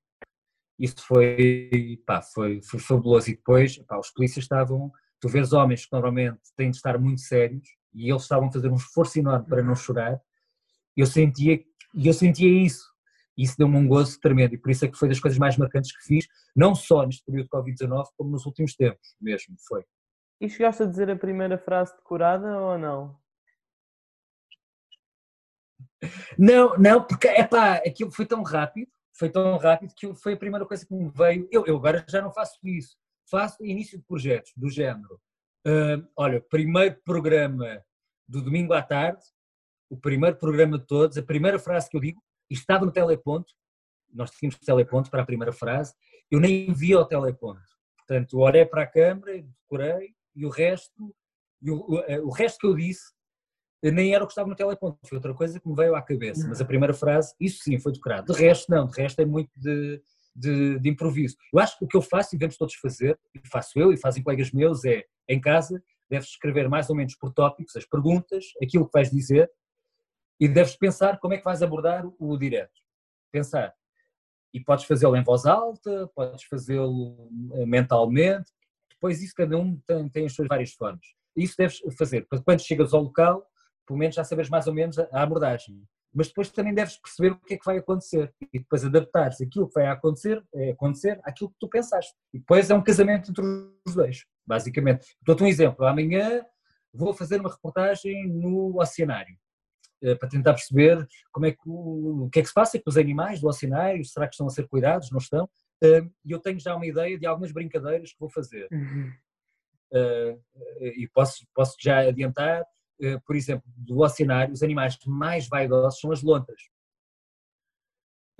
isso 0.83 0.97
foi, 1.07 2.03
pá, 2.05 2.21
foi, 2.21 2.61
foi 2.61 2.81
fabuloso. 2.81 3.31
E 3.31 3.37
depois, 3.37 3.79
pá, 3.85 3.97
os 4.01 4.11
polícias 4.11 4.45
estavam, 4.45 4.91
tu 5.21 5.29
vês 5.29 5.53
homens 5.53 5.87
que 5.87 5.93
normalmente 5.93 6.41
têm 6.57 6.73
de 6.73 6.77
estar 6.77 6.99
muito 6.99 7.21
sérios 7.21 7.69
e 7.95 8.11
eles 8.11 8.23
estavam 8.23 8.49
a 8.49 8.53
fazer 8.53 8.69
um 8.69 8.75
esforço 8.75 9.17
enorme 9.17 9.47
para 9.47 9.63
não 9.63 9.77
chorar. 9.77 10.21
Eu 10.97 11.07
sentia, 11.07 11.63
e 11.95 12.09
eu 12.09 12.13
sentia 12.13 12.49
isso. 12.49 12.85
E 13.39 13.45
isso 13.45 13.55
deu-me 13.57 13.77
um 13.77 13.87
gozo 13.87 14.19
tremendo 14.21 14.55
e 14.55 14.59
por 14.59 14.73
isso 14.73 14.85
é 14.85 14.89
que 14.89 14.99
foi 14.99 15.09
das 15.09 15.21
coisas 15.21 15.39
mais 15.39 15.57
marcantes 15.57 15.97
que 15.97 16.05
fiz, 16.05 16.27
não 16.55 16.75
só 16.75 17.07
neste 17.07 17.25
período 17.25 17.45
de 17.45 17.51
Covid-19, 17.51 18.07
como 18.17 18.31
nos 18.31 18.45
últimos 18.45 18.75
tempos 18.75 19.15
mesmo, 19.21 19.55
foi. 19.69 19.85
E 20.41 20.51
chegaste 20.51 20.83
a 20.83 20.87
dizer 20.87 21.09
a 21.09 21.17
primeira 21.17 21.57
frase 21.57 21.95
decorada 21.97 22.59
ou 22.59 22.77
não? 22.77 23.17
Não, 26.37 26.77
não, 26.77 27.05
porque, 27.05 27.29
é 27.29 27.47
pá, 27.47 27.77
aquilo 27.77 28.11
foi 28.11 28.27
tão 28.27 28.43
rápido 28.43 28.91
foi 29.15 29.31
tão 29.31 29.57
rápido 29.59 29.95
que 29.95 30.15
foi 30.15 30.35
a 30.35 30.37
primeira 30.37 30.67
coisa 30.67 30.87
que 30.87 30.95
me 30.95 31.11
veio. 31.11 31.49
Eu, 31.51 31.65
eu 31.67 31.77
agora 31.77 32.05
já 32.09 32.23
não 32.23 32.33
faço 32.33 32.59
isso, 32.65 32.97
faço 33.31 33.65
início 33.65 33.99
de 33.99 34.05
projetos 34.05 34.53
do 34.57 34.69
género. 34.71 35.21
Uh, 35.67 36.07
olha, 36.17 36.41
primeiro 36.41 37.01
programa 37.05 37.85
do 38.27 38.43
domingo 38.43 38.73
à 38.73 38.83
tarde, 38.83 39.23
o 39.91 39.97
primeiro 39.97 40.37
programa 40.37 40.79
de 40.79 40.87
todos, 40.87 41.19
a 41.19 41.23
primeira 41.23 41.59
frase 41.59 41.89
que 41.89 41.97
eu 41.97 42.01
digo, 42.01 42.23
estava 42.51 42.85
no 42.85 42.93
teleponto, 42.93 43.53
nós 44.13 44.31
tínhamos 44.31 44.59
teleponto 44.59 45.11
para 45.11 45.23
a 45.23 45.27
primeira 45.27 45.53
frase, 45.53 45.95
eu 46.31 46.41
nem 46.41 46.73
via 46.73 46.99
o 46.99 47.05
teleponto. 47.05 47.63
Portanto, 47.99 48.39
olhei 48.39 48.65
para 48.65 48.83
a 48.83 48.87
câmara, 48.87 49.43
decorei, 49.43 50.15
e 50.35 50.47
o 50.47 50.49
resto, 50.49 51.15
e 51.61 51.71
o, 51.71 51.77
o, 51.77 52.29
o 52.29 52.31
resto 52.31 52.59
que 52.59 52.67
eu 52.67 52.75
disse 52.75 53.13
nem 53.91 54.15
era 54.15 54.23
o 54.23 54.27
que 54.27 54.33
estava 54.33 54.49
no 54.49 54.55
teleponto, 54.55 54.99
foi 55.05 55.17
outra 55.17 55.35
coisa 55.35 55.59
que 55.59 55.69
me 55.69 55.75
veio 55.75 55.97
à 55.97 56.03
cabeça. 56.03 56.47
Mas 56.49 56.61
a 56.61 56.65
primeira 56.65 56.95
frase, 56.95 57.35
isso 57.41 57.65
sim, 57.65 57.79
foi 57.81 57.93
decorado. 57.93 58.33
De 58.33 58.39
resto, 58.39 58.71
não, 58.71 58.87
de 58.87 59.01
resto 59.01 59.21
é 59.21 59.25
muito 59.25 59.51
de, 59.57 60.01
de, 60.37 60.79
de, 60.79 60.89
improviso. 60.89 61.37
Eu 61.53 61.59
acho 61.59 61.77
que 61.79 61.85
o 61.85 61.89
que 61.89 61.97
eu 61.97 62.03
faço, 62.03 62.35
e 62.35 62.39
devemos 62.39 62.57
todos 62.57 62.75
fazer, 62.77 63.19
e 63.35 63.41
faço 63.49 63.79
eu 63.79 63.93
e 63.93 63.97
fazem 63.97 64.23
colegas 64.23 64.53
meus, 64.53 64.85
é 64.85 65.05
em 65.29 65.41
casa, 65.41 65.83
deves 66.09 66.29
escrever 66.29 66.69
mais 66.69 66.91
ou 66.91 66.97
menos 66.97 67.17
por 67.17 67.33
tópicos 67.33 67.75
as 67.75 67.85
perguntas, 67.85 68.45
aquilo 68.63 68.87
que 68.87 68.93
vais 68.93 69.11
dizer, 69.11 69.51
e 70.39 70.47
deves 70.47 70.77
pensar 70.77 71.19
como 71.19 71.35
é 71.35 71.39
que 71.39 71.45
vais 71.45 71.63
abordar 71.63 72.05
o 72.19 72.37
direto. 72.37 72.81
Pensar. 73.33 73.75
E 74.53 74.61
podes 74.61 74.85
fazê-lo 74.85 75.17
em 75.17 75.25
voz 75.25 75.47
alta, 75.47 76.11
podes 76.15 76.45
fazê-lo 76.45 77.31
eh, 77.55 77.67
mentalmente, 77.67 78.51
depois 78.91 79.23
isso 79.23 79.35
cada 79.35 79.57
um 79.57 79.81
tem, 79.87 80.09
tem 80.09 80.27
as 80.27 80.35
suas 80.35 80.47
várias 80.47 80.73
formas. 80.73 81.05
Isso 81.35 81.55
deves 81.57 81.81
fazer, 81.99 82.27
quando 82.45 82.61
chegas 82.61 82.93
ao 82.93 83.03
local, 83.03 83.47
pelo 83.93 83.99
menos 83.99 84.15
já 84.15 84.25
sabes 84.25 84.49
mais 84.49 84.67
ou 84.67 84.73
menos 84.73 84.99
a 84.99 85.23
abordagem. 85.23 85.85
Mas 86.15 86.29
depois 86.29 86.51
também 86.51 86.75
deves 86.75 86.97
perceber 86.99 87.33
o 87.33 87.39
que 87.39 87.55
é 87.55 87.59
que 87.59 87.65
vai 87.65 87.79
acontecer 87.79 88.33
e 88.53 88.59
depois 88.59 88.85
adaptar-se 88.85 89.45
aquilo 89.45 89.69
que 89.69 89.75
vai 89.75 89.87
acontecer, 89.87 90.43
é 90.55 90.71
acontecer 90.71 91.21
àquilo 91.25 91.51
que 91.51 91.57
tu 91.61 91.69
pensaste. 91.69 92.15
E 92.33 92.39
depois 92.39 92.71
é 92.71 92.75
um 92.75 92.83
casamento 92.83 93.31
entre 93.31 93.45
os 93.87 93.95
dois, 93.95 94.25
basicamente. 94.47 95.07
Dou-te 95.23 95.43
um 95.43 95.47
exemplo. 95.47 95.85
Amanhã 95.87 96.45
vou 96.93 97.15
fazer 97.15 97.41
uma 97.41 97.51
reportagem 97.51 98.29
no 98.29 98.81
oceanário 98.81 99.37
eh, 100.03 100.15
para 100.15 100.29
tentar 100.29 100.55
perceber 100.55 101.07
como 101.31 101.47
é 101.47 101.53
que 101.53 101.63
o, 101.67 102.25
o 102.25 102.31
que 102.31 102.41
é 102.41 102.43
que 102.43 102.49
se 102.49 102.55
passa 102.55 102.79
com 102.79 102.91
os 102.91 102.97
animais 102.97 103.41
do 103.41 103.49
oceanário, 103.49 104.05
será 104.05 104.27
que 104.27 104.35
estão 104.35 104.47
a 104.47 104.51
ser 104.51 104.67
cuidados, 104.69 105.11
não 105.11 105.19
estão? 105.19 105.49
Eh, 105.83 106.03
e 106.25 106.33
eu 106.33 106.39
tenho 106.39 106.61
já 106.61 106.75
uma 106.75 106.87
ideia 106.87 107.19
de 107.19 107.27
algumas 107.27 107.53
brincadeiras 107.53 108.13
que 108.13 108.21
vou 108.21 108.31
fazer. 108.31 108.69
Uhum. 108.71 109.13
Uh, 109.95 110.41
e 110.81 111.07
posso, 111.13 111.47
posso 111.55 111.77
já 111.79 111.99
adiantar 112.09 112.65
por 113.27 113.37
exemplo, 113.37 113.65
do 113.77 114.01
oceanário, 114.01 114.53
os 114.53 114.63
animais 114.63 114.99
mais 115.07 115.49
vaidosos 115.49 116.01
são 116.01 116.13
as 116.13 116.23
lontras. 116.23 116.61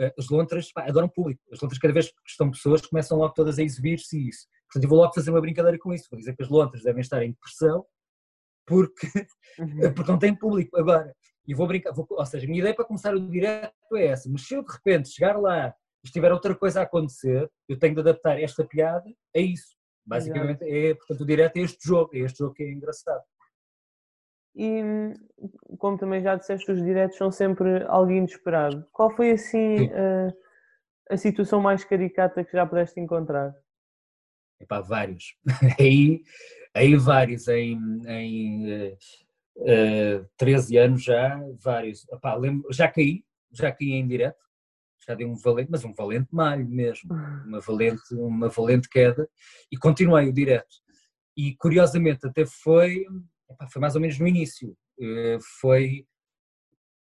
Eh, 0.01 0.13
as 0.19 0.29
lontras 0.29 0.73
pá, 0.73 0.85
adoram 0.85 1.09
público. 1.09 1.43
As 1.53 1.61
lontras, 1.61 1.79
cada 1.79 1.95
vez 1.95 2.09
que 2.09 2.15
estão 2.27 2.51
pessoas, 2.51 2.85
começam 2.85 3.19
logo 3.19 3.35
todas 3.35 3.59
a 3.59 3.63
exibir-se 3.63 4.19
e 4.19 4.29
isso. 4.29 4.47
Portanto, 4.67 4.85
eu 4.85 4.89
vou 4.89 4.99
logo 4.99 5.15
fazer 5.15 5.31
uma 5.31 5.41
brincadeira 5.41 5.79
com 5.79 5.93
isso. 5.93 6.09
Vou 6.11 6.19
dizer 6.19 6.35
que 6.35 6.43
as 6.43 6.49
lontras 6.49 6.83
devem 6.83 7.01
estar 7.01 7.23
em 7.23 7.33
depressão 7.33 7.85
porque, 8.67 9.07
uhum. 9.59 9.93
porque 9.95 10.11
não 10.11 10.19
têm 10.19 10.35
público. 10.35 10.77
Agora, 10.79 11.15
e 11.47 11.55
vou 11.55 11.67
brincar, 11.67 11.93
vou, 11.93 12.07
ou 12.11 12.27
seja, 12.27 12.45
a 12.47 12.49
minha 12.49 12.61
ideia 12.61 12.75
para 12.75 12.85
começar 12.85 13.15
o 13.15 13.29
direto 13.29 13.97
é 13.97 14.07
essa. 14.07 14.29
Mas 14.31 14.47
se 14.47 14.55
eu 14.55 14.65
de 14.65 14.73
repente 14.73 15.11
chegar 15.11 15.39
lá 15.39 15.69
e 15.69 16.07
estiver 16.07 16.33
outra 16.33 16.55
coisa 16.55 16.81
a 16.81 16.85
acontecer, 16.85 17.51
eu 17.69 17.79
tenho 17.79 17.95
de 17.95 18.01
adaptar 18.01 18.41
esta 18.41 18.65
piada 18.65 19.09
a 19.35 19.39
isso. 19.39 19.77
Basicamente, 20.05 20.65
é, 20.65 20.95
portanto, 20.95 21.21
o 21.21 21.27
direto 21.27 21.57
é 21.59 21.61
este 21.61 21.87
jogo, 21.87 22.11
é 22.15 22.21
este 22.21 22.39
jogo 22.39 22.55
que 22.55 22.65
é 22.65 22.73
engraçado. 22.73 23.23
E 24.55 25.15
como 25.79 25.97
também 25.97 26.23
já 26.23 26.37
disseste, 26.37 26.71
os 26.71 26.83
diretos 26.83 27.17
são 27.17 27.31
sempre 27.31 27.85
algo 27.85 28.11
inesperado. 28.11 28.87
Qual 28.93 29.11
foi 29.15 29.33
assim 29.33 29.91
a, 29.91 31.15
a 31.15 31.17
situação 31.17 31.61
mais 31.61 31.85
caricata 31.85 32.45
que 32.45 32.53
já 32.53 32.67
pudeste 32.67 33.01
encontrar? 33.01 33.55
Epá, 34.61 34.81
vários. 34.81 35.35
aí, 35.81 36.23
aí 36.75 36.97
vários, 36.97 37.49
em, 37.49 37.77
em 38.07 38.91
uh, 38.91 38.97
uh, 39.57 40.29
13 40.37 40.77
anos 40.77 41.03
já, 41.03 41.41
vários. 41.59 42.07
Epá, 42.13 42.35
lembro, 42.35 42.69
já 42.73 42.89
caí, 42.89 43.25
já 43.51 43.73
caí 43.73 43.93
em 43.93 44.07
direto, 44.07 44.39
já 45.07 45.15
dei 45.15 45.27
um 45.27 45.35
valente, 45.35 45.71
mas 45.71 45.85
um 45.85 45.93
valente 45.93 46.29
malho 46.31 46.69
mesmo, 46.69 47.11
uma 47.45 47.61
valente, 47.61 48.15
uma 48.15 48.49
valente 48.49 48.89
queda, 48.89 49.29
e 49.71 49.77
continuei 49.77 50.29
o 50.29 50.33
direto. 50.33 50.83
E 51.37 51.57
curiosamente 51.57 52.27
até 52.27 52.45
foi 52.47 53.05
foi 53.71 53.81
mais 53.81 53.95
ou 53.95 54.01
menos 54.01 54.19
no 54.19 54.27
início, 54.27 54.77
eh, 55.01 55.39
foi 55.61 56.07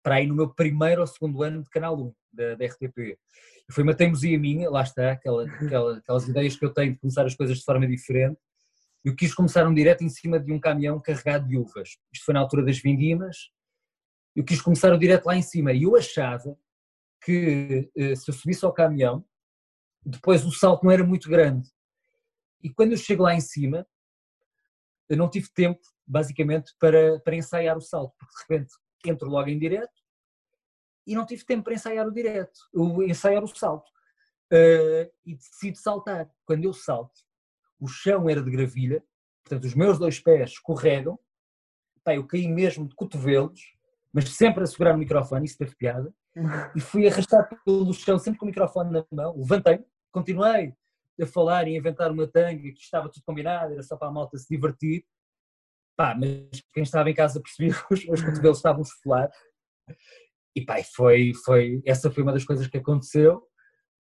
para 0.02 0.16
aí 0.16 0.26
no 0.26 0.34
meu 0.34 0.48
primeiro 0.54 1.00
ou 1.00 1.06
segundo 1.06 1.42
ano 1.42 1.62
de 1.62 1.70
Canal 1.70 1.98
1 1.98 2.14
da, 2.32 2.54
da 2.54 2.64
RTP. 2.64 3.18
Foi 3.70 3.82
uma 3.82 3.94
teimosia 3.94 4.38
minha, 4.38 4.70
lá 4.70 4.82
está, 4.82 5.12
aquela, 5.12 5.44
aquela, 5.44 5.98
aquelas 5.98 6.26
ideias 6.26 6.56
que 6.56 6.64
eu 6.64 6.72
tenho 6.72 6.94
de 6.94 6.98
começar 6.98 7.26
as 7.26 7.34
coisas 7.34 7.58
de 7.58 7.64
forma 7.64 7.86
diferente. 7.86 8.38
Eu 9.04 9.14
quis 9.14 9.34
começar 9.34 9.66
um 9.66 9.74
direto 9.74 10.02
em 10.02 10.08
cima 10.08 10.40
de 10.40 10.52
um 10.52 10.58
caminhão 10.58 11.00
carregado 11.00 11.46
de 11.46 11.56
uvas. 11.56 11.98
Isto 12.12 12.24
foi 12.24 12.34
na 12.34 12.40
altura 12.40 12.64
das 12.64 12.78
vindimas. 12.78 13.50
Eu 14.34 14.44
quis 14.44 14.62
começar 14.62 14.92
o 14.92 14.98
direto 14.98 15.26
lá 15.26 15.36
em 15.36 15.42
cima 15.42 15.72
e 15.72 15.82
eu 15.82 15.96
achava 15.96 16.56
que 17.22 17.90
eh, 17.96 18.14
se 18.16 18.30
eu 18.30 18.34
subisse 18.34 18.64
ao 18.64 18.72
caminhão, 18.72 19.24
depois 20.04 20.44
o 20.44 20.52
salto 20.52 20.84
não 20.84 20.90
era 20.90 21.04
muito 21.04 21.28
grande. 21.28 21.68
E 22.62 22.70
quando 22.70 22.92
eu 22.92 22.96
chego 22.96 23.24
lá 23.24 23.34
em 23.34 23.40
cima, 23.40 23.86
eu 25.08 25.16
não 25.16 25.28
tive 25.28 25.48
tempo 25.52 25.80
basicamente 26.08 26.74
para, 26.80 27.20
para 27.20 27.36
ensaiar 27.36 27.76
o 27.76 27.80
salto, 27.80 28.14
porque 28.18 28.34
de 28.34 28.40
repente 28.42 28.74
entro 29.04 29.28
logo 29.28 29.48
em 29.48 29.58
direto 29.58 29.92
e 31.06 31.14
não 31.14 31.26
tive 31.26 31.44
tempo 31.44 31.64
para 31.64 31.74
ensaiar 31.74 32.06
o 32.06 32.12
direto, 32.12 32.58
o, 32.74 33.02
ensaiar 33.02 33.42
o 33.42 33.48
salto. 33.48 33.88
Uh, 34.50 35.04
e 35.26 35.34
decido 35.34 35.76
saltar. 35.76 36.30
Quando 36.46 36.64
eu 36.64 36.72
salto, 36.72 37.20
o 37.78 37.86
chão 37.86 38.30
era 38.30 38.42
de 38.42 38.50
gravilha, 38.50 39.04
portanto 39.44 39.64
os 39.64 39.74
meus 39.74 39.98
dois 39.98 40.18
pés 40.18 40.52
escorregam, 40.52 41.18
pá, 42.02 42.14
eu 42.14 42.26
caí 42.26 42.48
mesmo 42.48 42.88
de 42.88 42.94
cotovelos, 42.94 43.60
mas 44.12 44.30
sempre 44.30 44.64
a 44.64 44.66
segurar 44.66 44.94
o 44.94 44.98
microfone, 44.98 45.44
isso 45.44 45.58
teve 45.58 45.76
piada, 45.76 46.12
e 46.74 46.80
fui 46.80 47.06
arrastar 47.06 47.46
pelo 47.62 47.92
chão 47.92 48.18
sempre 48.18 48.38
com 48.38 48.46
o 48.46 48.48
microfone 48.48 48.90
na 48.90 49.04
mão, 49.10 49.36
levantei, 49.36 49.84
continuei 50.10 50.74
a 51.20 51.26
falar 51.26 51.68
e 51.68 51.74
a 51.74 51.78
inventar 51.78 52.10
uma 52.10 52.26
tanga 52.26 52.62
que 52.62 52.80
estava 52.80 53.10
tudo 53.10 53.22
combinado, 53.24 53.72
era 53.72 53.82
só 53.82 53.96
para 53.96 54.08
a 54.08 54.12
malta 54.12 54.38
se 54.38 54.48
divertir, 54.48 55.04
Pá, 55.98 56.14
mas 56.14 56.62
quem 56.72 56.84
estava 56.84 57.10
em 57.10 57.14
casa 57.14 57.42
percebia 57.42 57.74
que 57.74 57.82
os 57.92 58.06
meus 58.06 58.22
cotovelos 58.22 58.58
estavam 58.58 58.82
esfolados. 58.82 59.36
E 60.54 60.64
pá, 60.64 60.80
foi, 60.94 61.32
foi, 61.44 61.82
essa 61.84 62.08
foi 62.08 62.22
uma 62.22 62.32
das 62.32 62.44
coisas 62.44 62.68
que 62.68 62.78
aconteceu, 62.78 63.42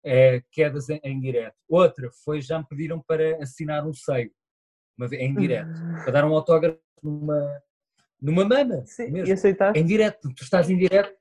é, 0.05 0.43
quedas 0.51 0.89
em, 0.89 0.99
em 1.03 1.19
direto. 1.19 1.55
Outra 1.67 2.11
foi, 2.23 2.39
já 2.39 2.59
me 2.59 2.67
pediram 2.67 3.01
para 3.01 3.41
assinar 3.41 3.83
um 3.87 3.93
seio, 3.93 4.31
uma, 4.95 5.07
em 5.07 5.33
direto, 5.33 5.69
uhum. 5.69 6.03
para 6.03 6.11
dar 6.11 6.25
um 6.25 6.35
autógrafo 6.35 6.79
numa, 7.01 7.61
numa 8.21 8.45
mama. 8.45 8.83
Sim, 8.85 9.09
mesmo. 9.09 9.29
e 9.29 9.31
aceitaste? 9.31 9.79
Em 9.79 9.83
direto, 9.83 10.31
tu 10.35 10.43
estás 10.43 10.69
em 10.69 10.77
direto, 10.77 11.17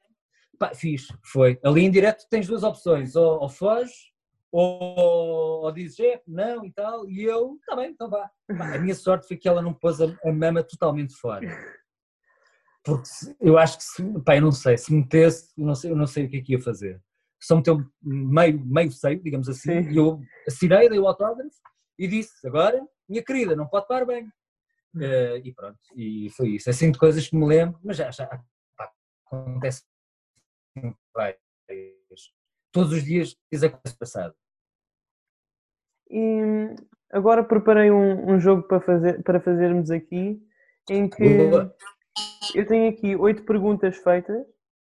pá, 0.59 0.75
fiz, 0.75 1.07
foi. 1.25 1.59
Ali 1.65 1.87
em 1.87 1.91
direto 1.91 2.27
tens 2.29 2.47
duas 2.47 2.63
opções, 2.63 3.17
ou, 3.17 3.41
ou 3.41 3.49
foges, 3.49 4.13
ou, 4.59 5.65
ou 5.65 5.73
dizes, 5.73 6.01
é, 6.01 6.23
não 6.27 6.65
e 6.65 6.73
tal, 6.73 7.09
e 7.09 7.23
eu, 7.23 7.59
tá 7.67 7.77
bem, 7.77 7.91
então 7.91 8.09
vá. 8.09 8.31
A 8.49 8.79
minha 8.79 8.95
sorte 8.95 9.29
foi 9.29 9.37
que 9.37 9.49
ela 9.49 9.61
não 9.61 9.75
pôs 9.75 10.01
a, 10.01 10.07
a 10.25 10.33
mama 10.33 10.63
totalmente 10.63 11.15
fora. 11.15 11.47
Porque 12.85 13.09
eu 13.41 13.59
acho 13.59 13.79
que, 13.79 13.85
se, 13.85 14.23
pá, 14.23 14.37
eu 14.37 14.43
não 14.43 14.53
sei, 14.53 14.79
se 14.79 14.93
metesse, 14.95 15.53
eu 15.59 15.67
não 15.67 15.75
sei, 15.75 15.91
eu 15.91 15.97
não 15.97 16.07
sei 16.07 16.25
o 16.25 16.31
que 16.31 16.37
é 16.39 16.41
que 16.41 16.53
ia 16.53 16.61
fazer. 16.61 17.03
Só 17.43 17.57
meteu 17.57 17.85
meio, 18.03 18.65
meio 18.65 18.91
seio, 18.91 19.23
digamos 19.23 19.49
assim, 19.49 19.83
Sim. 19.85 19.91
e 19.91 19.97
eu 19.97 20.21
assinei, 20.47 20.89
dei 20.89 20.99
o 20.99 21.07
autógrafo 21.07 21.51
e 21.99 22.09
disse, 22.09 22.47
agora, 22.47 22.81
minha 23.09 23.23
querida, 23.23 23.55
não 23.55 23.67
pode 23.67 23.87
parar 23.87 24.07
bem. 24.07 24.27
Uh, 24.95 25.37
e 25.45 25.53
pronto, 25.53 25.79
e 25.95 26.31
foi 26.31 26.51
isso. 26.51 26.71
Assim 26.71 26.91
de 26.91 26.99
coisas 26.99 27.29
que 27.29 27.37
me 27.37 27.47
lembro, 27.47 27.79
mas 27.85 27.99
já, 27.99 28.11
já 28.11 28.27
pá, 28.77 28.91
acontece 29.27 29.83
todos 32.73 32.93
os 32.93 33.05
dias 33.05 33.35
diz 33.51 33.63
a 33.63 33.71
coisa 33.71 33.97
passada. 33.99 34.35
E 36.11 36.75
agora 37.11 37.43
preparei 37.43 37.91
um, 37.91 38.33
um 38.33 38.41
jogo 38.41 38.63
para, 38.63 38.81
fazer, 38.81 39.23
para 39.23 39.41
fazermos 39.41 39.91
aqui, 39.91 40.41
em 40.89 41.09
que 41.09 41.51
eu 42.55 42.67
tenho 42.67 42.91
aqui 42.91 43.17
oito 43.17 43.45
perguntas 43.45 43.97
feitas 43.97 44.47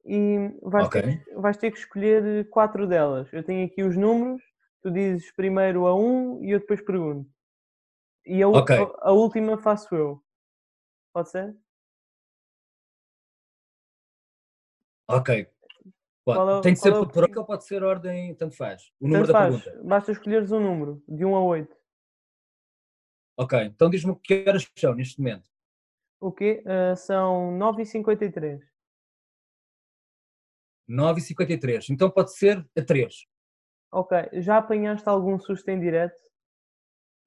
e 0.05 0.51
vais, 0.63 0.87
okay. 0.87 1.03
ter, 1.03 1.35
vais 1.35 1.57
ter 1.57 1.71
que 1.71 1.79
escolher 1.79 2.49
quatro 2.51 2.87
delas. 2.87 3.33
Eu 3.33 3.43
tenho 3.43 3.67
aqui 3.67 3.83
os 3.83 3.97
números, 3.97 4.43
tu 4.83 4.91
dizes 4.91 5.31
primeiro 5.33 5.87
a 5.87 5.95
um 5.95 6.43
e 6.43 6.51
eu 6.51 6.61
depois 6.61 6.81
pergunto. 6.81 7.31
E 8.27 8.43
a, 8.43 8.49
okay. 8.49 8.79
a, 8.79 9.09
a 9.09 9.13
última 9.13 9.59
faço 9.59 9.95
eu. 9.95 10.23
Pode 11.13 11.31
ser? 11.31 11.57
Ok. 15.09 15.54
Pode. 16.25 16.59
É, 16.59 16.61
Tem 16.63 16.73
que 16.73 16.81
ser 16.81 16.89
é 16.89 16.93
por 16.93 17.23
ordem 17.23 17.39
ou 17.39 17.45
pode 17.45 17.65
ser 17.65 17.83
ordem, 17.83 18.35
tanto 18.35 18.57
faz. 18.57 18.91
O 18.99 19.07
número 19.07 19.27
da 19.27 19.33
faz. 19.33 19.63
pergunta. 19.63 19.87
Basta 19.87 20.13
escolheres 20.13 20.51
um 20.51 20.61
número, 20.61 21.03
de 21.07 21.25
1 21.25 21.37
a 21.37 21.45
8. 21.45 21.77
Ok, 23.37 23.59
então 23.65 23.91
diz-me 23.91 24.17
que 24.21 24.45
horas 24.49 24.67
são 24.77 24.95
neste 24.95 25.19
momento. 25.19 25.51
O 26.21 26.33
quê? 26.33 26.65
Uh, 26.65 26.97
são 26.97 27.59
9h53. 27.59 28.61
9h53, 30.89 31.91
então 31.91 32.11
pode 32.11 32.35
ser 32.35 32.67
a 32.77 32.83
3. 32.83 33.27
Ok, 33.93 34.17
já 34.35 34.59
apanhaste 34.59 35.09
algum 35.09 35.39
susto 35.39 35.69
em 35.69 35.79
direto? 35.79 36.19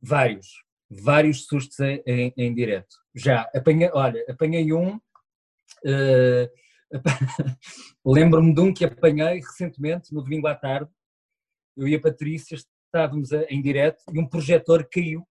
Vários, 0.02 0.64
vários 0.90 1.46
sustos 1.46 1.80
em, 1.80 2.02
em, 2.06 2.34
em 2.38 2.54
direto. 2.54 2.96
Já, 3.14 3.50
apanhei, 3.54 3.90
olha, 3.94 4.24
apanhei 4.28 4.74
um. 4.74 4.96
Uh, 5.84 6.50
Lembro-me 8.06 8.54
de 8.54 8.62
um 8.62 8.74
que 8.74 8.86
apanhei 8.86 9.40
recentemente, 9.40 10.14
no 10.14 10.22
domingo 10.22 10.48
à 10.48 10.56
tarde, 10.56 10.90
eu 11.76 11.88
e 11.88 11.96
a 11.96 12.02
Patrícia 12.02 12.58
estávamos 12.86 13.32
em 13.32 13.62
direto 13.62 14.04
e 14.12 14.20
um 14.20 14.28
projetor 14.28 14.88
caiu 14.90 15.28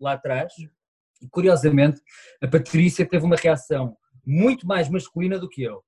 lá 0.00 0.12
atrás 0.12 0.52
e 1.20 1.28
curiosamente 1.28 2.00
a 2.42 2.48
Patrícia 2.48 3.06
teve 3.06 3.24
uma 3.24 3.36
reação 3.36 3.96
muito 4.24 4.66
mais 4.66 4.88
masculina 4.88 5.38
do 5.38 5.48
que 5.48 5.62
eu. 5.62 5.84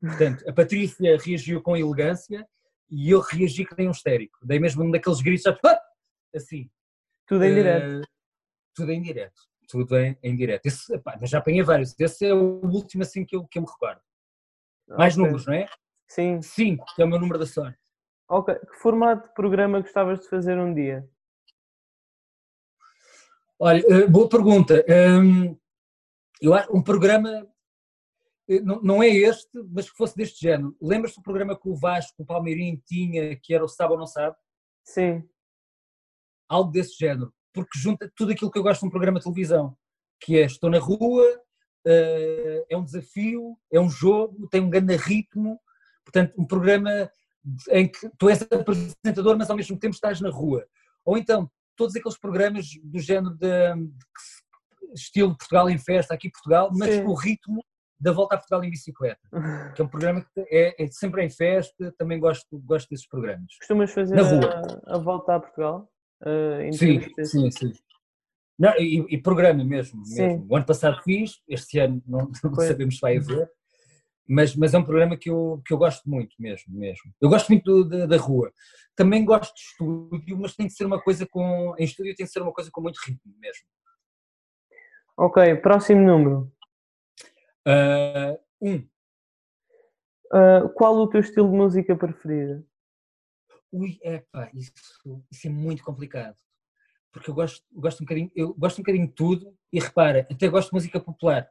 Portanto, 0.00 0.48
a 0.48 0.52
Patrícia 0.52 1.18
reagiu 1.18 1.62
com 1.62 1.76
elegância 1.76 2.46
e 2.90 3.10
eu 3.10 3.20
reagi 3.20 3.64
que 3.64 3.74
nem 3.76 3.88
um 3.88 3.92
histérico. 3.92 4.38
Dei 4.42 4.58
mesmo 4.58 4.82
um 4.82 4.90
daqueles 4.90 5.20
gritos, 5.20 5.44
assim. 6.34 6.70
Tudo 7.26 7.44
em 7.44 7.54
direto. 7.54 8.02
Uh, 8.02 8.06
tudo 8.74 8.92
em 8.92 9.02
direto. 9.02 9.42
Tudo 9.68 9.96
em, 9.96 10.18
em 10.22 10.36
direto. 10.36 10.66
Esse, 10.66 10.94
epá, 10.94 11.16
mas 11.20 11.30
já 11.30 11.38
apanhei 11.38 11.62
vários. 11.62 11.98
Esse 11.98 12.26
é 12.26 12.34
o 12.34 12.60
último 12.66 13.02
assim 13.02 13.24
que 13.24 13.36
eu, 13.36 13.46
que 13.46 13.58
eu 13.58 13.62
me 13.62 13.68
recordo. 13.68 14.00
Mais 14.96 15.14
okay. 15.14 15.24
números, 15.24 15.46
não 15.46 15.54
é? 15.54 15.66
Sim. 16.08 16.42
Cinco, 16.42 16.84
que 16.94 17.02
é 17.02 17.04
o 17.04 17.08
meu 17.08 17.18
número 17.18 17.38
da 17.38 17.46
sorte. 17.46 17.78
Ok. 18.28 18.54
Que 18.54 18.76
formato 18.78 19.28
de 19.28 19.34
programa 19.34 19.80
gostavas 19.80 20.20
de 20.20 20.28
fazer 20.28 20.58
um 20.58 20.72
dia? 20.72 21.08
Olha, 23.58 23.82
uh, 23.86 24.10
boa 24.10 24.28
pergunta. 24.28 24.84
Um, 24.88 25.56
eu 26.40 26.52
acho 26.54 26.76
um 26.76 26.82
programa 26.82 27.46
eh, 28.48 28.60
não, 28.60 29.02
é 29.02 29.08
este, 29.08 29.62
mas 29.70 29.90
que 29.90 29.96
fosse 29.96 30.16
deste 30.16 30.40
género. 30.40 30.76
Lembras-te 30.80 31.16
do 31.16 31.22
programa 31.22 31.58
que 31.58 31.68
o 31.68 31.74
Vasco, 31.74 32.22
o 32.22 32.26
Palmeirinho 32.26 32.80
tinha, 32.86 33.36
que 33.36 33.54
era 33.54 33.64
o 33.64 33.68
Sabe 33.68 33.92
ou 33.92 33.98
Não 33.98 34.06
Sabe? 34.06 34.36
Sim. 34.84 35.26
Algo 36.48 36.70
desse 36.70 36.98
género, 36.98 37.32
porque 37.52 37.78
junta 37.78 38.10
tudo 38.14 38.32
aquilo 38.32 38.50
que 38.50 38.58
eu 38.58 38.62
gosto 38.62 38.80
de 38.80 38.86
um 38.86 38.90
programa 38.90 39.18
de 39.18 39.24
televisão, 39.24 39.76
que 40.20 40.38
é 40.38 40.44
estou 40.44 40.68
na 40.68 40.78
rua, 40.78 41.24
eh, 41.24 41.40
é 41.84 42.76
um 42.76 42.84
desafio, 42.84 43.56
é 43.72 43.80
um 43.80 43.90
jogo, 43.90 44.48
tem 44.48 44.60
um 44.60 44.70
grande 44.70 44.96
ritmo, 44.96 45.58
portanto 46.04 46.34
um 46.38 46.46
programa 46.46 47.10
em 47.70 47.88
que 47.88 48.08
tu 48.18 48.28
és 48.28 48.42
apresentador, 48.42 49.36
mas 49.36 49.50
ao 49.50 49.56
mesmo 49.56 49.78
tempo 49.78 49.94
estás 49.94 50.20
na 50.20 50.30
rua. 50.30 50.64
Ou 51.04 51.18
então, 51.18 51.50
todos 51.76 51.96
aqueles 51.96 52.18
programas 52.18 52.66
do 52.82 53.00
género 53.00 53.34
de, 53.34 53.74
de 53.74 54.94
estilo 54.94 55.36
Portugal 55.36 55.68
em 55.68 55.78
festa, 55.78 56.14
aqui 56.14 56.30
Portugal, 56.30 56.70
mas 56.72 56.94
Sim. 56.94 57.04
o 57.04 57.14
ritmo 57.14 57.64
da 57.98 58.12
Volta 58.12 58.34
a 58.34 58.38
Portugal 58.38 58.64
em 58.64 58.70
Bicicleta, 58.70 59.20
que 59.74 59.82
é 59.82 59.84
um 59.84 59.88
programa 59.88 60.20
que 60.20 60.40
é, 60.50 60.82
é 60.82 60.90
sempre 60.90 61.24
em 61.24 61.30
festa, 61.30 61.94
também 61.96 62.18
gosto, 62.18 62.58
gosto 62.60 62.88
desses 62.90 63.06
programas. 63.06 63.56
Costumas 63.58 63.92
fazer 63.92 64.14
Na 64.14 64.22
rua. 64.22 64.62
A, 64.86 64.96
a 64.96 64.98
Volta 64.98 65.36
a 65.36 65.40
Portugal? 65.40 65.88
Uh, 66.20 66.72
sim, 66.72 67.00
sim, 67.24 67.50
sim. 67.50 67.72
Não, 68.58 68.72
e, 68.78 69.04
e 69.14 69.18
programa 69.20 69.64
mesmo, 69.64 70.02
mesmo, 70.06 70.46
O 70.48 70.56
ano 70.56 70.66
passado 70.66 71.00
fiz, 71.02 71.40
este 71.48 71.78
ano 71.78 72.02
não, 72.06 72.30
não 72.44 72.54
sabemos 72.54 72.96
se 72.96 73.00
vai 73.00 73.16
haver, 73.16 73.50
mas, 74.28 74.54
mas 74.54 74.72
é 74.72 74.78
um 74.78 74.84
programa 74.84 75.16
que 75.16 75.30
eu, 75.30 75.60
que 75.66 75.72
eu 75.72 75.78
gosto 75.78 76.08
muito 76.08 76.34
mesmo, 76.38 76.72
mesmo. 76.74 77.12
Eu 77.20 77.28
gosto 77.28 77.48
muito 77.48 77.84
da, 77.84 78.06
da 78.06 78.16
rua. 78.16 78.52
Também 78.94 79.24
gosto 79.24 79.54
de 79.54 79.60
estúdio, 79.60 80.38
mas 80.38 80.54
tem 80.54 80.66
que 80.66 80.74
ser 80.74 80.84
uma 80.84 81.00
coisa 81.00 81.26
com. 81.26 81.74
Em 81.78 81.84
estúdio 81.84 82.14
tem 82.14 82.26
que 82.26 82.32
ser 82.32 82.42
uma 82.42 82.52
coisa 82.52 82.70
com 82.70 82.80
muito 82.82 82.98
ritmo 83.04 83.32
mesmo. 83.38 83.66
Ok, 85.16 85.56
próximo 85.56 86.00
número. 86.00 86.52
Uh, 87.66 88.38
um. 88.60 88.76
Uh, 90.32 90.68
qual 90.74 90.94
o 90.96 91.08
teu 91.08 91.20
estilo 91.20 91.50
de 91.50 91.56
música 91.56 91.96
preferido? 91.96 92.66
Ui, 93.70 93.98
epá, 94.02 94.50
isso, 94.54 94.72
isso 95.30 95.46
é 95.46 95.50
muito 95.50 95.82
complicado. 95.82 96.36
Porque 97.12 97.30
eu 97.30 97.34
gosto, 97.34 97.64
gosto, 97.72 98.00
um 98.00 98.06
bocadinho, 98.06 98.30
eu 98.34 98.54
gosto 98.54 98.78
um 98.78 98.82
bocadinho 98.82 99.06
de 99.06 99.12
tudo 99.12 99.54
e 99.72 99.78
repara, 99.78 100.26
até 100.30 100.48
gosto 100.48 100.70
de 100.70 100.74
música 100.74 100.98
popular. 100.98 101.48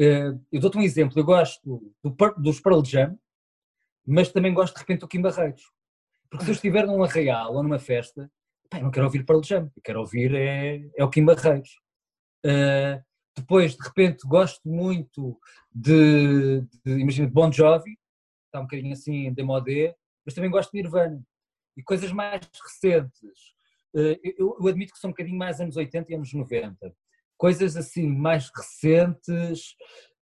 Uh, 0.00 0.38
eu 0.52 0.60
dou-te 0.60 0.76
um 0.76 0.82
exemplo, 0.82 1.18
eu 1.18 1.24
gosto 1.24 1.94
do, 2.02 2.32
dos 2.36 2.60
Pearl 2.60 2.84
Jam, 2.84 3.18
mas 4.06 4.30
também 4.30 4.52
gosto 4.52 4.74
de 4.74 4.80
repente 4.80 5.00
do 5.00 5.08
Kim 5.08 5.22
Barreiros. 5.22 5.72
Porque 6.28 6.44
se 6.44 6.50
eu 6.50 6.54
estiver 6.54 6.86
num 6.86 7.02
arraial 7.02 7.54
ou 7.54 7.62
numa 7.62 7.78
festa, 7.78 8.30
eu 8.72 8.82
não 8.82 8.90
quero 8.90 9.06
ouvir 9.06 9.24
Pearl 9.24 9.42
Jam, 9.42 9.70
eu 9.74 9.82
quero 9.82 10.00
ouvir 10.00 10.34
é, 10.34 10.90
é 10.96 11.04
o 11.04 11.10
Kim 11.10 11.24
Barreiros. 11.24 11.80
Uh, 12.44 13.02
depois, 13.36 13.76
de 13.76 13.82
repente, 13.82 14.26
gosto 14.26 14.66
muito 14.68 15.38
de, 15.72 16.62
de 16.84 16.98
imagina, 16.98 17.28
de 17.28 17.32
Bon 17.32 17.52
Jovi, 17.52 17.98
está 18.46 18.60
um 18.60 18.62
bocadinho 18.62 18.92
assim 18.92 19.32
de 19.32 19.42
modé, 19.42 19.94
mas 20.24 20.34
também 20.34 20.50
gosto 20.50 20.72
de 20.72 20.82
Nirvana. 20.82 21.22
E 21.76 21.82
coisas 21.82 22.10
mais 22.10 22.40
recentes. 22.62 23.54
Eh, 23.96 24.20
eu, 24.38 24.56
eu, 24.60 24.68
admito 24.68 24.92
que 24.92 24.98
são 24.98 25.08
um 25.08 25.12
bocadinho 25.12 25.38
mais 25.38 25.60
anos 25.60 25.76
80 25.76 26.12
e 26.12 26.14
anos 26.14 26.32
90. 26.32 26.94
Coisas 27.36 27.76
assim 27.76 28.06
mais 28.08 28.50
recentes. 28.54 29.74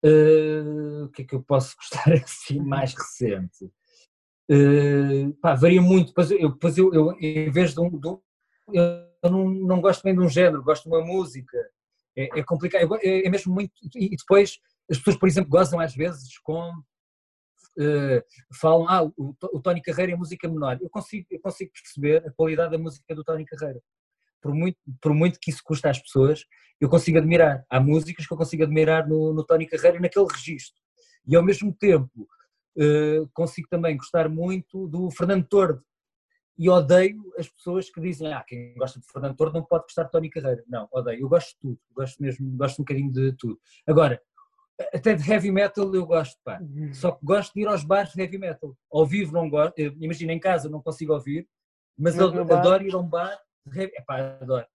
Uh, 0.05 1.05
o 1.05 1.09
que 1.09 1.24
é 1.24 1.26
que 1.26 1.36
eu 1.36 1.41
posso 1.41 1.76
gostar 1.78 2.13
assim 2.13 2.59
mais 2.59 2.93
recente? 2.93 3.65
Uh, 4.49 5.34
pá, 5.41 5.55
varia 5.55 5.82
muito. 5.82 6.07
Depois 6.07 6.32
eu, 6.32 6.51
depois 6.51 6.78
eu, 6.78 6.93
eu 6.93 7.18
em 7.20 7.51
vez 7.51 7.74
de 7.74 7.82
um. 7.82 7.89
De 7.89 8.07
um 8.07 8.20
eu 8.72 9.32
não, 9.32 9.49
não 9.49 9.82
gosto 9.82 10.03
bem 10.03 10.13
de 10.13 10.22
um 10.22 10.30
género, 10.30 10.63
gosto 10.63 10.84
de 10.84 10.89
uma 10.89 11.03
música 11.03 11.57
é, 12.18 12.39
é 12.39 12.43
complicado, 12.43 12.95
é, 13.03 13.26
é, 13.26 13.30
mesmo 13.30 13.53
muito. 13.53 13.72
E 13.95 14.15
depois 14.15 14.59
as 14.89 14.97
pessoas, 14.97 15.18
por 15.18 15.28
exemplo, 15.28 15.51
gozam 15.51 15.80
às 15.80 15.95
vezes 15.95 16.38
com. 16.39 16.72
Uh, 17.78 18.23
falam, 18.59 18.88
ah, 18.89 19.03
o, 19.03 19.36
o 19.53 19.61
Tony 19.61 19.82
Carreira 19.82 20.11
é 20.11 20.15
música 20.15 20.47
menor. 20.47 20.80
Eu 20.82 20.89
consigo, 20.89 21.28
eu 21.30 21.39
consigo 21.39 21.71
perceber 21.71 22.28
a 22.28 22.32
qualidade 22.32 22.71
da 22.71 22.78
música 22.78 23.13
do 23.13 23.23
Tony 23.23 23.45
Carreira. 23.45 23.80
Por 24.41 24.53
muito, 24.53 24.78
por 25.01 25.13
muito 25.13 25.39
que 25.39 25.51
isso 25.51 25.61
custa 25.63 25.89
às 25.89 25.99
pessoas, 25.99 26.43
eu 26.80 26.89
consigo 26.89 27.17
admirar. 27.17 27.63
Há 27.69 27.80
músicas 27.80 28.25
que 28.25 28.34
eu 28.34 28.38
consigo 28.38 28.63
admirar 28.63 29.07
no, 29.07 29.34
no 29.34 29.43
Tony 29.43 29.67
Carreira 29.67 29.99
naquele 29.99 30.28
registro. 30.32 30.82
E 31.28 31.36
ao 31.36 31.43
mesmo 31.43 31.73
tempo 31.73 32.28
uh, 32.78 33.30
consigo 33.34 33.67
também 33.69 33.97
gostar 33.97 34.30
muito 34.30 34.88
do 34.88 35.11
Fernando 35.11 35.45
Tordo, 35.47 35.84
e 36.57 36.69
odeio 36.69 37.21
as 37.38 37.47
pessoas 37.47 37.89
que 37.89 38.01
dizem 38.01 38.34
ah, 38.34 38.43
quem 38.45 38.73
gosta 38.73 38.99
de 38.99 39.05
Fernando 39.05 39.36
Tordo 39.36 39.53
não 39.53 39.63
pode 39.63 39.84
gostar 39.84 40.03
de 40.03 40.11
Tony 40.11 40.30
Carreira. 40.30 40.63
Não, 40.67 40.88
odeio. 40.91 41.21
Eu 41.21 41.30
gosto 41.30 41.49
de 41.49 41.59
tudo, 41.59 41.80
gosto 41.93 42.21
mesmo, 42.21 42.57
gosto 42.57 42.80
um 42.80 42.84
bocadinho 42.84 43.11
de 43.11 43.32
tudo. 43.34 43.59
Agora, 43.86 44.19
até 44.93 45.13
de 45.13 45.30
heavy 45.30 45.51
metal 45.51 45.93
eu 45.93 46.05
gosto, 46.05 46.39
pá. 46.43 46.59
Uhum. 46.59 46.93
Só 46.93 47.11
que 47.11 47.25
gosto 47.25 47.53
de 47.53 47.61
ir 47.61 47.67
aos 47.67 47.84
bares 47.84 48.13
de 48.13 48.21
heavy 48.21 48.38
metal. 48.38 48.75
Ao 48.91 49.05
vivo 49.05 49.34
não 49.34 49.49
gosto, 49.49 49.80
imagina 49.80 50.34
em 50.34 50.39
casa 50.39 50.69
não 50.69 50.82
consigo 50.82 51.13
ouvir, 51.13 51.47
mas 51.97 52.15
eu 52.15 52.28
adoro 52.28 52.84
ir 52.84 52.93
a 52.93 52.97
um 52.97 53.07
bar 53.07 53.38
de 53.65 53.80
heavy, 53.80 53.93
epá, 53.97 54.38
adoro. 54.41 54.65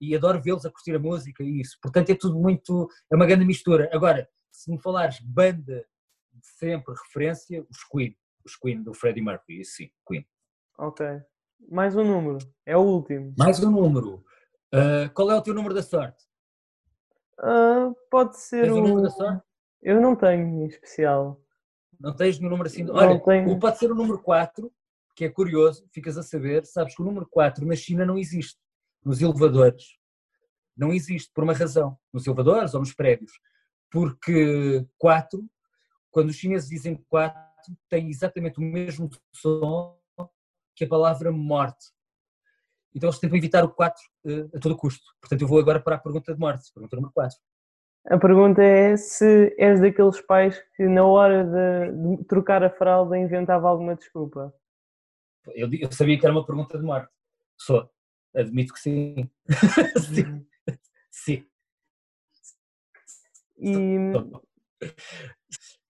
E 0.00 0.16
adoro 0.16 0.42
vê-los 0.42 0.66
a 0.66 0.70
curtir 0.70 0.94
a 0.96 0.98
música 0.98 1.44
e 1.44 1.60
isso. 1.60 1.78
Portanto 1.80 2.10
é 2.10 2.14
tudo 2.14 2.36
muito, 2.36 2.88
é 3.10 3.14
uma 3.14 3.26
grande 3.26 3.44
mistura. 3.44 3.88
Agora, 3.92 4.28
se 4.50 4.70
me 4.70 4.80
falares 4.80 5.20
banda 5.20 5.84
de 6.32 6.46
sempre, 6.46 6.94
referência, 7.06 7.64
os 7.70 7.84
Queen, 7.84 8.16
os 8.44 8.56
Queen 8.56 8.82
do 8.82 8.92
Freddie 8.92 9.22
Mercury, 9.22 9.60
isso 9.60 9.76
sim, 9.76 9.90
Queen. 10.06 10.26
Ok. 10.76 11.06
Mais 11.70 11.94
um 11.94 12.02
número. 12.02 12.38
É 12.66 12.76
o 12.76 12.80
último. 12.80 13.32
Mais 13.38 13.62
um 13.62 13.70
número. 13.70 14.24
Uh, 14.74 15.08
qual 15.14 15.30
é 15.30 15.36
o 15.36 15.42
teu 15.42 15.54
número 15.54 15.74
da 15.74 15.82
sorte? 15.82 16.24
Uh, 17.38 17.94
pode 18.10 18.38
ser 18.38 18.64
Tens 18.64 18.72
o... 18.72 18.80
número 18.80 19.02
da 19.02 19.10
sorte? 19.10 19.51
Eu 19.82 20.00
não 20.00 20.14
tenho 20.14 20.46
em 20.46 20.66
especial. 20.66 21.40
Não 21.98 22.14
tens 22.14 22.38
no 22.38 22.48
número 22.48 22.68
assim? 22.68 22.88
Olha, 22.88 23.20
tenho... 23.20 23.58
pode 23.58 23.78
ser 23.78 23.90
o 23.90 23.94
número 23.94 24.20
4, 24.22 24.72
que 25.14 25.24
é 25.24 25.28
curioso, 25.28 25.86
ficas 25.92 26.16
a 26.16 26.22
saber, 26.22 26.64
sabes 26.64 26.94
que 26.94 27.02
o 27.02 27.04
número 27.04 27.26
4 27.28 27.66
na 27.66 27.74
China 27.74 28.06
não 28.06 28.16
existe. 28.16 28.58
Nos 29.04 29.20
elevadores. 29.20 29.98
Não 30.76 30.92
existe, 30.92 31.30
por 31.34 31.44
uma 31.44 31.52
razão. 31.52 31.98
Nos 32.12 32.26
elevadores 32.26 32.74
ou 32.74 32.80
nos 32.80 32.94
prédios. 32.94 33.32
Porque 33.90 34.86
4, 34.98 35.44
quando 36.10 36.30
os 36.30 36.36
chineses 36.36 36.68
dizem 36.68 37.04
4, 37.08 37.40
tem 37.88 38.08
exatamente 38.08 38.58
o 38.58 38.62
mesmo 38.62 39.10
som 39.34 39.98
que 40.74 40.84
a 40.84 40.88
palavra 40.88 41.30
morte. 41.30 41.92
Então 42.94 43.08
eles 43.08 43.18
tentam 43.18 43.36
evitar 43.36 43.64
o 43.64 43.70
4 43.70 44.00
uh, 44.24 44.30
eh, 44.30 44.56
a 44.56 44.60
todo 44.60 44.76
custo. 44.76 45.04
Portanto, 45.20 45.42
eu 45.42 45.48
vou 45.48 45.58
agora 45.58 45.80
para 45.80 45.96
a 45.96 45.98
pergunta 45.98 46.32
de 46.32 46.38
morte, 46.38 46.72
pergunta 46.72 46.96
número 46.96 47.12
4. 47.12 47.38
A 48.06 48.18
pergunta 48.18 48.62
é 48.62 48.96
se 48.96 49.54
és 49.58 49.80
daqueles 49.80 50.20
pais 50.20 50.60
que 50.76 50.84
na 50.86 51.04
hora 51.04 51.44
de, 51.44 52.16
de 52.16 52.24
trocar 52.24 52.62
a 52.64 52.70
fralda 52.70 53.16
inventava 53.16 53.68
alguma 53.68 53.94
desculpa. 53.94 54.52
Eu, 55.54 55.68
eu, 55.72 55.90
sabia 55.92 56.18
que 56.18 56.26
era 56.26 56.34
uma 56.34 56.44
pergunta 56.44 56.78
de 56.78 56.84
morte. 56.84 57.08
Sou. 57.56 57.88
Admito 58.34 58.72
que 58.72 58.80
sim. 58.80 59.30
sim. 60.00 60.44
sim. 61.10 61.46
E, 63.58 64.12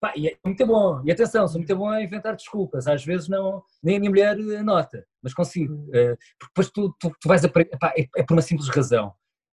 Pá, 0.02 0.12
e 0.16 0.26
é 0.26 0.36
muito 0.44 0.66
bom. 0.66 1.00
E 1.04 1.12
atenção, 1.12 1.46
sou 1.46 1.60
muito 1.60 1.76
bom 1.76 1.88
a 1.88 2.02
inventar 2.02 2.34
desculpas. 2.34 2.88
Às 2.88 3.04
vezes 3.04 3.28
não, 3.28 3.62
nem 3.80 3.96
a 3.96 4.00
minha 4.00 4.10
mulher 4.10 4.36
nota, 4.64 5.06
mas 5.22 5.32
consigo. 5.32 5.74
Uh, 5.74 6.18
porque 6.38 6.48
depois 6.48 6.70
tu, 6.70 6.96
tu, 6.98 7.10
tu 7.20 7.28
vais 7.28 7.44
aprender. 7.44 7.70
É, 7.96 8.08
é, 8.16 8.22
por 8.24 8.32
uma 8.34 8.42
simples 8.42 8.68
razão. 8.68 9.14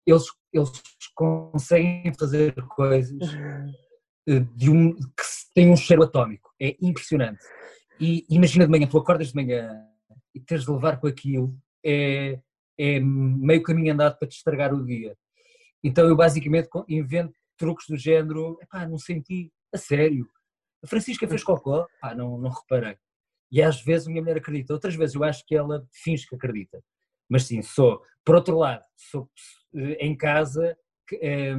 Eles, 0.06 0.26
eles 0.54 0.72
conseguem 1.16 2.14
fazer 2.18 2.54
coisas 2.68 3.34
uh, 4.30 4.40
de 4.56 4.70
um, 4.70 4.94
que 4.94 5.24
têm 5.54 5.72
um 5.72 5.76
cheiro 5.76 6.04
atómico. 6.04 6.54
É 6.62 6.76
impressionante. 6.82 7.44
E 8.00 8.26
imagina 8.30 8.66
de 8.66 8.72
manhã, 8.72 8.88
tu 8.88 8.98
acordas 8.98 9.30
de 9.30 9.36
manhã 9.36 9.70
e 10.34 10.40
teres 10.40 10.66
de 10.66 10.72
levar 10.72 11.00
com 11.00 11.08
aquilo, 11.08 11.56
é, 11.86 12.40
é 12.78 13.00
meio 13.00 13.62
caminho 13.64 13.94
andado 13.94 14.18
para 14.18 14.28
te 14.28 14.38
estragar 14.38 14.74
o 14.74 14.86
dia. 14.86 15.16
Então 15.84 16.08
eu 16.08 16.16
basicamente 16.16 16.70
invento 16.88 17.34
truques 17.58 17.86
do 17.88 17.98
género, 17.98 18.58
epá, 18.62 18.88
não 18.88 18.98
senti, 18.98 19.52
a 19.74 19.78
sério. 19.78 20.28
A 20.84 20.88
Francisca 20.88 21.28
fez 21.28 21.44
cocó? 21.44 21.88
Pá, 22.02 22.16
não, 22.16 22.38
não 22.38 22.50
reparei. 22.50 22.98
E 23.52 23.62
às 23.62 23.82
vezes 23.84 24.08
a 24.08 24.10
minha 24.10 24.22
mulher 24.22 24.38
acredita, 24.38 24.74
outras 24.74 24.96
vezes 24.96 25.16
eu 25.16 25.24
acho 25.24 25.46
que 25.46 25.56
ela 25.56 25.86
finge 25.92 26.28
que 26.28 26.36
acredita. 26.36 26.84
Mas 27.30 27.44
sim, 27.44 27.62
sou. 27.62 28.02
Por 28.26 28.36
outro 28.36 28.58
lado, 28.58 28.84
sou 28.96 29.30
eh, 29.76 30.06
em 30.06 30.16
casa, 30.16 30.78
é, 31.22 31.54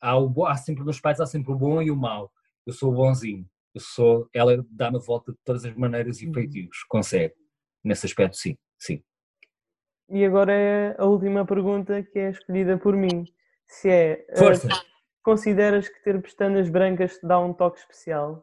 há, 0.00 0.18
o, 0.18 0.46
há 0.46 0.56
sempre 0.56 0.84
nos 0.84 1.00
pais, 1.00 1.20
há 1.20 1.26
sempre 1.26 1.52
o 1.52 1.56
bom 1.56 1.82
e 1.82 1.90
o 1.90 1.96
mau. 1.96 2.32
Eu 2.66 2.72
sou 2.72 2.92
o 2.92 2.94
bonzinho. 2.94 3.48
Eu 3.74 3.80
sou, 3.80 4.28
ela 4.32 4.64
dá-me 4.70 5.00
volta 5.00 5.32
de 5.32 5.38
todas 5.44 5.64
as 5.64 5.74
maneiras 5.74 6.20
e 6.20 6.26
uhum. 6.26 6.34
feitios, 6.34 6.84
consegue. 6.88 7.34
Nesse 7.82 8.06
aspecto, 8.06 8.36
sim, 8.36 8.56
sim. 8.78 9.02
E 10.08 10.24
agora 10.24 10.52
é 10.52 10.94
a 10.98 11.04
última 11.04 11.44
pergunta 11.44 12.02
que 12.02 12.18
é 12.18 12.30
escolhida 12.30 12.78
por 12.78 12.94
mim. 12.94 13.24
Se 13.66 13.90
é. 13.90 14.26
Eh, 14.28 14.36
Força! 14.36 14.68
Uh, 14.68 14.70
consideras 15.22 15.88
que 15.88 16.02
ter 16.04 16.20
pestanas 16.22 16.68
brancas 16.68 17.18
te 17.18 17.26
dá 17.26 17.38
um 17.38 17.52
toque 17.52 17.78
especial? 17.78 18.40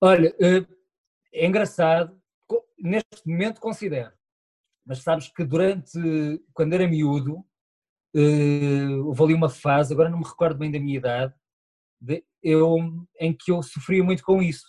Olha, 0.00 0.30
uh, 0.30 0.76
é 1.32 1.46
engraçado. 1.46 2.20
Neste 2.78 3.26
momento 3.26 3.60
considero. 3.60 4.12
Mas 4.86 5.02
sabes 5.02 5.28
que 5.28 5.44
durante. 5.44 5.98
Quando 6.52 6.72
era 6.72 6.88
miúdo, 6.88 7.44
uh, 8.16 9.06
houve 9.06 9.22
ali 9.22 9.34
uma 9.34 9.48
fase, 9.48 9.92
agora 9.92 10.10
não 10.10 10.18
me 10.18 10.24
recordo 10.24 10.58
bem 10.58 10.70
da 10.70 10.80
minha 10.80 10.98
idade, 10.98 11.34
de, 12.00 12.24
eu, 12.42 12.76
em 13.20 13.32
que 13.32 13.50
eu 13.52 13.62
sofria 13.62 14.02
muito 14.02 14.22
com 14.22 14.42
isso. 14.42 14.66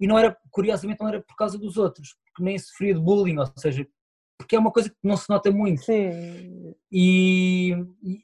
E 0.00 0.06
não 0.06 0.18
era, 0.18 0.36
curiosamente, 0.50 1.00
não 1.00 1.08
era 1.08 1.22
por 1.22 1.36
causa 1.36 1.58
dos 1.58 1.76
outros, 1.76 2.16
porque 2.24 2.42
nem 2.42 2.58
sofria 2.58 2.94
de 2.94 3.00
bullying, 3.00 3.38
ou 3.38 3.46
seja, 3.56 3.86
porque 4.38 4.56
é 4.56 4.58
uma 4.58 4.72
coisa 4.72 4.90
que 4.90 4.96
não 5.02 5.16
se 5.16 5.28
nota 5.28 5.50
muito. 5.50 5.82
Sim. 5.82 6.74
E, 6.90 7.72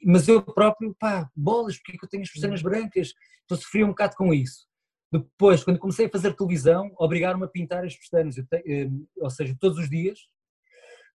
mas 0.03 0.27
eu 0.27 0.41
próprio, 0.41 0.95
pá, 0.99 1.29
bolas, 1.35 1.77
porque 1.77 1.93
é 1.93 1.97
que 1.97 2.05
eu 2.05 2.09
tenho 2.09 2.23
as 2.23 2.31
pestanas 2.31 2.61
brancas? 2.61 3.13
Então 3.45 3.57
sofria 3.57 3.85
um 3.85 3.89
bocado 3.89 4.15
com 4.15 4.33
isso. 4.33 4.67
Depois, 5.11 5.63
quando 5.63 5.79
comecei 5.79 6.05
a 6.05 6.09
fazer 6.09 6.35
televisão, 6.35 6.91
obrigaram-me 6.97 7.45
a 7.45 7.47
pintar 7.47 7.85
as 7.85 7.95
pestanas, 7.95 8.35
te, 8.35 8.45
eh, 8.51 8.89
ou 9.17 9.29
seja, 9.29 9.55
todos 9.59 9.79
os 9.79 9.89
dias 9.89 10.19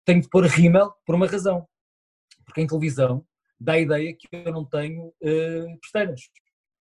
tenho 0.04 0.20
de 0.20 0.28
pôr 0.28 0.44
rímel 0.46 0.92
por 1.06 1.14
uma 1.14 1.26
razão. 1.26 1.66
Porque 2.44 2.60
em 2.60 2.66
televisão 2.66 3.26
dá 3.58 3.72
a 3.72 3.80
ideia 3.80 4.14
que 4.14 4.28
eu 4.32 4.52
não 4.52 4.64
tenho 4.64 5.08
uh, 5.08 5.80
pestanas. 5.80 6.20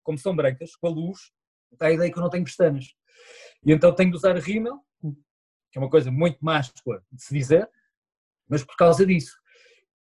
Como 0.03 0.17
são 0.17 0.35
brancas, 0.35 0.75
com 0.75 0.87
a 0.87 0.89
luz, 0.89 1.31
dá 1.77 1.87
a 1.87 1.91
ideia 1.91 2.11
que 2.11 2.17
eu 2.17 2.23
não 2.23 2.29
tenho 2.29 2.43
pestanas. 2.43 2.93
E 3.65 3.71
então 3.71 3.93
tenho 3.93 4.11
de 4.11 4.17
usar 4.17 4.37
rímel, 4.37 4.79
que 5.71 5.77
é 5.77 5.79
uma 5.79 5.89
coisa 5.89 6.11
muito 6.11 6.37
máscula 6.41 7.03
de 7.11 7.23
se 7.23 7.33
dizer, 7.33 7.69
mas 8.47 8.63
por 8.63 8.75
causa 8.75 9.05
disso. 9.05 9.35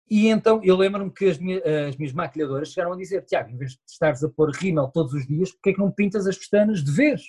E 0.09 0.27
então 0.27 0.61
eu 0.63 0.77
lembro-me 0.77 1.11
que 1.11 1.25
as 1.25 1.37
minhas, 1.37 1.61
as 1.65 1.97
minhas, 1.97 2.13
maquilhadoras 2.13 2.71
chegaram 2.71 2.93
a 2.93 2.97
dizer: 2.97 3.25
Tiago, 3.25 3.49
em 3.49 3.57
vez 3.57 3.71
de 3.71 3.79
estares 3.87 4.23
a 4.23 4.29
pôr 4.29 4.51
rímel 4.51 4.87
todos 4.89 5.13
os 5.13 5.27
dias, 5.27 5.51
porquê 5.51 5.71
é 5.71 5.73
que 5.73 5.79
não 5.79 5.91
pintas 5.91 6.25
as 6.27 6.37
pestanas 6.37 6.83
de 6.83 6.91
vez? 6.91 7.21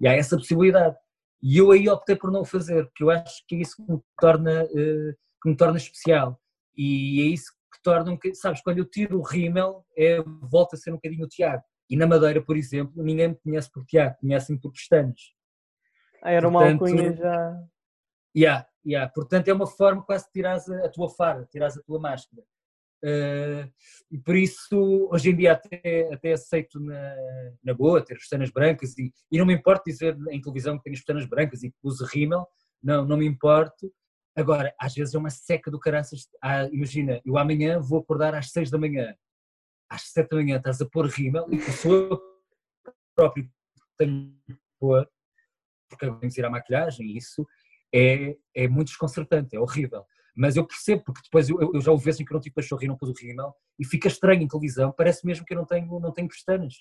E 0.00 0.08
há 0.08 0.14
essa 0.14 0.36
possibilidade. 0.36 0.96
E 1.42 1.58
eu 1.58 1.70
aí 1.70 1.88
optei 1.88 2.16
por 2.16 2.30
não 2.30 2.44
fazer, 2.44 2.84
porque 2.86 3.04
eu 3.04 3.10
acho 3.10 3.44
que 3.46 3.56
é 3.56 3.58
isso 3.58 3.76
que 3.76 3.92
me 3.92 4.00
torna, 4.20 4.64
uh, 4.64 5.14
que 5.42 5.48
me 5.48 5.56
torna 5.56 5.76
especial. 5.76 6.40
E 6.76 7.22
é 7.22 7.24
isso 7.26 7.52
que 7.72 7.82
torna, 7.82 8.12
um, 8.12 8.18
sabes, 8.34 8.60
quando 8.62 8.78
eu 8.78 8.84
tiro 8.84 9.18
o 9.18 9.22
rímel, 9.22 9.84
é, 9.96 10.22
volta 10.42 10.76
a 10.76 10.78
ser 10.78 10.90
um 10.90 10.94
bocadinho 10.94 11.24
o 11.24 11.28
Tiago. 11.28 11.62
E 11.88 11.96
na 11.96 12.06
Madeira, 12.06 12.42
por 12.42 12.56
exemplo, 12.56 13.02
ninguém 13.02 13.28
me 13.28 13.34
conhece 13.36 13.70
por 13.70 13.84
Tiago, 13.84 14.16
conhecem 14.20 14.58
por 14.58 14.72
pestanas. 14.72 15.32
Ah, 16.22 16.32
era 16.32 16.48
uma 16.48 16.60
Portanto, 16.60 16.84
alcunha 16.84 17.12
já. 17.14 17.64
Yeah, 18.36 18.68
yeah. 18.84 19.10
Portanto, 19.12 19.48
é 19.48 19.52
uma 19.52 19.66
forma 19.66 20.02
quase 20.02 20.26
de 20.26 20.32
tirar 20.32 20.56
a, 20.56 20.86
a 20.86 20.88
tua 20.88 21.08
fara, 21.08 21.46
tirar 21.46 21.68
a 21.68 21.82
tua 21.82 21.98
máscara. 21.98 22.42
Uh, 23.04 23.70
e 24.10 24.18
por 24.18 24.34
isso, 24.34 25.08
hoje 25.10 25.30
em 25.30 25.36
dia, 25.36 25.52
até, 25.52 26.12
até 26.12 26.32
aceito 26.32 26.80
na, 26.80 27.14
na 27.62 27.74
boa 27.74 28.04
ter 28.04 28.14
pestanas 28.14 28.50
brancas 28.50 28.98
e, 28.98 29.12
e 29.30 29.38
não 29.38 29.46
me 29.46 29.54
importo 29.54 29.84
dizer 29.86 30.16
em 30.30 30.40
televisão 30.40 30.76
que 30.76 30.84
tenho 30.84 30.96
pestanas 30.96 31.26
brancas 31.26 31.62
e 31.62 31.70
que 31.70 31.76
uso 31.82 32.04
rímel, 32.06 32.46
não, 32.82 33.04
não 33.04 33.16
me 33.16 33.26
importo. 33.26 33.92
Agora, 34.36 34.74
às 34.80 34.94
vezes 34.94 35.14
é 35.14 35.18
uma 35.18 35.30
seca 35.30 35.70
do 35.70 35.78
caraças. 35.78 36.28
Ah, 36.42 36.64
imagina, 36.72 37.20
eu 37.24 37.36
amanhã 37.36 37.80
vou 37.80 38.00
acordar 38.00 38.34
às 38.34 38.50
6 38.50 38.70
da 38.70 38.78
manhã, 38.78 39.14
às 39.88 40.02
7 40.12 40.28
da 40.30 40.36
manhã 40.36 40.56
estás 40.56 40.80
a 40.80 40.86
pôr 40.86 41.06
rímel 41.06 41.46
e 41.50 41.60
sou 41.72 41.94
eu 41.94 42.20
próprio 43.14 43.44
que 43.44 43.50
tenho 43.96 44.32
que 44.46 44.56
pôr, 44.78 45.08
porque 45.88 46.06
tenho 46.06 46.32
que 46.32 46.40
ir 46.40 46.44
à 46.44 46.50
maquilhagem 46.50 47.06
e 47.06 47.16
isso 47.16 47.46
é, 47.92 48.36
é 48.54 48.68
muito 48.68 48.88
desconcertante, 48.88 49.56
é 49.56 49.60
horrível. 49.60 50.04
Mas 50.38 50.54
eu 50.54 50.64
percebo, 50.64 51.02
porque 51.02 51.20
depois 51.24 51.48
eu, 51.48 51.58
eu 51.74 51.80
já 51.80 51.90
o 51.90 51.98
vejo 51.98 52.22
em 52.22 52.24
que 52.24 52.32
não 52.32 52.40
tive 52.40 52.54
cachorro 52.54 52.84
e 52.84 52.86
não 52.86 52.96
pus 52.96 53.08
o 53.08 53.12
rímel, 53.12 53.52
e 53.76 53.84
fica 53.84 54.06
estranho 54.06 54.40
em 54.40 54.46
televisão, 54.46 54.94
parece 54.96 55.26
mesmo 55.26 55.44
que 55.44 55.52
eu 55.52 55.58
não 55.58 55.66
tenho, 55.66 55.98
não 55.98 56.12
tenho 56.12 56.28
pestanas. 56.28 56.74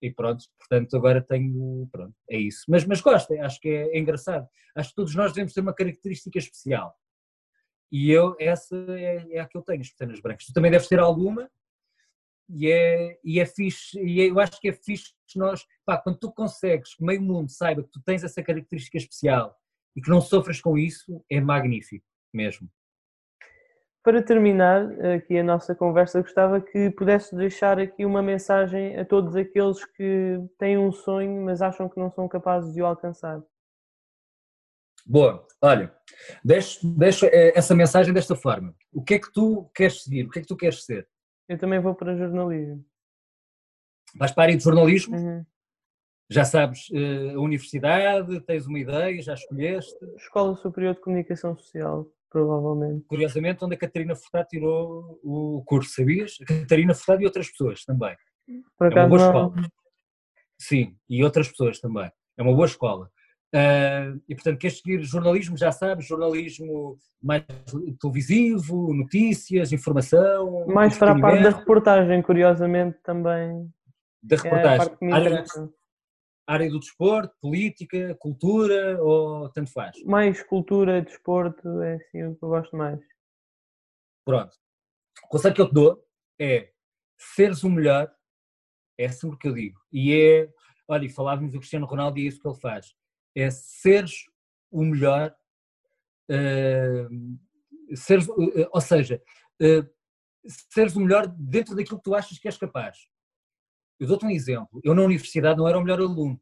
E 0.00 0.12
pronto, 0.12 0.44
portanto 0.56 0.96
agora 0.96 1.20
tenho, 1.20 1.88
pronto, 1.90 2.14
é 2.30 2.38
isso. 2.38 2.62
Mas, 2.68 2.84
mas 2.84 3.00
gosto, 3.00 3.34
acho 3.34 3.60
que 3.60 3.68
é, 3.68 3.96
é 3.96 3.98
engraçado. 3.98 4.46
Acho 4.76 4.90
que 4.90 4.94
todos 4.94 5.12
nós 5.16 5.32
devemos 5.32 5.52
ter 5.52 5.60
uma 5.60 5.74
característica 5.74 6.38
especial. 6.38 6.94
E 7.90 8.12
eu, 8.12 8.36
essa 8.38 8.76
é, 8.90 9.26
é 9.32 9.40
a 9.40 9.48
que 9.48 9.56
eu 9.56 9.62
tenho, 9.62 9.80
as 9.80 9.88
pestanas 9.88 10.20
brancas. 10.20 10.46
Tu 10.46 10.52
também 10.52 10.70
deves 10.70 10.86
ter 10.86 11.00
alguma, 11.00 11.50
e 12.48 12.70
é, 12.70 13.18
e 13.24 13.40
é 13.40 13.46
fixe, 13.46 13.98
e 13.98 14.20
é, 14.20 14.30
eu 14.30 14.38
acho 14.38 14.60
que 14.60 14.68
é 14.68 14.72
fixe 14.72 15.14
nós, 15.34 15.66
pá, 15.84 15.98
quando 15.98 16.18
tu 16.18 16.30
consegues 16.30 16.94
que 16.94 17.04
meio 17.04 17.20
mundo 17.20 17.50
saiba 17.50 17.82
que 17.82 17.90
tu 17.90 18.00
tens 18.02 18.22
essa 18.22 18.40
característica 18.40 18.96
especial 18.96 19.56
e 19.96 20.00
que 20.00 20.10
não 20.10 20.20
sofras 20.20 20.60
com 20.60 20.78
isso 20.78 21.24
é 21.28 21.40
magnífico 21.40 22.06
mesmo. 22.32 22.70
Para 24.04 24.22
terminar 24.22 24.84
aqui 25.02 25.38
a 25.38 25.42
nossa 25.42 25.74
conversa, 25.74 26.20
gostava 26.20 26.60
que 26.60 26.90
pudesse 26.90 27.34
deixar 27.34 27.78
aqui 27.78 28.04
uma 28.04 28.22
mensagem 28.22 28.98
a 28.98 29.04
todos 29.04 29.34
aqueles 29.34 29.82
que 29.82 30.38
têm 30.58 30.76
um 30.76 30.92
sonho, 30.92 31.42
mas 31.42 31.62
acham 31.62 31.88
que 31.88 31.98
não 31.98 32.10
são 32.10 32.28
capazes 32.28 32.74
de 32.74 32.82
o 32.82 32.86
alcançar. 32.86 33.42
Boa, 35.06 35.46
olha, 35.62 35.94
deixo, 36.44 36.86
deixo 36.96 37.24
eh, 37.24 37.52
essa 37.56 37.74
mensagem 37.74 38.12
desta 38.12 38.36
forma. 38.36 38.74
O 38.92 39.02
que 39.02 39.14
é 39.14 39.18
que 39.18 39.32
tu 39.32 39.70
queres 39.74 40.02
seguir? 40.02 40.26
O 40.26 40.30
que 40.30 40.38
é 40.40 40.42
que 40.42 40.48
tu 40.48 40.56
queres 40.56 40.84
ser? 40.84 41.08
Eu 41.48 41.58
também 41.58 41.80
vou 41.80 41.94
para 41.94 42.14
jornalismo. 42.14 42.84
Vais 44.16 44.32
para 44.32 44.42
a 44.42 44.44
área 44.44 44.56
de 44.56 44.64
jornalismo? 44.64 45.16
Uhum. 45.16 45.46
Já 46.30 46.44
sabes 46.44 46.90
uh, 46.90 47.38
a 47.38 47.40
universidade, 47.40 48.38
tens 48.42 48.66
uma 48.66 48.78
ideia, 48.78 49.22
já 49.22 49.32
escolheste? 49.32 49.96
Escola 50.16 50.56
Superior 50.56 50.94
de 50.94 51.00
Comunicação 51.00 51.56
Social, 51.56 52.06
provavelmente. 52.34 53.06
Curiosamente, 53.06 53.64
onde 53.64 53.76
a 53.76 53.78
Catarina 53.78 54.16
Furtado 54.16 54.48
tirou 54.48 55.20
o 55.22 55.62
curso, 55.64 55.94
sabias? 55.94 56.36
A 56.42 56.44
Catarina 56.46 56.92
Furtado 56.92 57.22
e 57.22 57.26
outras 57.26 57.48
pessoas 57.48 57.84
também. 57.84 58.16
Por 58.76 58.88
acaso, 58.88 58.98
é 58.98 59.02
uma 59.02 59.08
boa 59.08 59.20
não... 59.20 59.26
escola. 59.26 59.68
Sim, 60.58 60.96
e 61.08 61.22
outras 61.22 61.48
pessoas 61.48 61.78
também. 61.78 62.10
É 62.36 62.42
uma 62.42 62.52
boa 62.52 62.66
escola. 62.66 63.08
Uh, 63.54 64.20
e 64.28 64.34
portanto, 64.34 64.58
queres 64.58 64.78
seguir 64.78 65.00
jornalismo, 65.04 65.56
já 65.56 65.70
sabes, 65.70 66.08
jornalismo 66.08 66.98
mais 67.22 67.44
televisivo, 68.00 68.92
notícias, 68.92 69.72
informação. 69.72 70.66
Mais 70.66 70.98
para 70.98 71.12
a 71.12 71.20
parte 71.20 71.40
da 71.44 71.50
reportagem, 71.50 72.20
curiosamente 72.20 72.98
também. 73.04 73.70
Da 74.20 74.34
reportagem. 74.34 74.88
É 75.02 75.83
área, 76.46 76.70
do 76.70 76.78
desporto, 76.78 77.34
política, 77.40 78.14
cultura 78.16 79.02
ou 79.02 79.48
tanto 79.50 79.72
faz? 79.72 79.96
Mais 80.04 80.42
cultura, 80.42 81.02
desporto, 81.02 81.80
é 81.82 81.94
assim 81.94 82.24
o 82.24 82.36
que 82.36 82.44
eu 82.44 82.48
gosto 82.48 82.76
mais. 82.76 83.00
Pronto. 84.24 84.54
O 85.24 85.28
conselho 85.28 85.54
que 85.54 85.60
eu 85.60 85.68
te 85.68 85.74
dou 85.74 86.04
é 86.40 86.70
seres 87.18 87.62
o 87.62 87.70
melhor, 87.70 88.12
é 88.98 89.08
sempre 89.08 89.36
o 89.36 89.38
que 89.38 89.48
eu 89.48 89.54
digo. 89.54 89.80
E 89.92 90.12
é, 90.12 90.52
olha, 90.88 91.08
falávamos 91.10 91.52
do 91.52 91.58
Cristiano 91.58 91.86
Ronaldo 91.86 92.18
e 92.18 92.24
é 92.24 92.28
isso 92.28 92.40
que 92.40 92.48
ele 92.48 92.60
faz. 92.60 92.94
É 93.34 93.50
seres 93.50 94.24
o 94.70 94.82
melhor, 94.82 95.34
uh, 96.30 97.96
seres, 97.96 98.28
uh, 98.28 98.68
ou 98.72 98.80
seja, 98.80 99.22
uh, 99.62 99.88
seres 100.46 100.96
o 100.96 101.00
melhor 101.00 101.26
dentro 101.26 101.74
daquilo 101.74 101.98
que 101.98 102.04
tu 102.04 102.14
achas 102.14 102.38
que 102.38 102.48
és 102.48 102.56
capaz. 102.56 103.08
Eu 103.98 104.08
dou-te 104.08 104.24
um 104.26 104.30
exemplo. 104.30 104.80
Eu 104.82 104.94
na 104.94 105.02
universidade 105.02 105.58
não 105.58 105.68
era 105.68 105.78
o 105.78 105.82
melhor 105.82 106.00
aluno, 106.00 106.40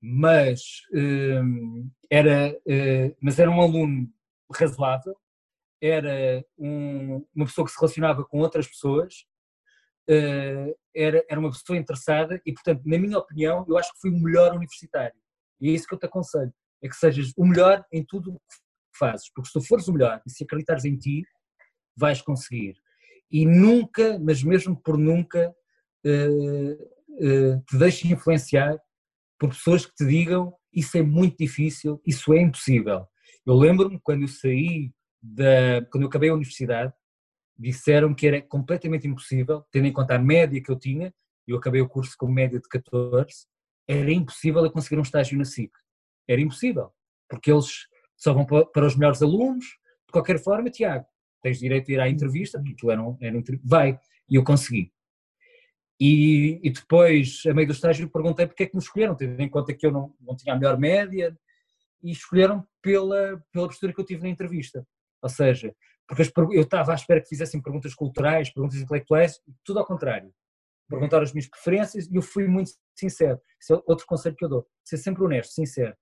mas 0.00 0.60
um, 0.92 1.90
era, 2.10 2.52
uh, 2.52 3.16
mas 3.20 3.38
era 3.38 3.50
um 3.50 3.60
aluno 3.60 4.08
razoável, 4.52 5.16
era 5.80 6.44
um, 6.56 7.24
uma 7.34 7.46
pessoa 7.46 7.66
que 7.66 7.72
se 7.72 7.78
relacionava 7.78 8.24
com 8.24 8.38
outras 8.38 8.66
pessoas, 8.66 9.26
uh, 10.08 10.74
era, 10.94 11.24
era 11.28 11.40
uma 11.40 11.50
pessoa 11.50 11.78
interessada 11.78 12.40
e, 12.44 12.52
portanto, 12.52 12.82
na 12.86 12.98
minha 12.98 13.18
opinião, 13.18 13.64
eu 13.68 13.76
acho 13.76 13.92
que 13.92 14.00
fui 14.00 14.10
o 14.10 14.18
melhor 14.18 14.54
universitário. 14.54 15.18
E 15.60 15.68
é 15.68 15.72
isso 15.72 15.86
que 15.86 15.94
eu 15.94 15.98
te 15.98 16.06
aconselho, 16.06 16.52
é 16.82 16.88
que 16.88 16.96
sejas 16.96 17.32
o 17.36 17.44
melhor 17.44 17.84
em 17.92 18.04
tudo 18.04 18.32
o 18.32 18.38
que 18.38 18.98
fazes, 18.98 19.30
porque 19.32 19.48
se 19.48 19.52
tu 19.52 19.60
fores 19.60 19.86
o 19.88 19.92
melhor 19.92 20.22
e 20.26 20.30
se 20.30 20.44
acreditares 20.44 20.84
em 20.84 20.96
ti, 20.96 21.24
vais 21.96 22.22
conseguir. 22.22 22.76
E 23.30 23.44
nunca, 23.44 24.18
mas 24.18 24.42
mesmo 24.42 24.80
por 24.80 24.96
nunca, 24.96 25.54
te 26.02 27.76
deixes 27.78 28.10
influenciar 28.10 28.78
por 29.38 29.50
pessoas 29.50 29.86
que 29.86 29.94
te 29.94 30.06
digam 30.06 30.54
isso 30.72 30.96
é 30.96 31.02
muito 31.02 31.36
difícil, 31.38 32.00
isso 32.06 32.32
é 32.32 32.40
impossível. 32.40 33.06
Eu 33.44 33.54
lembro-me 33.54 33.98
quando 34.00 34.22
eu 34.22 34.28
saí 34.28 34.92
da, 35.20 35.84
quando 35.90 36.02
eu 36.02 36.08
acabei 36.08 36.30
a 36.30 36.34
universidade, 36.34 36.92
disseram 37.58 38.14
que 38.14 38.26
era 38.26 38.40
completamente 38.40 39.08
impossível, 39.08 39.64
tendo 39.72 39.86
em 39.86 39.92
conta 39.92 40.14
a 40.14 40.18
média 40.18 40.62
que 40.62 40.70
eu 40.70 40.78
tinha, 40.78 41.12
eu 41.46 41.56
acabei 41.56 41.80
o 41.80 41.88
curso 41.88 42.14
com 42.16 42.28
média 42.28 42.60
de 42.60 42.68
14, 42.68 43.46
era 43.88 44.12
impossível 44.12 44.64
eu 44.64 44.70
conseguir 44.70 44.98
um 44.98 45.02
estágio 45.02 45.36
na 45.38 45.44
SIC. 45.44 45.72
era 46.28 46.40
impossível, 46.40 46.92
porque 47.28 47.50
eles 47.50 47.88
só 48.16 48.34
vão 48.34 48.44
para 48.44 48.86
os 48.86 48.96
melhores 48.96 49.22
alunos, 49.22 49.64
de 49.64 50.12
qualquer 50.12 50.38
forma, 50.38 50.70
Tiago, 50.70 51.06
tens 51.42 51.58
direito 51.58 51.90
a 51.90 51.94
ir 51.94 52.00
à 52.00 52.08
entrevista, 52.08 52.58
porque 52.58 52.74
tu 52.76 52.90
era 52.90 53.02
um, 53.02 53.16
era 53.20 53.36
um, 53.36 53.42
vai, 53.64 53.98
e 54.28 54.36
eu 54.36 54.44
consegui. 54.44 54.92
E, 56.00 56.60
e, 56.62 56.70
depois, 56.70 57.42
a 57.48 57.52
meio 57.52 57.66
do 57.66 57.72
estágio, 57.72 58.08
perguntei 58.08 58.46
porque 58.46 58.62
é 58.62 58.66
que 58.66 58.76
me 58.76 58.82
escolheram, 58.82 59.16
tendo 59.16 59.40
em 59.40 59.48
conta 59.48 59.74
que 59.74 59.84
eu 59.84 59.90
não, 59.90 60.14
não 60.20 60.36
tinha 60.36 60.54
a 60.54 60.56
melhor 60.56 60.78
média, 60.78 61.36
e 62.02 62.12
escolheram 62.12 62.64
pela, 62.80 63.42
pela 63.52 63.66
postura 63.66 63.92
que 63.92 64.00
eu 64.00 64.04
tive 64.04 64.22
na 64.22 64.28
entrevista. 64.28 64.86
Ou 65.20 65.28
seja, 65.28 65.74
porque 66.06 66.22
eu 66.56 66.62
estava 66.62 66.92
à 66.92 66.94
espera 66.94 67.20
que 67.20 67.28
fizessem 67.28 67.60
perguntas 67.60 67.94
culturais, 67.94 68.52
perguntas 68.52 68.78
intelectuais, 68.78 69.40
tudo 69.64 69.80
ao 69.80 69.86
contrário. 69.86 70.32
Perguntaram 70.88 71.24
as 71.24 71.32
minhas 71.32 71.48
preferências 71.48 72.06
e 72.06 72.14
eu 72.14 72.22
fui 72.22 72.46
muito 72.46 72.70
sincero. 72.96 73.40
Esse 73.60 73.74
é 73.74 73.82
outro 73.86 74.06
conselho 74.06 74.36
que 74.36 74.44
eu 74.44 74.48
dou. 74.48 74.66
Ser 74.84 74.96
sempre 74.96 75.22
honesto, 75.22 75.52
sincero. 75.52 75.94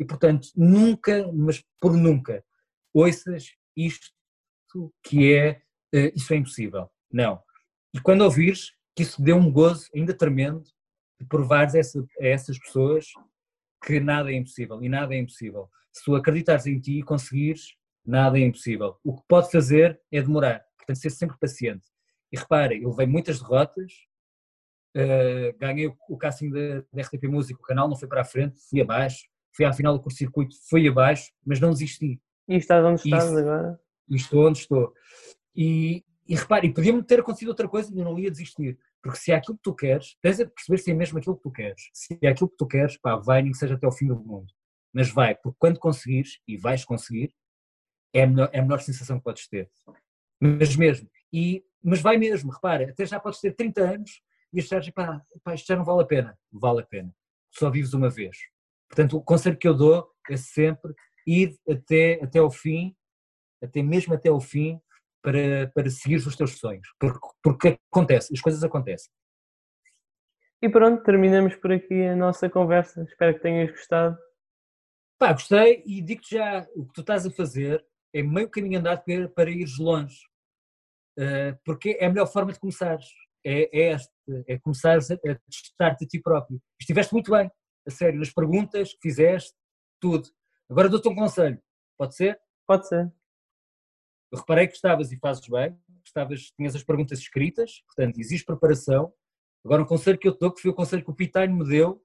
E, 0.00 0.04
portanto, 0.04 0.48
nunca, 0.56 1.30
mas 1.32 1.62
por 1.80 1.96
nunca, 1.96 2.42
ouças 2.92 3.52
isto 3.76 4.10
que 5.04 5.34
é, 5.34 5.62
uh, 5.94 6.12
isso 6.16 6.32
é 6.32 6.36
impossível. 6.36 6.90
Não. 7.12 7.40
E 7.94 8.00
quando 8.00 8.22
ouvires, 8.22 8.72
que 8.94 9.02
isso 9.02 9.22
dê 9.22 9.32
um 9.32 9.50
gozo 9.50 9.88
ainda 9.94 10.14
tremendo 10.14 10.62
de 11.20 11.26
provares 11.26 11.74
essa, 11.74 12.04
a 12.20 12.26
essas 12.26 12.58
pessoas 12.58 13.06
que 13.84 13.98
nada 14.00 14.30
é 14.30 14.34
impossível 14.34 14.82
e 14.82 14.88
nada 14.88 15.14
é 15.14 15.18
impossível. 15.18 15.68
Se 15.92 16.04
tu 16.04 16.14
acreditares 16.14 16.66
em 16.66 16.78
ti 16.78 16.98
e 16.98 17.02
conseguires, 17.02 17.74
nada 18.04 18.38
é 18.38 18.42
impossível. 18.42 18.96
O 19.04 19.16
que 19.16 19.22
pode 19.28 19.50
fazer 19.50 20.00
é 20.10 20.20
demorar, 20.20 20.64
portanto, 20.76 20.96
ser 20.96 21.10
sempre 21.10 21.36
paciente. 21.38 21.86
E 22.30 22.38
repare, 22.38 22.82
eu 22.82 22.90
levei 22.90 23.06
muitas 23.06 23.40
derrotas, 23.40 23.92
uh, 24.96 25.58
ganhei 25.58 25.86
o, 25.86 25.96
o 26.08 26.16
casting 26.16 26.50
da 26.50 27.02
RTP 27.02 27.24
Música, 27.24 27.60
o 27.60 27.64
canal 27.64 27.88
não 27.88 27.96
foi 27.96 28.08
para 28.08 28.22
a 28.22 28.24
frente, 28.24 28.58
fui 28.70 28.80
abaixo, 28.80 29.26
fui 29.54 29.64
à 29.64 29.72
final 29.72 29.94
do 29.94 30.00
curto-circuito, 30.00 30.54
fui 30.68 30.88
abaixo, 30.88 31.30
mas 31.44 31.60
não 31.60 31.70
desisti. 31.70 32.20
E 32.48 32.56
estás 32.56 32.84
onde 32.84 33.02
estás 33.02 33.24
Isso, 33.24 33.38
agora? 33.38 33.80
E 34.08 34.16
estou 34.16 34.48
onde 34.48 34.58
estou. 34.58 34.92
E, 35.54 36.04
e 36.32 36.34
repare, 36.34 36.72
podia-me 36.72 37.02
ter 37.02 37.20
acontecido 37.20 37.48
outra 37.48 37.68
coisa 37.68 37.94
e 37.94 37.98
eu 37.98 38.06
não 38.06 38.18
ia 38.18 38.30
desistir. 38.30 38.78
Porque 39.02 39.18
se 39.18 39.32
é 39.32 39.34
aquilo 39.34 39.54
que 39.54 39.62
tu 39.62 39.74
queres, 39.74 40.16
tens 40.22 40.40
a 40.40 40.46
perceber 40.46 40.78
se 40.78 40.90
é 40.90 40.94
mesmo 40.94 41.18
aquilo 41.18 41.36
que 41.36 41.42
tu 41.42 41.50
queres. 41.52 41.90
Se 41.92 42.18
é 42.22 42.28
aquilo 42.28 42.48
que 42.48 42.56
tu 42.56 42.66
queres, 42.66 42.96
pá, 42.96 43.16
vai, 43.16 43.42
nem 43.42 43.52
que 43.52 43.58
seja 43.58 43.74
até 43.74 43.84
ao 43.84 43.92
fim 43.92 44.06
do 44.06 44.16
mundo. 44.16 44.50
Mas 44.94 45.10
vai, 45.10 45.34
porque 45.34 45.58
quando 45.58 45.78
conseguires, 45.78 46.40
e 46.48 46.56
vais 46.56 46.86
conseguir, 46.86 47.34
é 48.14 48.22
a 48.22 48.26
melhor, 48.26 48.48
é 48.50 48.60
a 48.60 48.62
melhor 48.62 48.80
sensação 48.80 49.18
que 49.18 49.24
podes 49.24 49.46
ter. 49.46 49.70
Mas 50.40 50.74
mesmo. 50.74 51.06
E, 51.30 51.62
mas 51.84 52.00
vai 52.00 52.16
mesmo, 52.16 52.50
repara, 52.50 52.88
até 52.88 53.04
já 53.04 53.20
podes 53.20 53.38
ter 53.38 53.54
30 53.54 53.82
anos 53.82 54.22
e 54.54 54.60
achares, 54.60 54.88
pá, 54.88 55.20
pá, 55.44 55.52
isto 55.52 55.66
já 55.66 55.76
não 55.76 55.84
vale 55.84 56.02
a 56.02 56.06
pena. 56.06 56.38
Vale 56.50 56.80
a 56.80 56.86
pena. 56.86 57.14
Só 57.50 57.68
vives 57.68 57.92
uma 57.92 58.08
vez. 58.08 58.38
Portanto, 58.88 59.18
o 59.18 59.22
conselho 59.22 59.58
que 59.58 59.68
eu 59.68 59.74
dou 59.74 60.08
é 60.30 60.38
sempre 60.38 60.94
ir 61.26 61.58
até, 61.68 62.20
até 62.22 62.38
ao 62.38 62.50
fim, 62.50 62.96
até 63.62 63.82
mesmo 63.82 64.14
até 64.14 64.30
ao 64.30 64.40
fim, 64.40 64.80
para, 65.22 65.70
para 65.74 65.90
seguir 65.90 66.16
os 66.16 66.36
teus 66.36 66.58
sonhos. 66.58 66.86
Porque, 66.98 67.28
porque 67.42 67.78
acontece, 67.90 68.32
as 68.34 68.40
coisas 68.40 68.62
acontecem. 68.62 69.12
E 70.60 70.68
pronto, 70.68 71.02
terminamos 71.02 71.56
por 71.56 71.72
aqui 71.72 72.04
a 72.04 72.14
nossa 72.14 72.48
conversa. 72.48 73.02
Espero 73.02 73.34
que 73.34 73.40
tenhas 73.40 73.70
gostado. 73.70 74.16
Pá, 75.18 75.32
gostei 75.32 75.82
e 75.86 76.00
digo-te 76.02 76.36
já 76.36 76.66
o 76.74 76.86
que 76.86 76.92
tu 76.94 77.00
estás 77.00 77.26
a 77.26 77.30
fazer 77.30 77.84
é 78.14 78.22
meio 78.22 78.50
caminho 78.50 78.78
andado 78.78 79.02
para, 79.04 79.28
para 79.28 79.50
ires 79.50 79.78
longe. 79.78 80.18
Uh, 81.18 81.58
porque 81.64 81.96
é 82.00 82.06
a 82.06 82.08
melhor 82.08 82.26
forma 82.26 82.52
de 82.52 82.60
começares. 82.60 83.06
É, 83.44 83.76
é 83.76 83.88
esta, 83.90 84.12
é 84.46 84.58
começares 84.58 85.10
a, 85.10 85.14
a 85.14 85.38
testar-te 85.50 86.04
a 86.04 86.08
ti 86.08 86.20
próprio. 86.20 86.60
Estiveste 86.80 87.12
muito 87.12 87.30
bem, 87.30 87.50
a 87.86 87.90
sério, 87.90 88.18
nas 88.18 88.32
perguntas 88.32 88.92
que 88.94 89.00
fizeste, 89.02 89.52
tudo. 90.00 90.28
Agora 90.70 90.88
dou-te 90.88 91.08
um 91.08 91.14
conselho. 91.14 91.60
Pode 91.98 92.14
ser? 92.14 92.40
Pode 92.66 92.86
ser. 92.88 93.12
Eu 94.32 94.38
reparei 94.38 94.66
que 94.66 94.74
estavas 94.74 95.12
e 95.12 95.18
fazes 95.18 95.46
bem, 95.46 95.78
estavas, 96.02 96.50
tinhas 96.52 96.74
as 96.74 96.82
perguntas 96.82 97.18
escritas, 97.18 97.82
portanto, 97.86 98.18
existe 98.18 98.46
preparação. 98.46 99.12
Agora, 99.62 99.82
um 99.82 99.86
conselho 99.86 100.18
que 100.18 100.26
eu 100.26 100.32
te 100.32 100.40
dou, 100.40 100.50
que 100.50 100.62
foi 100.62 100.70
o 100.70 100.74
conselho 100.74 101.04
que 101.04 101.10
o 101.10 101.14
Pitanho 101.14 101.54
me 101.54 101.68
deu 101.68 102.02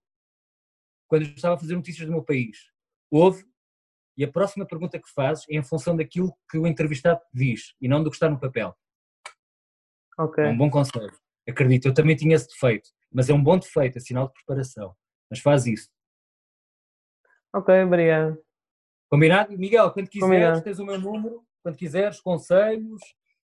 quando 1.07 1.23
eu 1.23 1.29
estava 1.29 1.55
a 1.55 1.57
fazer 1.57 1.75
notícias 1.75 2.05
do 2.05 2.11
meu 2.11 2.21
país. 2.21 2.69
Houve, 3.09 3.45
e 4.17 4.25
a 4.25 4.31
próxima 4.31 4.65
pergunta 4.65 4.99
que 4.99 5.09
fazes 5.09 5.45
é 5.49 5.55
em 5.55 5.63
função 5.63 5.95
daquilo 5.95 6.37
que 6.51 6.57
o 6.57 6.67
entrevistado 6.67 7.21
diz 7.33 7.73
e 7.79 7.87
não 7.87 8.03
do 8.03 8.09
que 8.09 8.17
está 8.17 8.29
no 8.29 8.39
papel. 8.39 8.75
Ok. 10.19 10.43
É 10.43 10.49
um 10.49 10.57
bom 10.57 10.69
conselho. 10.69 11.17
Acredito, 11.47 11.87
eu 11.87 11.93
também 11.93 12.15
tinha 12.17 12.35
esse 12.35 12.49
defeito, 12.49 12.89
mas 13.09 13.29
é 13.29 13.33
um 13.33 13.41
bom 13.41 13.57
defeito, 13.57 13.97
é 13.97 14.01
sinal 14.01 14.27
de 14.27 14.33
preparação. 14.33 14.93
Mas 15.29 15.39
faz 15.39 15.65
isso. 15.65 15.89
Ok, 17.55 17.83
obrigado. 17.83 18.37
Combinado? 19.09 19.57
Miguel, 19.57 19.91
quando 19.91 20.09
quiseres, 20.09 20.29
Combinado. 20.29 20.63
tens 20.63 20.79
o 20.79 20.85
meu 20.85 20.99
número, 20.99 21.46
quando 21.63 21.77
quiseres, 21.77 22.19
conselhos, 22.19 23.01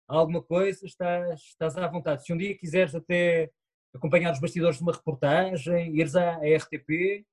alguma 0.08 0.42
coisa, 0.42 0.86
estás, 0.86 1.40
estás 1.40 1.76
à 1.76 1.86
vontade. 1.86 2.24
Se 2.24 2.32
um 2.32 2.36
dia 2.36 2.56
quiseres 2.56 2.94
até 2.94 3.50
acompanhar 3.94 4.32
os 4.32 4.40
bastidores 4.40 4.78
de 4.78 4.82
uma 4.82 4.92
reportagem, 4.92 5.96
ires 5.96 6.14
à, 6.14 6.36
à 6.36 6.56
RTP, 6.56 7.26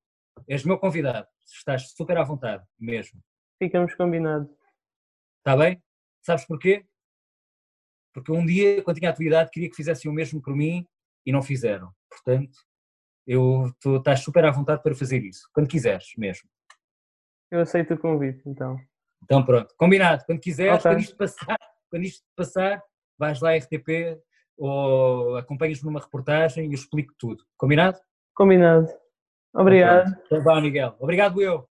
és 0.47 0.63
meu 0.63 0.77
convidado. 0.77 1.27
Estás 1.45 1.91
super 1.91 2.17
à 2.17 2.23
vontade, 2.23 2.65
mesmo. 2.79 3.21
Ficamos 3.61 3.93
combinados. 3.95 4.49
Está 5.39 5.55
bem? 5.57 5.81
Sabes 6.21 6.45
porquê? 6.45 6.85
Porque 8.13 8.31
um 8.31 8.45
dia, 8.45 8.81
quando 8.83 8.97
tinha 8.97 9.09
atividade, 9.09 9.49
queria 9.51 9.69
que 9.69 9.75
fizessem 9.75 10.09
o 10.09 10.13
mesmo 10.13 10.41
por 10.41 10.55
mim 10.55 10.87
e 11.25 11.31
não 11.31 11.41
fizeram. 11.41 11.91
Portanto, 12.09 12.57
eu, 13.25 13.73
tu 13.79 13.97
estás 13.97 14.21
super 14.21 14.45
à 14.45 14.51
vontade 14.51 14.83
para 14.83 14.95
fazer 14.95 15.23
isso, 15.23 15.49
quando 15.53 15.67
quiseres 15.67 16.13
mesmo. 16.17 16.47
Eu 17.51 17.61
aceito 17.61 17.93
o 17.93 17.97
convite, 17.97 18.41
então. 18.47 18.77
Então 19.23 19.43
pronto, 19.43 19.73
combinado. 19.77 20.23
Quando 20.25 20.39
quiseres, 20.39 20.79
okay. 20.79 20.91
quando 20.91 21.01
isto 21.01 21.17
passar, 21.17 21.57
quando 21.89 22.03
isto 22.03 22.23
passar, 22.35 22.83
vais 23.17 23.39
lá 23.41 23.51
à 23.51 23.57
RTP 23.57 24.19
ou 24.57 25.35
acompanhas-me 25.37 25.85
numa 25.85 25.99
reportagem 25.99 26.65
e 26.65 26.67
eu 26.67 26.73
explico 26.73 27.13
tudo. 27.17 27.43
Combinado? 27.57 27.97
Combinado. 28.33 28.87
Obrigado. 29.53 30.15
Então 30.25 30.43
vá, 30.43 30.59
Miguel. 30.59 30.95
Obrigado 30.99 31.41
eu. 31.41 31.67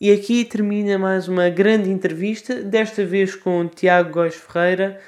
E 0.00 0.12
aqui 0.12 0.44
termina 0.44 0.98
mais 0.98 1.26
uma 1.26 1.48
grande 1.48 1.90
entrevista, 1.90 2.62
desta 2.62 3.04
vez 3.04 3.34
com 3.34 3.66
Tiago 3.66 4.12
Góis 4.12 4.34
Ferreira. 4.34 5.00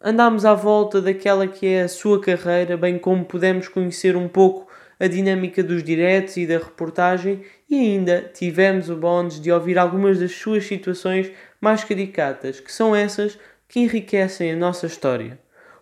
Andámos 0.00 0.44
à 0.44 0.54
volta 0.54 1.02
daquela 1.02 1.48
que 1.48 1.66
é 1.66 1.82
a 1.82 1.88
sua 1.88 2.20
carreira, 2.20 2.76
bem 2.76 2.98
como 2.98 3.24
pudemos 3.24 3.66
conhecer 3.66 4.16
um 4.16 4.28
pouco 4.28 4.67
a 4.98 5.06
dinâmica 5.06 5.62
dos 5.62 5.82
diretos 5.82 6.36
e 6.36 6.46
da 6.46 6.58
reportagem 6.58 7.42
e 7.68 7.76
ainda 7.76 8.30
tivemos 8.34 8.90
o 8.90 8.96
bónus 8.96 9.40
de 9.40 9.52
ouvir 9.52 9.78
algumas 9.78 10.18
das 10.18 10.32
suas 10.32 10.66
situações 10.66 11.30
mais 11.60 11.84
caricatas, 11.84 12.60
que 12.60 12.72
são 12.72 12.94
essas 12.94 13.38
que 13.68 13.80
enriquecem 13.80 14.52
a 14.52 14.56
nossa 14.56 14.86
história. 14.86 15.38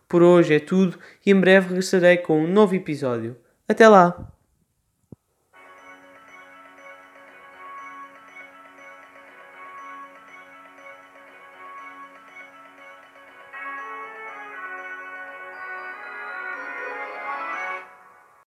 Por 0.08 0.22
hoje 0.22 0.54
é 0.54 0.60
tudo 0.60 0.98
e 1.24 1.30
em 1.30 1.40
breve 1.40 1.68
regressarei 1.68 2.18
com 2.18 2.40
um 2.40 2.46
novo 2.46 2.74
episódio. 2.74 3.36
Até 3.68 3.88
lá! 3.88 4.35